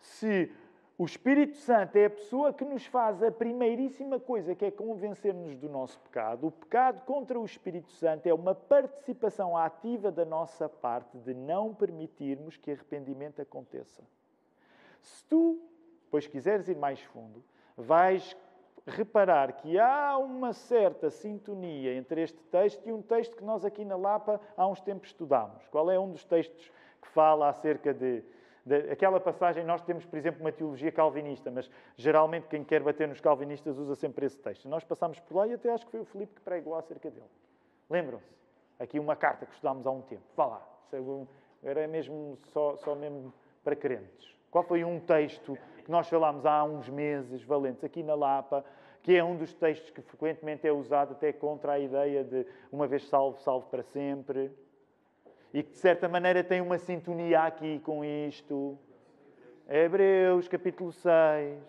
Se 0.00 0.52
o 0.98 1.04
Espírito 1.04 1.56
Santo 1.56 1.96
é 1.96 2.06
a 2.06 2.10
pessoa 2.10 2.52
que 2.52 2.64
nos 2.64 2.84
faz 2.84 3.22
a 3.22 3.30
primeiríssima 3.30 4.18
coisa, 4.18 4.54
que 4.54 4.64
é 4.64 4.70
convencer-nos 4.70 5.56
do 5.56 5.68
nosso 5.68 5.98
pecado, 6.00 6.48
o 6.48 6.50
pecado 6.50 7.02
contra 7.06 7.38
o 7.38 7.44
Espírito 7.44 7.90
Santo 7.92 8.26
é 8.26 8.34
uma 8.34 8.54
participação 8.54 9.56
ativa 9.56 10.10
da 10.10 10.24
nossa 10.24 10.68
parte 10.68 11.16
de 11.18 11.32
não 11.32 11.72
permitirmos 11.72 12.56
que 12.56 12.72
arrependimento 12.72 13.40
aconteça. 13.40 14.02
Se 15.00 15.24
tu, 15.24 15.62
pois 16.10 16.26
quiseres 16.26 16.68
ir 16.68 16.76
mais 16.76 17.00
fundo, 17.00 17.42
vais 17.76 18.36
reparar 18.90 19.52
que 19.52 19.78
há 19.78 20.18
uma 20.18 20.52
certa 20.52 21.10
sintonia 21.10 21.94
entre 21.94 22.22
este 22.22 22.42
texto 22.44 22.86
e 22.86 22.92
um 22.92 23.00
texto 23.00 23.36
que 23.36 23.44
nós 23.44 23.64
aqui 23.64 23.84
na 23.84 23.96
Lapa 23.96 24.40
há 24.56 24.66
uns 24.66 24.80
tempos 24.80 25.08
estudámos. 25.08 25.66
Qual 25.68 25.90
é 25.90 25.98
um 25.98 26.10
dos 26.10 26.24
textos 26.24 26.70
que 27.00 27.08
fala 27.08 27.48
acerca 27.48 27.94
de, 27.94 28.22
de, 28.64 28.90
aquela 28.90 29.18
passagem? 29.20 29.64
Nós 29.64 29.82
temos, 29.82 30.04
por 30.04 30.18
exemplo, 30.18 30.40
uma 30.40 30.52
teologia 30.52 30.92
calvinista, 30.92 31.50
mas 31.50 31.70
geralmente 31.96 32.48
quem 32.48 32.62
quer 32.62 32.82
bater 32.82 33.08
nos 33.08 33.20
calvinistas 33.20 33.78
usa 33.78 33.94
sempre 33.94 34.26
esse 34.26 34.38
texto. 34.38 34.68
Nós 34.68 34.84
passámos 34.84 35.18
por 35.20 35.36
lá 35.36 35.46
e 35.46 35.54
até 35.54 35.72
acho 35.72 35.86
que 35.86 35.92
foi 35.92 36.00
o 36.00 36.04
Filipe 36.04 36.34
que 36.34 36.40
pregou 36.40 36.74
acerca 36.74 37.10
dele. 37.10 37.30
Lembram-se? 37.88 38.40
Aqui 38.78 38.98
uma 38.98 39.14
carta 39.14 39.46
que 39.46 39.52
estudámos 39.52 39.86
há 39.86 39.90
um 39.90 40.00
tempo. 40.02 40.22
Vá 40.36 40.46
lá. 40.46 40.66
Era 41.62 41.86
mesmo 41.86 42.38
só, 42.46 42.76
só 42.76 42.94
mesmo 42.94 43.32
para 43.62 43.76
crentes. 43.76 44.34
Qual 44.50 44.64
foi 44.64 44.84
um 44.84 44.98
texto 44.98 45.56
que 45.84 45.90
nós 45.90 46.08
falámos 46.08 46.44
há 46.44 46.64
uns 46.64 46.88
meses, 46.88 47.42
valentes, 47.42 47.84
aqui 47.84 48.02
na 48.02 48.14
Lapa, 48.14 48.64
que 49.02 49.16
é 49.16 49.24
um 49.24 49.36
dos 49.36 49.54
textos 49.54 49.90
que 49.90 50.02
frequentemente 50.02 50.66
é 50.66 50.72
usado 50.72 51.12
até 51.12 51.32
contra 51.32 51.72
a 51.72 51.78
ideia 51.78 52.22
de 52.22 52.46
uma 52.70 52.86
vez 52.86 53.08
salvo, 53.08 53.38
salvo 53.40 53.66
para 53.68 53.82
sempre. 53.82 54.50
E 55.52 55.62
que 55.62 55.70
de 55.70 55.78
certa 55.78 56.08
maneira 56.08 56.44
tem 56.44 56.60
uma 56.60 56.78
sintonia 56.78 57.40
aqui 57.40 57.80
com 57.80 58.04
isto. 58.04 58.78
Hebreus, 59.68 60.48
capítulo 60.48 60.92
6. 60.92 61.60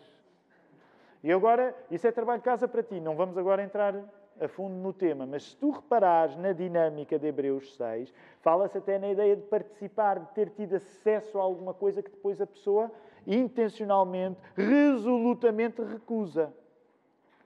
E 1.24 1.32
agora, 1.32 1.76
isso 1.90 2.08
é 2.08 2.12
trabalho 2.12 2.40
de 2.40 2.46
casa 2.46 2.68
para 2.68 2.84
ti. 2.84 3.00
Não 3.00 3.16
vamos 3.16 3.38
agora 3.38 3.64
entrar 3.64 3.96
a 4.40 4.48
fundo 4.48 4.76
no 4.76 4.92
tema, 4.92 5.26
mas 5.26 5.44
se 5.44 5.58
tu 5.58 5.70
reparares 5.70 6.36
na 6.36 6.52
dinâmica 6.52 7.20
de 7.20 7.28
Hebreus 7.28 7.76
6, 7.76 8.12
fala-se 8.42 8.78
até 8.78 8.98
na 8.98 9.10
ideia 9.10 9.36
de 9.36 9.44
participar, 9.44 10.20
de 10.20 10.32
ter 10.34 10.50
tido 10.50 10.76
acesso 10.76 11.38
a 11.38 11.42
alguma 11.44 11.74
coisa 11.74 12.02
que 12.02 12.10
depois 12.10 12.42
a 12.42 12.48
pessoa 12.48 12.92
intencionalmente, 13.28 14.40
resolutamente 14.56 15.82
recusa. 15.84 16.52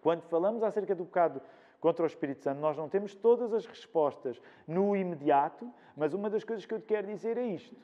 Quando 0.06 0.22
falamos 0.22 0.62
acerca 0.62 0.94
do 0.94 1.04
pecado 1.04 1.42
contra 1.80 2.04
o 2.04 2.06
Espírito 2.06 2.44
Santo, 2.44 2.62
nós 2.62 2.78
não 2.78 2.88
temos 2.88 3.16
todas 3.16 3.52
as 3.52 3.66
respostas 3.66 4.40
no 4.68 4.96
imediato, 4.96 5.68
mas 5.98 6.14
uma 6.14 6.30
das 6.30 6.44
coisas 6.44 6.64
que 6.64 6.76
eu 6.76 6.80
te 6.80 6.86
quero 6.86 7.08
dizer 7.08 7.40
é 7.40 7.44
isto. 7.48 7.76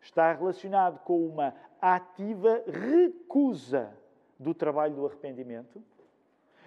Está 0.00 0.32
relacionado 0.32 0.98
com 1.00 1.26
uma 1.26 1.54
ativa 1.78 2.64
recusa 2.66 3.94
do 4.38 4.54
trabalho 4.54 4.94
do 4.94 5.04
arrependimento 5.04 5.82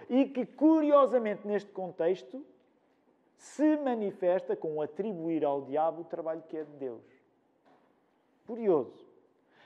e 0.07 0.25
que, 0.25 0.45
curiosamente, 0.45 1.47
neste 1.47 1.71
contexto, 1.71 2.45
se 3.35 3.77
manifesta 3.77 4.55
com 4.55 4.83
atribuir 4.83 5.43
ao 5.43 5.63
diabo 5.63 6.01
o 6.01 6.05
trabalho 6.05 6.43
que 6.47 6.57
é 6.57 6.63
de 6.63 6.73
Deus. 6.73 7.01
Curioso. 8.45 9.03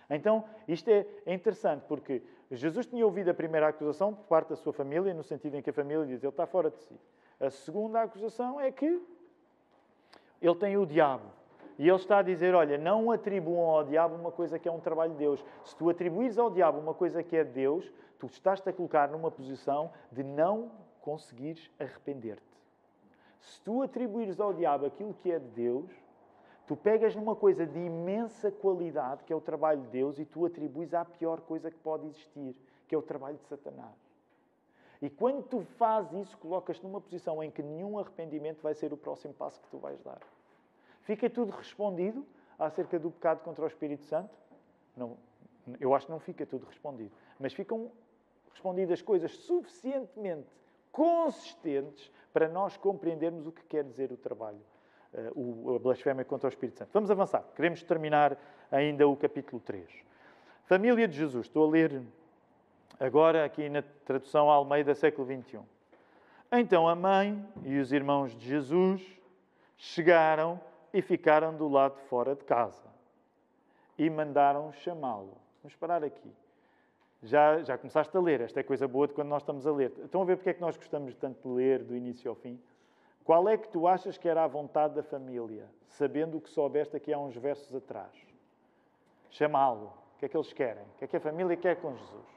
Então, 0.10 0.46
isto 0.66 0.90
é 0.90 1.06
interessante, 1.28 1.84
porque 1.90 2.24
Jesus 2.52 2.86
tinha 2.86 3.06
ouvido 3.06 3.30
a 3.30 3.34
primeira 3.34 3.68
acusação 3.68 4.14
por 4.14 4.26
parte 4.26 4.50
da 4.50 4.56
sua 4.56 4.72
família, 4.72 5.14
no 5.14 5.24
sentido 5.24 5.56
em 5.56 5.62
que 5.62 5.70
a 5.70 5.74
família 5.74 6.06
diz 6.06 6.24
ele 6.24 6.30
está 6.30 6.46
fora 6.46 6.70
de 6.70 6.78
si. 6.78 7.00
A 7.40 7.50
segunda 7.50 8.02
acusação 8.02 8.60
é 8.60 8.72
que 8.72 9.02
ele 10.42 10.56
tem 10.56 10.78
o 10.78 10.86
diabo. 10.86 11.26
E 11.78 11.88
ele 11.88 11.98
está 11.98 12.20
a 12.20 12.22
dizer: 12.22 12.54
olha, 12.54 12.78
não 12.78 13.12
atribuam 13.12 13.70
ao 13.70 13.84
diabo 13.84 14.16
uma 14.16 14.32
coisa 14.32 14.58
que 14.60 14.68
é 14.68 14.72
um 14.72 14.80
trabalho 14.80 15.12
de 15.14 15.18
Deus. 15.18 15.44
Se 15.64 15.76
tu 15.76 15.90
atribuires 15.90 16.38
ao 16.38 16.50
diabo 16.50 16.80
uma 16.80 16.94
coisa 16.94 17.22
que 17.24 17.36
é 17.36 17.44
de 17.44 17.52
Deus, 17.52 17.92
tu 18.20 18.28
estás-te 18.28 18.70
a 18.70 18.74
colocar 18.74 19.10
numa 19.10 19.32
posição 19.32 19.92
de 20.12 20.24
não 20.24 20.72
conseguires 21.02 21.70
arrepender-te. 21.80 22.44
Se 23.42 23.62
tu 23.62 23.82
atribuires 23.82 24.40
ao 24.40 24.54
diabo 24.54 24.86
aquilo 24.86 25.14
que 25.14 25.32
é 25.32 25.40
de 25.40 25.48
Deus, 25.50 25.92
tu 26.68 26.76
pegas 26.76 27.16
numa 27.16 27.36
coisa 27.36 27.66
de 27.66 27.80
imensa 27.80 28.52
qualidade, 28.52 29.24
que 29.24 29.32
é 29.32 29.36
o 29.36 29.42
trabalho 29.42 29.82
de 29.82 29.88
Deus, 29.88 30.20
e 30.20 30.26
tu 30.26 30.46
atribuis 30.46 30.94
à 30.94 31.06
pior 31.06 31.42
coisa 31.42 31.70
que 31.70 31.78
pode 31.78 32.08
existir, 32.08 32.56
que 32.88 32.96
é 32.96 32.98
o 32.98 33.02
trabalho 33.02 33.38
de 33.38 33.46
Satanás. 33.46 33.96
E 35.02 35.10
quando 35.10 35.44
tu 35.44 35.62
fazes 35.78 36.28
isso, 36.28 36.38
colocas-te 36.38 36.84
numa 36.84 37.02
posição 37.02 37.44
em 37.44 37.52
que 37.52 37.62
nenhum 37.62 38.00
arrependimento 38.00 38.62
vai 38.62 38.74
ser 38.74 38.94
o 38.94 38.98
próximo 38.98 39.34
passo 39.34 39.62
que 39.62 39.68
tu 39.70 39.78
vais 39.78 40.02
dar. 40.02 40.20
Fica 41.02 41.30
tudo 41.30 41.52
respondido 41.52 42.26
acerca 42.58 42.98
do 42.98 43.12
pecado 43.12 43.44
contra 43.44 43.64
o 43.64 43.68
Espírito 43.68 44.04
Santo? 44.06 44.36
Não, 44.96 45.18
eu 45.80 45.94
acho 45.94 46.08
que 46.08 46.12
não 46.12 46.20
fica 46.20 46.46
tudo 46.46 46.66
respondido. 46.66 47.12
Mas 47.40 47.54
ficam 47.54 47.92
respondidas 48.52 49.02
coisas 49.02 49.32
suficientemente 49.32 50.48
consistentes 50.92 52.10
para 52.32 52.48
nós 52.48 52.78
compreendermos 52.78 53.46
o 53.46 53.52
que 53.52 53.64
quer 53.66 53.84
dizer 53.84 54.12
o 54.12 54.18
trabalho, 54.18 54.62
uh, 55.36 55.76
a 55.76 55.80
blasfémia 55.80 56.26
contra 56.26 56.48
o 56.48 56.50
Espírito 56.50 56.80
Santo. 56.80 56.90
Vamos 56.94 57.12
avançar. 57.12 57.44
Queremos 57.56 57.82
terminar 57.84 58.38
ainda 58.72 59.08
o 59.08 59.16
capítulo 59.16 59.62
3. 59.62 59.88
Família 60.66 61.08
de 61.08 61.18
Jesus. 61.18 61.48
Estou 61.48 61.68
a 61.68 61.72
ler 61.72 62.02
agora 63.00 63.46
aqui 63.46 63.70
na 63.70 63.82
tradução 64.06 64.50
Almeida, 64.50 64.96
século 64.96 65.28
21. 65.28 65.64
Então 66.52 66.88
a 66.88 66.96
mãe 66.96 67.46
e 67.64 67.78
os 67.78 67.92
irmãos 67.92 68.36
de 68.36 68.48
Jesus 68.48 69.02
chegaram 69.78 70.60
e 70.94 71.02
ficaram 71.02 71.56
do 71.56 71.68
lado 71.68 71.96
de 71.96 72.04
fora 72.04 72.36
de 72.36 72.44
casa 72.44 72.86
e 73.98 74.10
mandaram 74.10 74.72
chamá-lo. 74.72 75.38
Vamos 75.62 75.76
parar 75.76 76.04
aqui. 76.04 76.32
Já, 77.24 77.62
já 77.64 77.78
começaste 77.78 78.16
a 78.16 78.20
ler. 78.20 78.42
Esta 78.42 78.60
é 78.60 78.64
coisa 78.64 78.88
boa 78.88 79.08
de 79.08 79.14
quando 79.14 79.30
nós 79.30 79.42
estamos 79.42 79.66
a 79.66 79.72
ler. 79.72 79.92
Estão 80.04 80.22
a 80.22 80.26
ver 80.26 80.38
porque 80.38 80.50
é 80.50 80.54
que 80.54 80.62
nós 80.62 80.78
gostamos 80.78 81.16
tanto 81.16 81.48
de 81.48 81.56
ler 81.56 81.84
do 81.84 81.96
início 81.96 82.30
ao 82.30 82.36
fim? 82.36 82.60
Qual 83.26 83.50
é 83.50 83.58
que 83.58 83.68
tu 83.68 83.88
achas 83.88 84.20
que 84.20 84.30
era 84.30 84.44
a 84.44 84.48
vontade 84.48 84.94
da 84.94 85.02
família, 85.02 85.68
sabendo 85.88 86.38
o 86.38 86.42
que 86.42 86.50
soubeste 86.50 86.96
aqui 86.96 87.12
há 87.12 87.18
uns 87.18 87.36
versos 87.36 87.74
atrás? 87.76 88.14
Chamá-lo. 89.32 89.92
O 90.16 90.20
que 90.20 90.26
é 90.26 90.30
que 90.30 90.38
eles 90.38 90.54
querem? 90.54 90.84
O 90.84 90.98
que 91.00 91.06
é 91.06 91.08
que 91.08 91.18
a 91.18 91.20
família 91.20 91.58
quer 91.58 91.82
com 91.82 91.96
Jesus? 91.96 92.28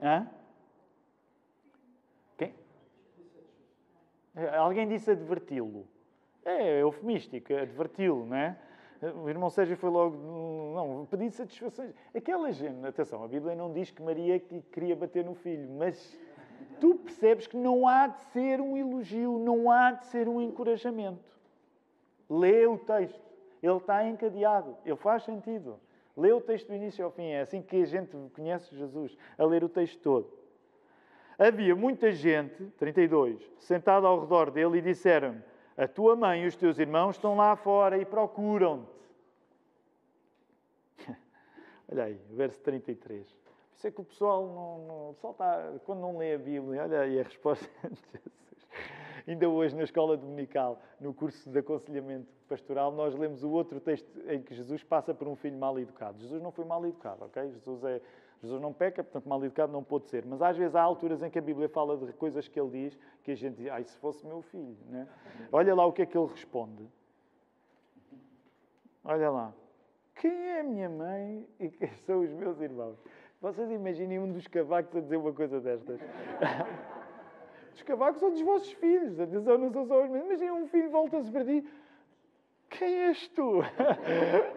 Hã? 0.00 0.30
Quem? 2.38 2.54
Alguém 4.56 4.88
disse 4.88 5.10
adverti-lo. 5.10 5.86
É 6.44 6.80
eufemístico, 6.80 7.52
adverti-lo, 7.52 8.24
não 8.24 8.36
é? 8.36 8.56
O 9.16 9.28
irmão 9.28 9.50
Sérgio 9.50 9.76
foi 9.76 9.90
logo, 9.90 10.16
não, 10.16 11.06
pedir 11.06 11.32
satisfações. 11.32 11.92
Aquela 12.14 12.52
gente, 12.52 12.86
atenção, 12.86 13.24
a 13.24 13.26
Bíblia 13.26 13.56
não 13.56 13.72
diz 13.72 13.90
que 13.90 14.00
Maria 14.00 14.38
queria 14.38 14.94
bater 14.94 15.24
no 15.24 15.34
filho, 15.34 15.68
mas 15.72 16.16
tu 16.82 16.96
percebes 16.96 17.46
que 17.46 17.56
não 17.56 17.86
há 17.86 18.08
de 18.08 18.20
ser 18.32 18.60
um 18.60 18.76
elogio, 18.76 19.38
não 19.38 19.70
há 19.70 19.92
de 19.92 20.04
ser 20.06 20.28
um 20.28 20.40
encorajamento. 20.40 21.22
Lê 22.28 22.66
o 22.66 22.76
texto, 22.76 23.22
ele 23.62 23.76
está 23.76 24.04
encadeado, 24.04 24.76
ele 24.84 24.96
faz 24.96 25.22
sentido. 25.22 25.78
Lê 26.16 26.32
o 26.32 26.40
texto 26.40 26.66
do 26.66 26.74
início 26.74 27.04
ao 27.04 27.12
fim, 27.12 27.28
é 27.28 27.42
assim 27.42 27.62
que 27.62 27.76
a 27.76 27.86
gente 27.86 28.16
conhece 28.34 28.74
Jesus, 28.74 29.16
a 29.38 29.44
ler 29.44 29.62
o 29.62 29.68
texto 29.68 30.00
todo. 30.00 30.28
Havia 31.38 31.76
muita 31.76 32.10
gente, 32.10 32.64
32, 32.76 33.40
sentada 33.60 34.08
ao 34.08 34.18
redor 34.18 34.50
dele 34.50 34.78
e 34.78 34.82
disseram 34.82 35.40
a 35.76 35.86
tua 35.86 36.16
mãe 36.16 36.42
e 36.42 36.46
os 36.48 36.56
teus 36.56 36.80
irmãos 36.80 37.14
estão 37.14 37.36
lá 37.36 37.54
fora 37.54 37.96
e 37.96 38.04
procuram-te. 38.04 38.90
olha 41.88 42.04
aí, 42.06 42.20
verso 42.32 42.60
33. 42.60 43.41
Por 43.72 43.78
isso 43.78 43.86
é 43.86 43.90
que 43.90 44.00
o 44.00 44.04
pessoal 44.04 44.46
não, 44.46 44.86
não, 44.86 45.30
está, 45.30 45.72
quando 45.84 46.00
não 46.00 46.16
lê 46.16 46.34
a 46.34 46.38
Bíblia, 46.38 46.82
olha 46.82 47.00
aí 47.00 47.18
a 47.18 47.22
resposta 47.22 47.66
de 47.88 47.96
Jesus. 48.12 48.68
Ainda 49.26 49.48
hoje, 49.48 49.74
na 49.74 49.82
escola 49.82 50.16
dominical, 50.16 50.80
no 51.00 51.14
curso 51.14 51.48
de 51.50 51.58
aconselhamento 51.58 52.28
pastoral, 52.48 52.92
nós 52.92 53.14
lemos 53.14 53.42
o 53.42 53.50
outro 53.50 53.80
texto 53.80 54.10
em 54.28 54.42
que 54.42 54.54
Jesus 54.54 54.82
passa 54.82 55.14
por 55.14 55.28
um 55.28 55.36
filho 55.36 55.56
mal 55.56 55.78
educado. 55.78 56.18
Jesus 56.18 56.42
não 56.42 56.50
foi 56.50 56.64
mal 56.64 56.84
educado, 56.84 57.24
ok? 57.24 57.50
Jesus 57.50 57.84
é 57.84 58.00
Jesus 58.42 58.60
não 58.60 58.72
peca, 58.72 59.04
portanto, 59.04 59.28
mal 59.28 59.42
educado 59.44 59.72
não 59.72 59.84
pode 59.84 60.08
ser. 60.08 60.26
Mas 60.26 60.42
às 60.42 60.56
vezes 60.56 60.74
há 60.74 60.82
alturas 60.82 61.22
em 61.22 61.30
que 61.30 61.38
a 61.38 61.42
Bíblia 61.42 61.68
fala 61.68 61.96
de 61.96 62.12
coisas 62.12 62.48
que 62.48 62.60
ele 62.60 62.70
diz 62.70 62.98
que 63.22 63.30
a 63.30 63.36
gente 63.36 63.56
diz, 63.56 63.68
ai, 63.70 63.84
se 63.84 63.96
fosse 63.98 64.26
meu 64.26 64.42
filho. 64.42 64.76
Né? 64.88 65.06
Olha 65.52 65.72
lá 65.76 65.86
o 65.86 65.92
que 65.92 66.02
é 66.02 66.06
que 66.06 66.18
ele 66.18 66.26
responde. 66.26 66.84
Olha 69.04 69.30
lá. 69.30 69.54
Quem 70.16 70.32
é 70.32 70.60
a 70.60 70.64
minha 70.64 70.88
mãe 70.88 71.46
e 71.60 71.70
quem 71.70 71.94
são 72.04 72.20
os 72.20 72.32
meus 72.32 72.60
irmãos? 72.60 72.98
Vocês 73.42 73.68
imaginem 73.72 74.20
um 74.20 74.30
dos 74.30 74.46
cavacos 74.46 74.94
a 74.94 75.00
dizer 75.00 75.16
uma 75.16 75.32
coisa 75.32 75.60
destas. 75.60 76.00
Os 77.74 77.82
cavacos 77.82 78.20
são 78.20 78.30
dos 78.30 78.40
vossos 78.42 78.70
filhos. 78.74 79.18
Atenção, 79.18 79.58
não 79.58 79.68
são 79.72 79.84
só 79.84 80.04
os 80.04 80.08
meus. 80.08 80.24
Imaginem 80.24 80.52
um 80.52 80.68
filho 80.68 80.88
volta-se 80.90 81.28
para 81.28 81.44
ti. 81.44 81.68
Quem 82.70 83.02
és 83.02 83.26
tu? 83.30 83.62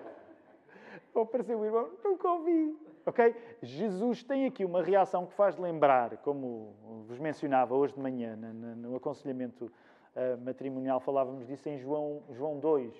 Ou 1.15 1.23
apareceu 1.23 1.57
o 1.57 1.65
irmão. 1.65 1.89
Nunca 2.03 2.29
ouvi. 2.29 2.77
Ok? 3.07 3.35
Jesus 3.63 4.23
tem 4.23 4.45
aqui 4.45 4.63
uma 4.63 4.83
reação 4.83 5.25
que 5.25 5.33
faz 5.33 5.57
lembrar, 5.57 6.17
como 6.17 6.75
vos 7.07 7.17
mencionava 7.17 7.73
hoje 7.73 7.95
de 7.95 7.99
manhã, 7.99 8.35
no 8.35 8.95
aconselhamento 8.95 9.65
uh, 9.65 10.37
matrimonial, 10.45 10.99
falávamos 10.99 11.47
disso 11.47 11.67
em 11.69 11.79
João, 11.79 12.21
João 12.33 12.59
2. 12.59 12.93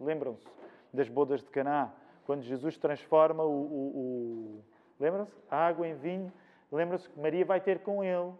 Lembram-se 0.00 0.46
das 0.94 1.10
bodas 1.10 1.42
de 1.42 1.50
Caná, 1.50 1.92
quando 2.24 2.40
Jesus 2.40 2.78
transforma 2.78 3.44
o. 3.44 3.50
o, 3.50 4.60
o 4.62 4.75
Lembram-se? 4.98 5.32
A 5.50 5.56
água 5.66 5.86
em 5.86 5.94
vinho. 5.94 6.32
Lembram-se 6.70 7.08
que 7.08 7.18
Maria 7.18 7.44
vai 7.44 7.60
ter 7.60 7.80
com 7.80 8.02
ele. 8.02 8.32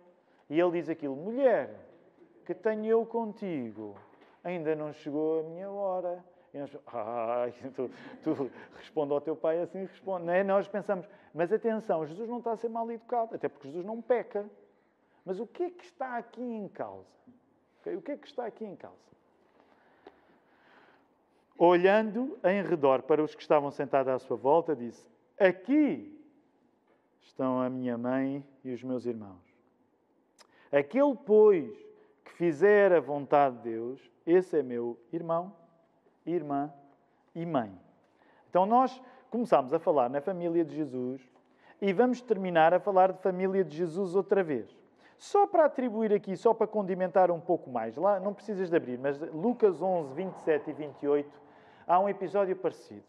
E 0.49 0.59
ele 0.59 0.73
diz 0.73 0.89
aquilo: 0.89 1.17
Mulher, 1.17 1.75
que 2.45 2.55
tenho 2.55 2.85
eu 2.87 3.05
contigo, 3.05 3.97
ainda 4.43 4.75
não 4.75 4.93
chegou 4.93 5.41
a 5.41 5.43
minha 5.43 5.71
hora. 5.71 6.25
E 6.55 6.59
nós, 6.59 6.77
ah, 6.87 7.47
tu, 7.75 7.91
tu 8.23 8.51
responde 8.77 9.13
ao 9.13 9.21
teu 9.21 9.37
pai 9.37 9.61
assim, 9.61 9.81
responde. 9.81 10.27
Não 10.27 10.33
é? 10.33 10.43
Nós 10.43 10.67
pensamos, 10.69 11.07
mas 11.35 11.53
atenção, 11.53 12.07
Jesus 12.07 12.29
não 12.29 12.39
está 12.39 12.53
a 12.53 12.57
ser 12.57 12.69
mal 12.69 12.91
educado, 12.91 13.35
até 13.35 13.49
porque 13.49 13.69
Jesus 13.69 13.85
não 13.85 14.01
peca. 14.01 14.49
Mas 15.25 15.41
o 15.41 15.47
que 15.47 15.65
é 15.65 15.71
que 15.71 15.85
está 15.85 16.17
aqui 16.17 16.43
em 16.43 16.69
causa? 16.69 17.05
O 17.85 18.01
que 18.01 18.13
é 18.13 18.17
que 18.17 18.27
está 18.27 18.47
aqui 18.47 18.65
em 18.65 18.77
causa? 18.77 18.97
Olhando 21.59 22.39
em 22.45 22.63
redor 22.63 23.03
para 23.03 23.23
os 23.23 23.35
que 23.35 23.43
estavam 23.43 23.71
sentados 23.71 24.13
à 24.13 24.19
sua 24.19 24.37
volta, 24.37 24.75
disse: 24.77 25.07
Aqui 25.39 26.16
estão 27.27 27.61
a 27.61 27.69
minha 27.69 27.99
mãe 27.99 28.45
e 28.65 28.73
os 28.73 28.83
meus 28.83 29.05
irmãos. 29.07 29.45
Aquele, 30.73 31.15
pois, 31.25 31.77
que 32.25 32.33
fizer 32.33 32.93
a 32.93 33.01
vontade 33.01 33.57
de 33.59 33.71
Deus, 33.71 34.11
esse 34.27 34.59
é 34.59 34.63
meu 34.63 34.99
irmão 35.13 35.53
irmã 36.27 36.73
e 37.35 37.47
mãe. 37.47 37.73
Então 38.51 38.67
nós 38.67 39.01
começamos 39.31 39.73
a 39.73 39.79
falar 39.79 40.09
na 40.11 40.21
família 40.21 40.65
de 40.65 40.75
Jesus 40.75 41.21
e 41.81 41.93
vamos 41.93 42.21
terminar 42.21 42.75
a 42.75 42.81
falar 42.81 43.13
de 43.13 43.21
família 43.21 43.65
de 43.65 43.77
Jesus 43.77 44.15
outra 44.15 44.43
vez. 44.43 44.77
Só 45.19 45.47
para 45.47 45.65
atribuir 45.65 46.13
aqui, 46.13 46.37
só 46.37 46.53
para 46.53 46.67
condimentar 46.67 47.31
um 47.31 47.41
pouco 47.41 47.71
mais, 47.71 47.97
lá 47.97 48.21
não 48.21 48.35
precisas 48.35 48.69
de 48.69 48.77
abrir, 48.77 48.99
mas 48.99 49.19
Lucas 49.33 49.81
11, 49.81 50.13
27 50.15 50.71
e 50.71 50.73
28, 50.73 51.41
há 51.87 51.99
um 51.99 52.09
episódio 52.09 52.55
parecido, 52.57 53.05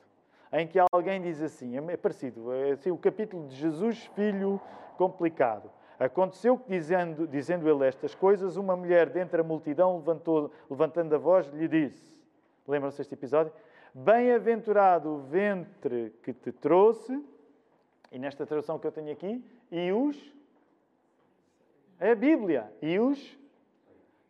em 0.52 0.68
que 0.68 0.80
alguém 0.92 1.22
diz 1.22 1.42
assim, 1.42 1.78
é 1.78 1.98
parecido, 1.98 2.54
é 2.54 2.72
assim, 2.72 2.92
o 2.92 2.98
capítulo 2.98 3.48
de 3.48 3.56
Jesus, 3.56 4.06
filho 4.16 4.60
complicado. 4.98 5.70
Aconteceu 6.00 6.58
que, 6.58 6.70
dizendo, 6.70 7.28
dizendo 7.28 7.68
ele 7.70 7.86
estas 7.86 8.14
coisas, 8.14 8.56
uma 8.56 8.76
mulher 8.76 9.10
dentre 9.10 9.42
a 9.42 9.44
multidão, 9.44 9.98
levantou, 9.98 10.52
levantando 10.70 11.16
a 11.16 11.18
voz, 11.18 11.48
lhe 11.48 11.68
disse, 11.68 12.18
Lembram-se 12.68 12.98
deste 12.98 13.14
episódio? 13.14 13.52
Bem-aventurado 13.94 15.10
o 15.10 15.18
ventre 15.20 16.14
que 16.22 16.34
te 16.34 16.52
trouxe, 16.52 17.24
e 18.12 18.20
nesta 18.20 18.46
tradução 18.46 18.78
que 18.78 18.86
eu 18.86 18.92
tenho 18.92 19.12
aqui, 19.12 19.44
e 19.72 19.92
os. 19.94 20.36
É 22.00 22.12
a 22.12 22.16
Bíblia. 22.16 22.72
E 22.82 23.00
os 23.00 23.40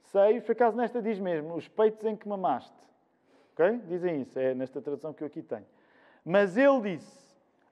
seios, 0.03 0.43
por 0.43 0.51
acaso 0.51 0.77
nesta 0.77 1.01
diz 1.01 1.19
mesmo, 1.19 1.55
os 1.55 1.67
peitos 1.67 2.05
em 2.05 2.15
que 2.15 2.27
mamaste. 2.29 2.77
Ok? 3.53 3.81
Dizem 3.87 4.21
isso, 4.21 4.37
é 4.37 4.53
nesta 4.53 4.79
tradução 4.79 5.11
que 5.13 5.23
eu 5.23 5.27
aqui 5.27 5.41
tenho. 5.41 5.65
Mas 6.27 6.57
ele 6.57 6.81
disse: 6.81 7.25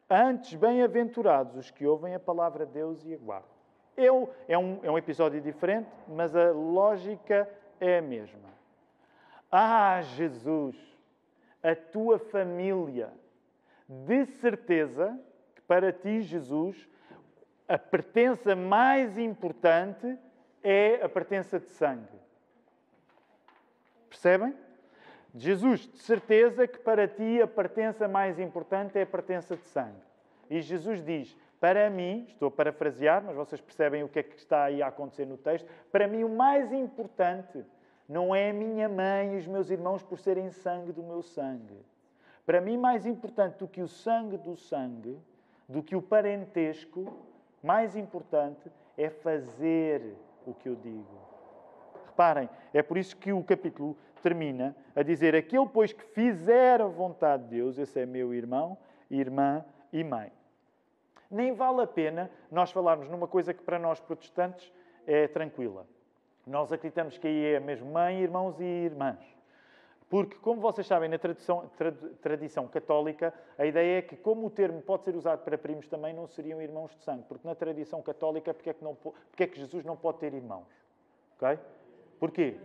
Antes, 0.09 0.53
bem-aventurados 0.53 1.57
os 1.57 1.69
que 1.69 1.85
ouvem 1.85 2.15
a 2.15 2.19
palavra 2.19 2.65
de 2.65 2.71
Deus 2.71 3.03
e 3.03 3.13
aguardam. 3.13 3.49
É, 3.97 4.09
um, 4.09 4.79
é 4.81 4.89
um 4.89 4.97
episódio 4.97 5.41
diferente, 5.41 5.89
mas 6.07 6.33
a 6.33 6.51
lógica 6.51 7.49
é 7.81 7.97
a 7.97 8.01
mesma. 8.01 8.47
Ah, 9.51 10.01
Jesus, 10.01 10.73
a 11.61 11.75
tua 11.75 12.17
família, 12.17 13.11
de 13.89 14.25
certeza 14.25 15.19
que 15.53 15.61
para 15.63 15.91
ti, 15.91 16.21
Jesus, 16.21 16.87
a 17.67 17.77
pertença 17.77 18.55
mais 18.55 19.17
importante 19.17 20.17
é 20.63 21.03
a 21.03 21.09
pertença 21.09 21.59
de 21.59 21.67
sangue. 21.67 22.19
Percebem? 24.07 24.55
Jesus, 25.37 25.81
de 25.81 25.99
certeza 25.99 26.65
que 26.65 26.79
para 26.79 27.07
ti 27.07 27.41
a 27.41 27.47
pertença 27.47 28.07
mais 28.07 28.39
importante 28.39 28.97
é 28.97 29.01
a 29.01 29.05
pertença 29.05 29.57
de 29.57 29.65
sangue. 29.65 30.01
E 30.49 30.61
Jesus 30.61 31.03
diz: 31.03 31.35
Para 31.59 31.89
mim, 31.89 32.25
estou 32.29 32.47
a 32.47 32.51
parafrasear, 32.51 33.21
mas 33.21 33.35
vocês 33.35 33.59
percebem 33.59 34.03
o 34.03 34.07
que 34.07 34.19
é 34.19 34.23
que 34.23 34.37
está 34.37 34.63
aí 34.63 34.81
a 34.81 34.87
acontecer 34.87 35.25
no 35.25 35.37
texto, 35.37 35.67
para 35.91 36.07
mim 36.07 36.23
o 36.23 36.29
mais 36.29 36.71
importante 36.71 37.65
não 38.07 38.33
é 38.35 38.51
a 38.51 38.53
minha 38.53 38.87
mãe 38.87 39.33
e 39.33 39.37
os 39.37 39.47
meus 39.47 39.69
irmãos 39.69 40.03
por 40.03 40.19
serem 40.19 40.49
sangue 40.51 40.91
do 40.91 41.03
meu 41.03 41.21
sangue. 41.21 41.77
Para 42.45 42.61
mim, 42.61 42.77
mais 42.77 43.05
importante 43.05 43.57
do 43.57 43.67
que 43.67 43.81
o 43.81 43.87
sangue 43.87 44.37
do 44.37 44.55
sangue, 44.55 45.17
do 45.67 45.81
que 45.81 45.95
o 45.95 46.01
parentesco, 46.01 47.11
mais 47.63 47.95
importante 47.95 48.71
é 48.95 49.09
fazer 49.09 50.15
o 50.45 50.53
que 50.53 50.69
eu 50.69 50.75
digo. 50.75 51.25
Reparem, 52.05 52.47
é 52.71 52.83
por 52.83 52.97
isso 52.97 53.17
que 53.17 53.33
o 53.33 53.43
capítulo 53.43 53.97
termina 54.25 54.75
a 54.95 55.03
dizer: 55.03 55.35
Aquele, 55.35 55.67
pois, 55.67 55.93
que 55.93 56.03
fizer 56.03 56.81
a 56.81 56.87
vontade 56.87 57.43
de 57.43 57.49
Deus, 57.49 57.77
esse 57.77 57.99
é 57.99 58.05
meu 58.07 58.33
irmão, 58.33 58.75
irmã 59.09 59.63
e 59.93 60.03
mãe. 60.03 60.31
Nem 61.29 61.53
vale 61.53 61.81
a 61.81 61.87
pena 61.87 62.31
nós 62.49 62.71
falarmos 62.71 63.07
numa 63.07 63.27
coisa 63.27 63.53
que 63.53 63.61
para 63.61 63.77
nós 63.77 63.99
protestantes 63.99 64.73
é 65.05 65.27
tranquila. 65.27 65.85
Nós 66.47 66.71
acreditamos 66.71 67.17
que 67.19 67.27
aí 67.27 67.53
é 67.53 67.59
mesmo 67.59 67.91
mãe, 67.91 68.19
irmãos 68.19 68.59
e 68.59 68.63
irmãs. 68.63 69.19
Porque, 70.09 70.35
como 70.37 70.61
vocês 70.61 70.85
sabem, 70.85 71.09
na 71.09 71.17
tradição, 71.17 71.69
tradição, 72.21 72.67
católica, 72.67 73.33
a 73.57 73.65
ideia 73.65 73.99
é 73.99 74.01
que, 74.01 74.15
como 74.15 74.47
o 74.47 74.49
termo 74.49 74.81
pode 74.81 75.03
ser 75.03 75.15
usado 75.15 75.43
para 75.43 75.57
primos, 75.57 75.87
também 75.87 76.13
não 76.13 76.27
seriam 76.27 76.61
irmãos 76.61 76.95
de 76.95 77.03
sangue. 77.03 77.23
Porque 77.27 77.47
na 77.47 77.55
tradição 77.55 78.01
católica, 78.01 78.53
porque 78.53 78.69
é 78.69 78.73
que, 78.73 78.83
não, 78.83 78.95
porque 78.95 79.43
é 79.43 79.47
que 79.47 79.59
Jesus 79.59 79.83
não 79.83 79.97
pode 79.97 80.19
ter 80.19 80.33
irmãos? 80.33 80.67
Ok? 81.35 81.59
Porquê? 82.19 82.57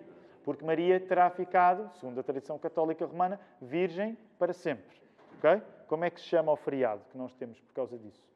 Porque 0.51 0.65
Maria 0.65 0.99
terá 0.99 1.31
ficado, 1.31 1.89
segundo 2.01 2.19
a 2.19 2.25
tradição 2.25 2.59
católica 2.59 3.07
romana, 3.07 3.39
virgem 3.63 4.19
para 4.37 4.53
sempre. 4.53 5.01
Ok? 5.39 5.63
Como 5.87 6.05
é 6.05 6.11
que 6.11 6.21
se 6.21 6.27
chama 6.27 6.51
o 6.51 6.57
feriado 6.57 7.03
que 7.09 7.17
nós 7.17 7.33
temos 7.35 7.61
por 7.61 7.73
causa 7.73 7.97
disso? 7.97 8.29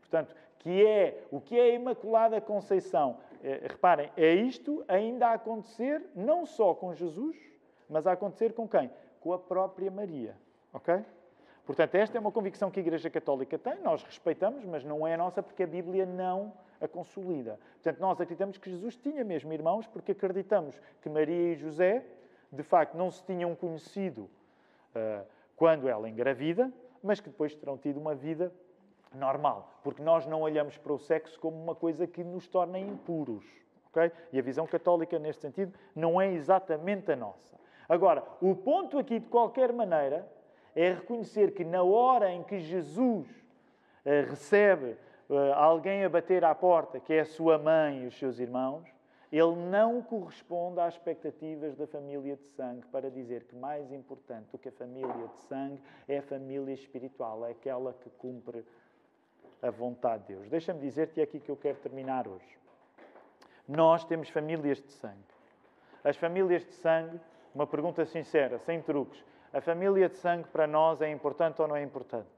portanto, 0.00 0.34
que 0.60 0.86
é 0.86 1.22
o 1.30 1.38
que 1.38 1.58
é 1.58 1.64
a 1.64 1.74
Imaculada 1.74 2.40
Conceição. 2.40 3.18
É, 3.44 3.66
reparem, 3.68 4.10
é 4.16 4.32
isto 4.32 4.82
ainda 4.88 5.28
a 5.28 5.34
acontecer 5.34 6.02
não 6.14 6.46
só 6.46 6.72
com 6.72 6.94
Jesus, 6.94 7.36
mas 7.86 8.06
a 8.06 8.12
acontecer 8.12 8.54
com 8.54 8.66
quem? 8.66 8.90
Com 9.20 9.34
a 9.34 9.38
própria 9.38 9.90
Maria. 9.90 10.34
Ok? 10.72 11.04
Portanto, 11.66 11.94
esta 11.96 12.16
é 12.16 12.20
uma 12.20 12.32
convicção 12.32 12.70
que 12.70 12.80
a 12.80 12.82
Igreja 12.82 13.10
Católica 13.10 13.58
tem, 13.58 13.78
nós 13.80 14.02
respeitamos, 14.02 14.64
mas 14.64 14.82
não 14.82 15.06
é 15.06 15.12
a 15.12 15.18
nossa 15.18 15.42
porque 15.42 15.62
a 15.62 15.66
Bíblia 15.66 16.06
não 16.06 16.54
a 16.80 16.88
consolida. 16.88 17.58
Portanto, 17.74 18.00
nós 18.00 18.20
acreditamos 18.20 18.58
que 18.58 18.70
Jesus 18.70 18.96
tinha 18.96 19.22
mesmo 19.22 19.52
irmãos 19.52 19.86
porque 19.86 20.12
acreditamos 20.12 20.80
que 21.02 21.08
Maria 21.08 21.52
e 21.52 21.54
José, 21.54 22.04
de 22.50 22.62
facto, 22.62 22.96
não 22.96 23.10
se 23.10 23.22
tinham 23.24 23.54
conhecido 23.54 24.22
uh, 24.22 25.26
quando 25.56 25.88
ela 25.88 26.08
engravida, 26.08 26.72
mas 27.02 27.20
que 27.20 27.28
depois 27.28 27.54
terão 27.54 27.76
tido 27.76 27.98
uma 27.98 28.14
vida 28.14 28.52
normal, 29.14 29.80
porque 29.82 30.02
nós 30.02 30.26
não 30.26 30.40
olhamos 30.40 30.78
para 30.78 30.92
o 30.92 30.98
sexo 30.98 31.38
como 31.38 31.60
uma 31.60 31.74
coisa 31.74 32.06
que 32.06 32.22
nos 32.22 32.48
torna 32.48 32.78
impuros. 32.78 33.44
Okay? 33.90 34.12
E 34.32 34.38
a 34.38 34.42
visão 34.42 34.66
católica, 34.66 35.18
neste 35.18 35.42
sentido, 35.42 35.74
não 35.94 36.20
é 36.20 36.32
exatamente 36.32 37.10
a 37.10 37.16
nossa. 37.16 37.58
Agora, 37.88 38.22
o 38.40 38.54
ponto 38.54 38.98
aqui, 38.98 39.18
de 39.18 39.26
qualquer 39.26 39.72
maneira, 39.72 40.30
é 40.76 40.92
reconhecer 40.92 41.52
que 41.52 41.64
na 41.64 41.82
hora 41.82 42.30
em 42.30 42.42
que 42.42 42.60
Jesus 42.60 43.28
uh, 43.28 44.30
recebe 44.30 44.96
alguém 45.54 46.04
a 46.04 46.08
bater 46.08 46.44
à 46.44 46.54
porta, 46.54 46.98
que 46.98 47.12
é 47.12 47.20
a 47.20 47.24
sua 47.24 47.58
mãe 47.58 48.04
e 48.04 48.06
os 48.06 48.18
seus 48.18 48.38
irmãos, 48.38 48.88
ele 49.32 49.54
não 49.54 50.02
corresponde 50.02 50.80
às 50.80 50.94
expectativas 50.94 51.76
da 51.76 51.86
família 51.86 52.36
de 52.36 52.44
sangue 52.48 52.84
para 52.88 53.08
dizer 53.08 53.44
que 53.44 53.54
mais 53.54 53.92
importante 53.92 54.50
do 54.50 54.58
que 54.58 54.68
a 54.68 54.72
família 54.72 55.28
de 55.28 55.42
sangue 55.42 55.80
é 56.08 56.18
a 56.18 56.22
família 56.22 56.74
espiritual, 56.74 57.46
é 57.46 57.52
aquela 57.52 57.92
que 57.92 58.10
cumpre 58.10 58.64
a 59.62 59.70
vontade 59.70 60.24
de 60.26 60.34
Deus. 60.34 60.48
Deixa-me 60.48 60.80
dizer-te, 60.80 61.20
é 61.20 61.22
aqui 61.22 61.38
que 61.38 61.50
eu 61.50 61.56
quero 61.56 61.78
terminar 61.78 62.26
hoje. 62.26 62.58
Nós 63.68 64.04
temos 64.04 64.28
famílias 64.30 64.82
de 64.82 64.90
sangue. 64.90 65.14
As 66.02 66.16
famílias 66.16 66.64
de 66.64 66.72
sangue, 66.72 67.20
uma 67.54 67.66
pergunta 67.66 68.04
sincera, 68.04 68.58
sem 68.58 68.82
truques. 68.82 69.24
A 69.52 69.60
família 69.60 70.08
de 70.08 70.16
sangue 70.16 70.48
para 70.48 70.66
nós 70.66 71.00
é 71.00 71.10
importante 71.10 71.62
ou 71.62 71.68
não 71.68 71.76
é 71.76 71.82
importante? 71.82 72.28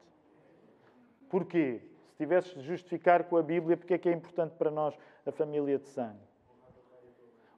Porquê? 1.30 1.80
Se 2.22 2.26
tivesses 2.26 2.54
de 2.54 2.62
justificar 2.62 3.24
com 3.24 3.36
a 3.36 3.42
Bíblia, 3.42 3.76
porque 3.76 3.94
é 3.94 3.98
que 3.98 4.08
é 4.08 4.12
importante 4.12 4.54
para 4.54 4.70
nós 4.70 4.96
a 5.26 5.32
família 5.32 5.76
de 5.76 5.88
sangue? 5.88 6.22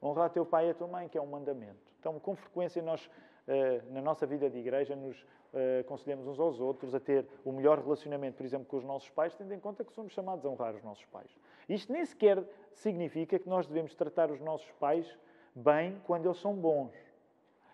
Honrar 0.02 0.30
teu 0.30 0.46
pai 0.46 0.68
e 0.68 0.70
a 0.70 0.74
tua 0.74 0.88
mãe, 0.88 1.06
que 1.06 1.18
é 1.18 1.20
um 1.20 1.26
mandamento. 1.26 1.92
Então, 2.00 2.18
com 2.18 2.34
frequência, 2.34 2.80
nós, 2.80 3.10
eh, 3.46 3.82
na 3.90 4.00
nossa 4.00 4.24
vida 4.24 4.48
de 4.48 4.56
igreja, 4.56 4.96
nos 4.96 5.22
eh, 5.52 5.80
aconselhamos 5.80 6.26
uns 6.26 6.40
aos 6.40 6.60
outros 6.60 6.94
a 6.94 7.00
ter 7.00 7.26
o 7.44 7.52
melhor 7.52 7.78
relacionamento, 7.78 8.38
por 8.38 8.46
exemplo, 8.46 8.66
com 8.66 8.78
os 8.78 8.84
nossos 8.84 9.10
pais, 9.10 9.34
tendo 9.34 9.52
em 9.52 9.60
conta 9.60 9.84
que 9.84 9.92
somos 9.92 10.14
chamados 10.14 10.46
a 10.46 10.48
honrar 10.48 10.74
os 10.74 10.82
nossos 10.82 11.04
pais. 11.04 11.30
Isto 11.68 11.92
nem 11.92 12.02
sequer 12.06 12.42
significa 12.72 13.38
que 13.38 13.48
nós 13.50 13.66
devemos 13.66 13.94
tratar 13.94 14.30
os 14.30 14.40
nossos 14.40 14.72
pais 14.80 15.06
bem 15.54 16.00
quando 16.06 16.24
eles 16.24 16.38
são 16.38 16.54
bons. 16.54 16.94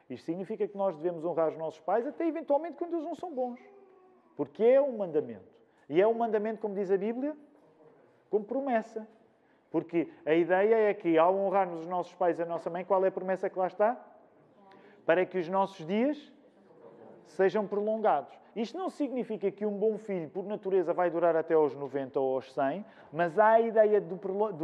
Isto 0.09 0.25
significa 0.25 0.67
que 0.67 0.77
nós 0.77 0.97
devemos 0.97 1.25
honrar 1.25 1.51
os 1.51 1.57
nossos 1.57 1.79
pais 1.79 2.05
até 2.05 2.27
eventualmente 2.27 2.79
quando 2.79 2.95
eles 2.95 3.05
não 3.05 3.15
são 3.15 3.33
bons. 3.33 3.61
Porque 4.37 4.65
é 4.65 4.83
um 4.83 4.97
mandamento. 4.97 5.60
E 5.91 6.01
é 6.01 6.07
um 6.07 6.15
mandamento, 6.15 6.61
como 6.61 6.73
diz 6.73 6.89
a 6.89 6.97
Bíblia, 6.97 7.37
como 8.31 8.45
promessa. 8.45 9.09
Porque 9.73 10.09
a 10.25 10.33
ideia 10.33 10.89
é 10.89 10.95
que, 10.95 11.19
ao 11.19 11.35
honrarmos 11.35 11.81
os 11.81 11.87
nossos 11.89 12.15
pais 12.15 12.39
e 12.39 12.43
a 12.43 12.47
nossa 12.47 12.71
mãe, 12.71 12.85
qual 12.85 13.05
é 13.05 13.09
a 13.09 13.13
promessa 13.13 13.51
que 13.51 13.59
lá 13.59 13.67
está? 13.67 14.01
Para 15.05 15.27
que 15.27 15.37
os 15.37 15.49
nossos 15.49 15.85
dias 15.85 16.33
sejam 17.27 17.67
prolongados. 17.67 18.39
Isto 18.55 18.79
não 18.79 18.89
significa 18.89 19.51
que 19.51 19.67
um 19.67 19.77
bom 19.77 19.99
filho, 19.99 20.29
por 20.29 20.45
natureza, 20.45 20.93
vai 20.93 21.11
durar 21.11 21.35
até 21.35 21.55
aos 21.55 21.75
90 21.75 22.21
ou 22.21 22.35
aos 22.37 22.53
100, 22.53 22.85
mas 23.13 23.37
há 23.37 23.51
a 23.51 23.61
ideia 23.61 24.01
do 24.01 24.17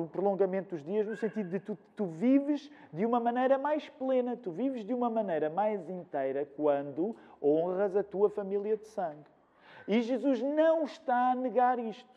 prolongamento 0.06 0.76
dos 0.76 0.84
dias 0.84 1.08
no 1.08 1.16
sentido 1.16 1.50
de 1.50 1.58
tu, 1.58 1.76
tu 1.96 2.06
vives 2.06 2.70
de 2.92 3.04
uma 3.04 3.18
maneira 3.18 3.58
mais 3.58 3.88
plena, 3.88 4.36
tu 4.36 4.52
vives 4.52 4.84
de 4.84 4.94
uma 4.94 5.10
maneira 5.10 5.50
mais 5.50 5.88
inteira 5.88 6.46
quando 6.56 7.16
honras 7.42 7.96
a 7.96 8.02
tua 8.02 8.30
família 8.30 8.76
de 8.76 8.86
sangue. 8.86 9.35
E 9.86 10.00
Jesus 10.02 10.42
não 10.42 10.84
está 10.84 11.32
a 11.32 11.34
negar 11.34 11.78
isto. 11.78 12.16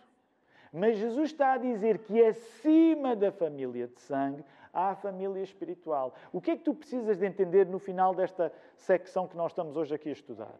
Mas 0.71 0.97
Jesus 0.97 1.31
está 1.31 1.53
a 1.53 1.57
dizer 1.57 1.99
que 1.99 2.23
acima 2.23 3.15
da 3.15 3.31
família 3.31 3.87
de 3.87 3.99
sangue 3.99 4.43
há 4.73 4.91
a 4.91 4.95
família 4.95 5.41
espiritual. 5.41 6.13
O 6.31 6.39
que 6.39 6.51
é 6.51 6.55
que 6.55 6.63
tu 6.63 6.73
precisas 6.73 7.17
de 7.17 7.25
entender 7.25 7.65
no 7.65 7.79
final 7.79 8.13
desta 8.13 8.53
secção 8.75 9.27
que 9.27 9.35
nós 9.35 9.51
estamos 9.51 9.75
hoje 9.75 9.95
aqui 9.95 10.09
a 10.09 10.13
estudar? 10.13 10.53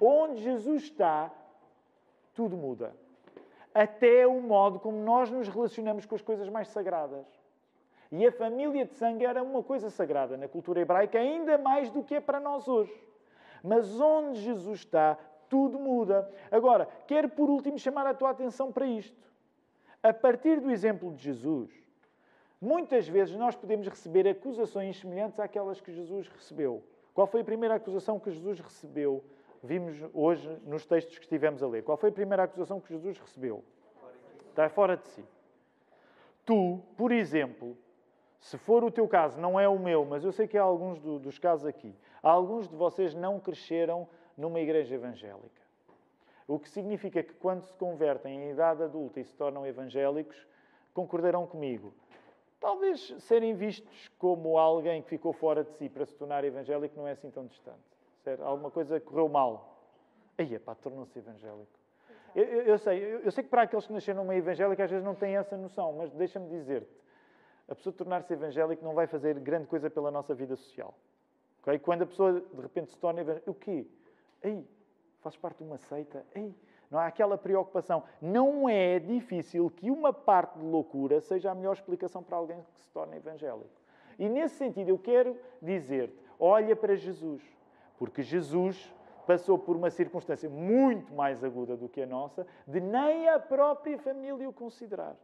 Onde 0.00 0.42
Jesus 0.42 0.84
está, 0.84 1.30
tudo 2.34 2.56
muda. 2.56 2.94
Até 3.74 4.26
o 4.26 4.40
modo 4.40 4.78
como 4.78 4.98
nós 4.98 5.30
nos 5.30 5.48
relacionamos 5.48 6.04
com 6.04 6.14
as 6.14 6.22
coisas 6.22 6.48
mais 6.48 6.68
sagradas. 6.68 7.26
E 8.12 8.26
a 8.26 8.32
família 8.32 8.84
de 8.84 8.94
sangue 8.94 9.24
era 9.24 9.42
uma 9.42 9.62
coisa 9.62 9.90
sagrada 9.90 10.36
na 10.36 10.46
cultura 10.46 10.80
hebraica, 10.80 11.18
ainda 11.18 11.58
mais 11.58 11.90
do 11.90 12.02
que 12.02 12.14
é 12.14 12.20
para 12.20 12.38
nós 12.38 12.68
hoje. 12.68 12.94
Mas 13.62 14.00
onde 14.00 14.40
Jesus 14.40 14.80
está, 14.80 15.18
tudo 15.48 15.78
muda. 15.78 16.30
Agora, 16.50 16.88
quero 17.06 17.28
por 17.28 17.48
último 17.48 17.78
chamar 17.78 18.06
a 18.06 18.14
tua 18.14 18.30
atenção 18.30 18.72
para 18.72 18.86
isto. 18.86 19.26
A 20.02 20.12
partir 20.12 20.60
do 20.60 20.70
exemplo 20.70 21.12
de 21.12 21.22
Jesus, 21.22 21.86
Muitas 22.60 23.06
vezes 23.06 23.36
nós 23.36 23.54
podemos 23.54 23.86
receber 23.86 24.26
acusações 24.26 24.98
semelhantes 24.98 25.38
àquelas 25.38 25.80
que 25.80 25.92
Jesus 25.92 26.26
recebeu. 26.28 26.82
Qual 27.12 27.26
foi 27.26 27.42
a 27.42 27.44
primeira 27.44 27.74
acusação 27.74 28.18
que 28.18 28.30
Jesus 28.30 28.60
recebeu? 28.60 29.22
Vimos 29.62 30.02
hoje 30.14 30.48
nos 30.64 30.86
textos 30.86 31.18
que 31.18 31.24
estivemos 31.24 31.62
a 31.62 31.66
ler. 31.66 31.82
Qual 31.82 31.98
foi 31.98 32.08
a 32.08 32.12
primeira 32.12 32.44
acusação 32.44 32.80
que 32.80 32.88
Jesus 32.88 33.18
recebeu? 33.18 33.62
Está 34.48 34.68
fora 34.70 34.96
de 34.96 35.06
si. 35.06 35.24
Tu, 36.46 36.80
por 36.96 37.12
exemplo, 37.12 37.76
se 38.40 38.56
for 38.56 38.82
o 38.82 38.90
teu 38.90 39.06
caso, 39.06 39.38
não 39.38 39.60
é 39.60 39.68
o 39.68 39.78
meu, 39.78 40.04
mas 40.06 40.24
eu 40.24 40.32
sei 40.32 40.46
que 40.46 40.56
há 40.56 40.62
alguns 40.62 40.98
do, 40.98 41.18
dos 41.18 41.38
casos 41.38 41.66
aqui, 41.66 41.94
alguns 42.22 42.68
de 42.68 42.74
vocês 42.74 43.14
não 43.14 43.38
cresceram 43.38 44.08
numa 44.36 44.60
igreja 44.60 44.94
evangélica. 44.94 45.62
O 46.46 46.58
que 46.58 46.68
significa 46.68 47.22
que 47.22 47.34
quando 47.34 47.62
se 47.62 47.72
convertem 47.74 48.42
em 48.42 48.50
idade 48.50 48.82
adulta 48.82 49.20
e 49.20 49.24
se 49.24 49.34
tornam 49.34 49.66
evangélicos, 49.66 50.46
concordarão 50.94 51.46
comigo 51.46 51.92
talvez 52.60 53.14
serem 53.20 53.54
vistos 53.54 54.10
como 54.18 54.58
alguém 54.58 55.02
que 55.02 55.08
ficou 55.08 55.32
fora 55.32 55.62
de 55.62 55.72
si 55.74 55.88
para 55.88 56.04
se 56.04 56.14
tornar 56.14 56.44
evangélico 56.44 56.96
não 56.96 57.06
é 57.06 57.12
assim 57.12 57.30
tão 57.30 57.46
distante. 57.46 57.78
Certo? 58.24 58.42
Alguma 58.42 58.70
coisa 58.70 58.98
correu 58.98 59.28
mal. 59.28 59.78
Aí, 60.36 60.58
pá, 60.58 60.74
tornou-se 60.74 61.16
evangélico. 61.16 61.78
Eu, 62.34 62.44
eu, 62.44 62.62
eu, 62.62 62.78
sei, 62.78 62.98
eu, 62.98 63.20
eu, 63.20 63.30
sei 63.30 63.44
que 63.44 63.50
para 63.50 63.62
aqueles 63.62 63.86
que 63.86 63.92
nasceram 63.92 64.22
numa 64.22 64.34
evangélica 64.34 64.84
às 64.84 64.90
vezes 64.90 65.04
não 65.04 65.14
têm 65.14 65.36
essa 65.36 65.56
noção, 65.56 65.92
mas 65.92 66.12
deixa-me 66.12 66.48
dizer-te, 66.48 66.90
a 67.68 67.74
pessoa 67.74 67.92
tornar-se 67.92 68.32
evangélico 68.32 68.84
não 68.84 68.94
vai 68.94 69.06
fazer 69.06 69.38
grande 69.38 69.66
coisa 69.66 69.88
pela 69.88 70.10
nossa 70.10 70.34
vida 70.34 70.54
social. 70.56 70.92
Okay? 71.62 71.78
Quando 71.78 72.02
a 72.02 72.06
pessoa 72.06 72.40
de 72.40 72.60
repente 72.60 72.90
se 72.90 72.98
torna 72.98 73.20
evangélica, 73.20 73.50
o 73.50 73.54
quê? 73.54 73.86
Ei, 74.46 74.64
fazes 75.20 75.38
parte 75.38 75.58
de 75.58 75.64
uma 75.64 75.76
seita? 75.76 76.24
Ei, 76.34 76.54
não 76.90 76.98
há 77.00 77.06
aquela 77.06 77.36
preocupação. 77.36 78.04
Não 78.22 78.68
é 78.68 78.98
difícil 78.98 79.68
que 79.70 79.90
uma 79.90 80.12
parte 80.12 80.58
de 80.58 80.64
loucura 80.64 81.20
seja 81.20 81.50
a 81.50 81.54
melhor 81.54 81.72
explicação 81.72 82.22
para 82.22 82.36
alguém 82.36 82.62
que 82.72 82.80
se 82.80 82.90
torna 82.90 83.16
evangélico. 83.16 83.68
E 84.18 84.28
nesse 84.28 84.54
sentido, 84.54 84.88
eu 84.88 84.98
quero 84.98 85.36
dizer-te: 85.60 86.16
olha 86.38 86.76
para 86.76 86.94
Jesus, 86.94 87.42
porque 87.98 88.22
Jesus 88.22 88.94
passou 89.26 89.58
por 89.58 89.74
uma 89.74 89.90
circunstância 89.90 90.48
muito 90.48 91.12
mais 91.12 91.42
aguda 91.42 91.76
do 91.76 91.88
que 91.88 92.02
a 92.02 92.06
nossa, 92.06 92.46
de 92.66 92.80
nem 92.80 93.28
a 93.28 93.40
própria 93.40 93.98
família 93.98 94.48
o 94.48 94.52
considerar. 94.52 95.16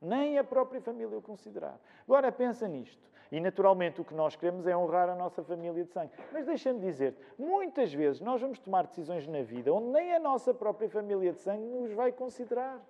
Nem 0.00 0.38
a 0.38 0.44
própria 0.44 0.80
família 0.80 1.18
o 1.18 1.20
considerar. 1.20 1.78
Agora 2.04 2.30
pensa 2.30 2.66
nisto. 2.68 3.10
E 3.30 3.38
naturalmente 3.38 4.00
o 4.00 4.04
que 4.04 4.14
nós 4.14 4.34
queremos 4.34 4.66
é 4.66 4.76
honrar 4.76 5.08
a 5.08 5.14
nossa 5.14 5.42
família 5.42 5.84
de 5.84 5.90
sangue. 5.90 6.10
Mas 6.32 6.44
deixa-me 6.44 6.80
dizer, 6.80 7.14
muitas 7.38 7.92
vezes 7.92 8.20
nós 8.20 8.40
vamos 8.40 8.58
tomar 8.58 8.86
decisões 8.86 9.26
na 9.26 9.42
vida 9.42 9.72
onde 9.72 9.86
nem 9.86 10.12
a 10.14 10.18
nossa 10.18 10.52
própria 10.52 10.88
família 10.88 11.32
de 11.32 11.38
sangue 11.38 11.64
nos 11.64 11.92
vai 11.92 12.10
considerar. 12.10 12.80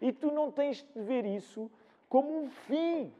E 0.00 0.12
tu 0.12 0.30
não 0.30 0.50
tens 0.50 0.82
de 0.82 1.02
ver 1.02 1.24
isso 1.24 1.70
como 2.08 2.42
um 2.42 2.50
fim. 2.50 3.12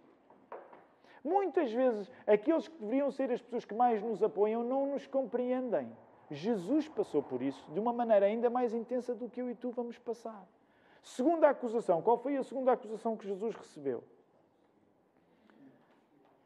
Muitas 1.25 1.73
vezes 1.73 2.11
aqueles 2.27 2.69
que 2.69 2.79
deveriam 2.79 3.11
ser 3.11 3.31
as 3.31 3.41
pessoas 3.41 3.65
que 3.65 3.75
mais 3.75 4.03
nos 4.03 4.23
apoiam 4.23 4.63
não 4.63 4.87
nos 4.87 5.07
compreendem. 5.07 5.91
Jesus 6.31 6.89
passou 6.89 7.23
por 7.23 7.43
isso 7.43 7.71
de 7.73 7.81
uma 7.81 7.93
maneira 7.93 8.27
ainda 8.27 8.49
mais 8.49 8.73
intensa 8.73 9.15
do 9.15 9.29
que 9.29 9.41
eu 9.41 9.51
e 9.51 9.55
tu 9.55 9.71
vamos 9.71 9.99
passar. 9.99 10.47
Segunda 11.03 11.49
acusação. 11.49 12.03
Qual 12.03 12.19
foi 12.19 12.37
a 12.37 12.43
segunda 12.43 12.73
acusação 12.73 13.17
que 13.17 13.27
Jesus 13.27 13.55
recebeu? 13.55 14.05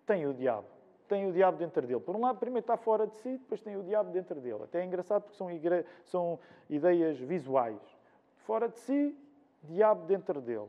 Tem 0.07 0.27
o 0.27 0.35
diabo. 0.35 0.67
Tem 1.09 1.29
o 1.29 1.33
diabo 1.33 1.59
dentro 1.59 1.87
dele. 1.87 2.01
Por 2.01 2.17
um 2.17 2.21
lado, 2.21 2.39
primeiro 2.39 2.65
está 2.65 2.77
fora 2.77 3.07
de 3.07 3.17
si, 3.19 3.37
depois 3.37 3.61
tem 3.61 3.77
o 3.77 3.83
diabo 3.83 4.11
dentro 4.11 4.41
dele. 4.41 4.63
Até 4.65 4.81
é 4.81 4.85
engraçado 4.85 5.23
porque 5.23 5.37
são, 5.37 5.51
igre... 5.51 5.85
são 6.05 6.39
ideias 6.69 7.19
visuais. 7.19 7.81
Fora 8.47 8.69
de 8.69 8.79
si, 8.79 9.17
diabo 9.63 10.07
dentro 10.07 10.41
dele. 10.41 10.69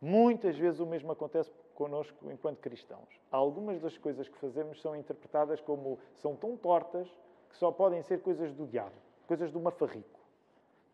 Muitas 0.00 0.56
vezes 0.56 0.78
o 0.78 0.86
mesmo 0.86 1.10
acontece 1.10 1.50
connosco 1.74 2.30
enquanto 2.30 2.58
cristãos. 2.58 3.08
Algumas 3.30 3.80
das 3.80 3.96
coisas 3.98 4.28
que 4.28 4.38
fazemos 4.38 4.80
são 4.80 4.94
interpretadas 4.94 5.60
como 5.60 5.98
são 6.16 6.36
tão 6.36 6.56
tortas 6.56 7.08
que 7.50 7.56
só 7.56 7.70
podem 7.70 8.02
ser 8.02 8.20
coisas 8.20 8.52
do 8.52 8.66
diabo, 8.66 8.94
coisas 9.26 9.50
do 9.50 9.60
mafarrico. 9.60 10.15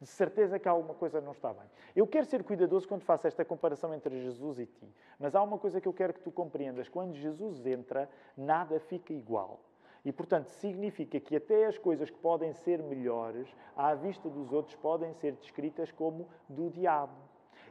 De 0.03 0.09
certeza 0.09 0.59
que 0.59 0.69
alguma 0.69 0.95
coisa 0.95 1.21
não 1.21 1.31
está 1.31 1.53
bem. 1.53 1.63
Eu 1.95 2.09
quero 2.09 2.27
ser 2.27 2.43
cuidadoso 2.43 2.89
quando 2.89 3.03
faço 3.03 3.29
esta 3.29 3.45
comparação 3.45 3.95
entre 3.95 4.21
Jesus 4.21 4.59
e 4.59 4.67
ti, 4.67 4.93
mas 5.17 5.37
há 5.37 5.43
uma 5.43 5.59
coisa 5.59 5.81
que 5.81 5.87
eu 5.87 5.93
quero 5.93 6.13
que 6.13 6.21
tu 6.21 6.33
compreendas: 6.33 6.89
quando 6.89 7.15
Jesus 7.15 7.65
entra, 7.65 8.11
nada 8.37 8.81
fica 8.81 9.13
igual. 9.13 9.61
E, 10.05 10.11
portanto, 10.11 10.49
significa 10.49 11.21
que 11.21 11.37
até 11.37 11.67
as 11.67 11.79
coisas 11.79 12.11
que 12.11 12.19
podem 12.19 12.53
ser 12.53 12.83
melhores, 12.83 13.49
à 13.77 13.95
vista 13.95 14.29
dos 14.29 14.53
outros, 14.53 14.75
podem 14.75 15.15
ser 15.15 15.35
descritas 15.35 15.93
como 15.93 16.29
do 16.49 16.69
diabo. 16.69 17.15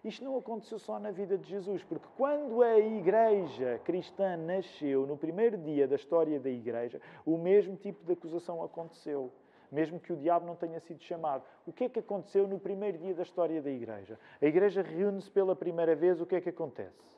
Isto 0.01 0.23
não 0.23 0.37
aconteceu 0.37 0.79
só 0.79 0.97
na 0.97 1.11
vida 1.11 1.37
de 1.37 1.49
Jesus, 1.49 1.83
porque 1.83 2.07
quando 2.15 2.61
a 2.63 2.79
igreja 2.79 3.81
cristã 3.83 4.37
nasceu, 4.37 5.05
no 5.05 5.17
primeiro 5.17 5.57
dia 5.57 5.85
da 5.85 5.97
história 5.97 6.39
da 6.39 6.49
igreja, 6.49 7.01
o 7.25 7.37
mesmo 7.37 7.75
tipo 7.75 8.05
de 8.05 8.13
acusação 8.13 8.63
aconteceu. 8.63 9.29
Mesmo 9.71 9.99
que 9.99 10.11
o 10.11 10.17
diabo 10.17 10.45
não 10.45 10.55
tenha 10.55 10.79
sido 10.81 11.01
chamado. 11.01 11.43
O 11.65 11.71
que 11.71 11.85
é 11.85 11.89
que 11.89 11.99
aconteceu 11.99 12.47
no 12.47 12.59
primeiro 12.59 12.97
dia 12.97 13.13
da 13.13 13.23
história 13.23 13.61
da 13.61 13.69
igreja? 13.69 14.19
A 14.41 14.45
igreja 14.45 14.81
reúne-se 14.81 15.31
pela 15.31 15.55
primeira 15.55 15.95
vez, 15.95 16.19
o 16.19 16.25
que 16.25 16.35
é 16.35 16.41
que 16.41 16.49
acontece? 16.49 17.15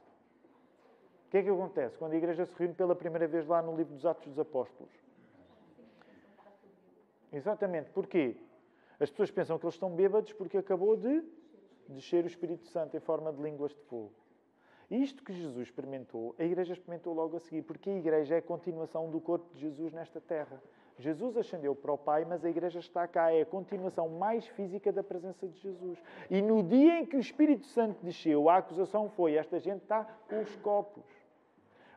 O 1.28 1.32
que 1.32 1.38
é 1.38 1.43
que 1.43 1.49
acontece 1.49 1.97
quando 1.97 2.14
a 2.14 2.16
igreja 2.16 2.45
se 2.45 2.54
reúne 2.56 2.76
pela 2.76 2.95
primeira 2.95 3.28
vez 3.28 3.47
lá 3.47 3.62
no 3.62 3.76
livro 3.76 3.95
dos 3.95 4.06
Atos 4.06 4.28
dos 4.28 4.38
Apóstolos? 4.38 4.93
Exatamente. 7.32 7.89
Porquê? 7.89 8.38
As 8.99 9.10
pessoas 9.10 9.32
pensam 9.32 9.58
que 9.58 9.66
eles 9.66 9.74
estão 9.74 9.89
bêbados 9.89 10.32
porque 10.34 10.58
acabou 10.58 10.95
de 10.95 11.24
descer 11.89 12.24
o 12.24 12.28
Espírito 12.28 12.68
Santo 12.68 12.95
em 12.95 12.99
forma 12.99 13.34
de 13.34 13.41
línguas 13.41 13.74
de 13.74 13.82
fogo. 13.82 14.14
Isto 14.89 15.24
que 15.24 15.34
Jesus 15.34 15.68
experimentou, 15.68 16.36
a 16.38 16.43
Igreja 16.43 16.74
experimentou 16.74 17.14
logo 17.14 17.38
a 17.38 17.39
seguir, 17.39 17.64
porque 17.64 17.89
a 17.89 17.97
Igreja 17.97 18.36
é 18.36 18.38
a 18.38 18.41
continuação 18.41 19.10
do 19.10 19.20
corpo 19.20 19.51
de 19.56 19.62
Jesus 19.62 19.91
nesta 19.91 20.22
terra. 20.22 20.62
Jesus 21.00 21.36
ascendeu 21.38 21.76
para 21.76 21.91
o 21.91 21.98
Pai, 21.98 22.24
mas 22.26 22.46
a 22.46 22.50
Igreja 22.50 22.80
está 22.80 23.08
cá, 23.08 23.32
é 23.32 23.41
a 23.41 23.46
continuação 23.46 24.08
mais 24.10 24.46
física 24.46 24.91
da 24.91 25.04
presença 25.04 25.48
de 25.48 25.60
Jesus. 25.60 26.02
E 26.30 26.41
no 26.41 26.62
dia 26.62 27.00
em 27.00 27.06
que 27.06 27.18
o 27.18 27.20
Espírito 27.20 27.66
Santo 27.66 28.04
desceu, 28.04 28.50
a 28.50 28.58
acusação 28.58 29.10
foi: 29.10 29.36
esta 29.36 29.60
gente 29.60 29.82
está 29.82 30.06
com 30.30 30.41
os 30.41 30.56
copos. 30.58 31.04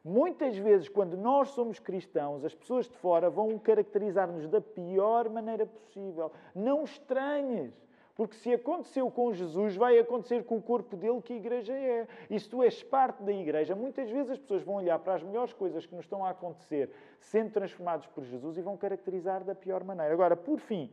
Muitas 0.05 0.57
vezes, 0.57 0.88
quando 0.88 1.16
nós 1.16 1.49
somos 1.49 1.80
cristãos, 1.80 2.44
as 2.44 2.55
pessoas 2.55 2.88
de 2.88 2.97
fora 2.97 3.28
vão 3.28 3.59
caracterizar-nos 3.59 4.49
da 4.49 4.61
pior 4.61 5.28
maneira 5.28 5.66
possível. 5.66 6.30
Não 6.55 6.84
estranhes. 6.84 7.86
Porque 8.16 8.34
se 8.36 8.54
aconteceu 8.54 9.10
com 9.10 9.30
Jesus, 9.34 9.76
vai 9.76 9.98
acontecer 9.98 10.42
com 10.44 10.56
o 10.56 10.62
corpo 10.62 10.96
dele 10.96 11.20
que 11.20 11.34
a 11.34 11.36
igreja 11.36 11.74
é. 11.74 12.08
E 12.30 12.40
se 12.40 12.48
tu 12.48 12.62
és 12.62 12.82
parte 12.82 13.22
da 13.22 13.30
igreja, 13.30 13.74
muitas 13.74 14.10
vezes 14.10 14.30
as 14.30 14.38
pessoas 14.38 14.62
vão 14.62 14.76
olhar 14.76 14.98
para 14.98 15.16
as 15.16 15.22
melhores 15.22 15.52
coisas 15.52 15.84
que 15.84 15.94
nos 15.94 16.06
estão 16.06 16.24
a 16.24 16.30
acontecer, 16.30 16.90
sendo 17.20 17.50
transformados 17.50 18.06
por 18.06 18.24
Jesus, 18.24 18.56
e 18.56 18.62
vão 18.62 18.74
caracterizar 18.74 19.44
da 19.44 19.54
pior 19.54 19.84
maneira. 19.84 20.14
Agora, 20.14 20.34
por 20.34 20.58
fim, 20.58 20.90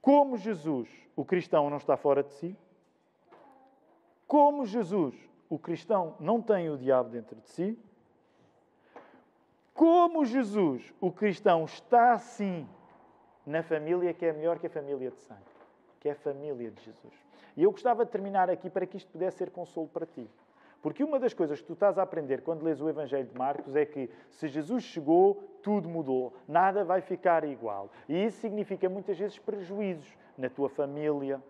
como 0.00 0.36
Jesus, 0.36 0.88
o 1.16 1.24
cristão 1.24 1.68
não 1.68 1.78
está 1.78 1.96
fora 1.96 2.22
de 2.22 2.32
si, 2.34 2.56
como 4.28 4.64
Jesus, 4.64 5.16
o 5.50 5.58
cristão 5.58 6.14
não 6.20 6.40
tem 6.40 6.70
o 6.70 6.78
diabo 6.78 7.10
dentro 7.10 7.34
de 7.40 7.48
si. 7.48 7.78
Como 9.74 10.24
Jesus, 10.24 10.94
o 11.00 11.10
cristão, 11.10 11.64
está 11.64 12.12
assim 12.14 12.68
na 13.46 13.62
família 13.62 14.12
que 14.12 14.26
é 14.26 14.32
melhor 14.32 14.58
que 14.58 14.66
a 14.66 14.70
família 14.70 15.10
de 15.10 15.20
sangue, 15.20 15.40
que 16.00 16.08
é 16.08 16.12
a 16.12 16.16
família 16.16 16.70
de 16.70 16.82
Jesus. 16.82 17.14
E 17.56 17.62
eu 17.62 17.70
gostava 17.70 18.04
de 18.04 18.10
terminar 18.10 18.50
aqui 18.50 18.68
para 18.68 18.84
que 18.86 18.96
isto 18.96 19.10
pudesse 19.10 19.38
ser 19.38 19.50
consolo 19.50 19.88
para 19.88 20.04
ti. 20.04 20.28
Porque 20.82 21.02
uma 21.02 21.18
das 21.18 21.32
coisas 21.32 21.60
que 21.60 21.66
tu 21.66 21.72
estás 21.72 21.98
a 21.98 22.02
aprender 22.02 22.42
quando 22.42 22.62
lês 22.62 22.80
o 22.80 22.88
Evangelho 22.88 23.26
de 23.26 23.36
Marcos 23.36 23.74
é 23.74 23.86
que 23.86 24.10
se 24.30 24.46
Jesus 24.46 24.84
chegou, 24.84 25.42
tudo 25.62 25.88
mudou, 25.88 26.34
nada 26.46 26.84
vai 26.84 27.00
ficar 27.00 27.44
igual. 27.44 27.90
E 28.08 28.24
isso 28.26 28.38
significa 28.40 28.88
muitas 28.88 29.18
vezes 29.18 29.38
prejuízos 29.38 30.06
na 30.36 30.50
tua 30.50 30.68
família, 30.68 31.42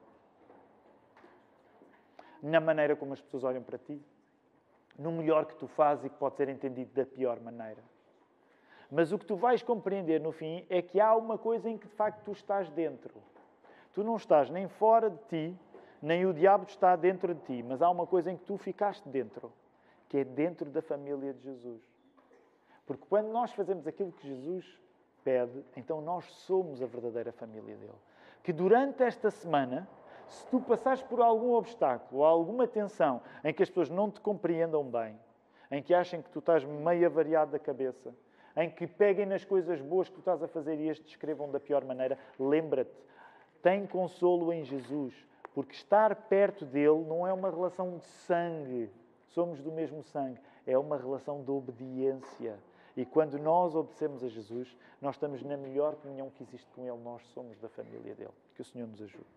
na 2.43 2.61
maneira 2.61 2.95
como 2.95 3.13
as 3.13 3.21
pessoas 3.21 3.45
olham 3.45 3.63
para 3.63 3.79
ti, 3.79 4.01
no 4.99 5.11
melhor 5.13 5.45
que 5.45 5.57
tu 5.57 5.67
fazes 5.67 6.05
e 6.05 6.09
que 6.09 6.17
pode 6.17 6.37
ser 6.37 6.49
entendido 6.49 6.95
da 6.95 7.05
pior 7.05 7.41
maneira. 7.41 7.83
Mas 8.91 9.13
o 9.13 9.19
que 9.19 9.27
tu 9.27 9.37
vais 9.37 9.63
compreender 9.63 10.21
no 10.21 10.33
fim 10.33 10.65
é 10.69 10.81
que 10.81 11.01
há 11.01 11.15
uma 11.15 11.37
coisa 11.37 11.69
em 11.69 11.77
que 11.77 11.89
de 11.89 11.95
facto 11.95 12.23
tu 12.25 12.33
estás 12.33 12.71
dentro. 12.71 13.15
Tu 13.93 14.05
não 14.05 14.17
estás 14.17 14.51
nem 14.51 14.69
fora 14.69 15.11
de 15.11 15.19
ti, 15.29 15.59
nem 16.01 16.27
o 16.27 16.33
diabo 16.33 16.65
está 16.69 16.95
dentro 16.95 17.35
de 17.35 17.41
ti, 17.41 17.63
mas 17.63 17.83
há 17.83 17.91
uma 17.91 18.07
coisa 18.07 18.31
em 18.31 18.37
que 18.37 18.45
tu 18.45 18.57
ficaste 18.57 19.09
dentro, 19.09 19.53
que 20.09 20.19
é 20.19 20.25
dentro 20.25 20.71
da 20.71 20.83
família 20.83 21.33
de 21.33 21.43
Jesus. 21.43 21.83
Porque 22.87 23.05
quando 23.09 23.29
nós 23.29 23.53
fazemos 23.53 23.87
aquilo 23.87 24.13
que 24.13 24.29
Jesus 24.29 24.79
pede, 25.25 25.65
então 25.77 26.01
nós 26.01 26.25
somos 26.25 26.81
a 26.81 26.87
verdadeira 26.87 27.33
família 27.33 27.77
dele. 27.77 27.99
Que 28.45 28.53
durante 28.53 29.03
esta 29.03 29.31
semana 29.31 29.89
se 30.29 30.47
tu 30.47 30.61
passares 30.61 31.03
por 31.03 31.21
algum 31.21 31.53
obstáculo 31.53 32.25
alguma 32.25 32.67
tensão 32.67 33.21
em 33.45 33.53
que 33.53 33.63
as 33.63 33.69
pessoas 33.69 33.91
não 33.91 34.11
te 34.11 34.21
compreendam 34.21 34.85
bem, 34.85 35.19
em 35.71 35.83
que 35.83 35.95
achem 35.95 36.23
que 36.23 36.31
tu 36.31 36.39
estás 36.39 36.65
meio 36.65 37.07
avariado 37.07 37.53
da 37.53 37.59
cabeça, 37.59 38.15
em 38.57 38.71
que 38.71 38.87
peguem 38.87 39.27
nas 39.27 39.45
coisas 39.45 39.81
boas 39.81 40.09
que 40.09 40.15
tu 40.15 40.21
estás 40.21 40.43
a 40.43 40.49
fazer 40.49 40.81
e 40.81 40.89
as 40.89 40.99
descrevam 40.99 41.51
da 41.51 41.61
pior 41.61 41.85
maneira, 41.85 42.19
lembra-te, 42.39 42.91
tem 43.63 43.87
consolo 43.87 44.53
em 44.53 44.65
Jesus, 44.65 45.15
porque 45.55 45.75
estar 45.75 46.15
perto 46.15 46.65
dele 46.65 47.05
não 47.07 47.27
é 47.27 47.33
uma 47.33 47.51
relação 47.51 47.99
de 47.99 48.05
sangue, 48.05 48.91
somos 49.29 49.61
do 49.61 49.71
mesmo 49.71 50.03
sangue, 50.03 50.41
é 50.67 50.79
uma 50.79 50.97
relação 50.97 51.43
de 51.43 51.51
obediência. 51.51 52.59
E 52.97 53.05
quando 53.05 53.39
nós 53.39 53.75
obedecemos 53.75 54.25
a 54.25 54.29
Jesus, 54.29 54.75
nós 55.03 55.17
estamos 55.17 55.43
na 55.43 55.57
melhor 55.57 55.95
comunhão 55.97 56.31
que 56.31 56.43
existe 56.43 56.71
com 56.71 56.83
Ele, 56.87 57.03
nós 57.03 57.23
somos 57.35 57.59
da 57.59 57.69
família 57.69 58.15
dele. 58.15 58.31
Que 58.55 58.63
o 58.63 58.65
Senhor 58.65 58.89
nos 58.89 59.03
ajude. 59.03 59.37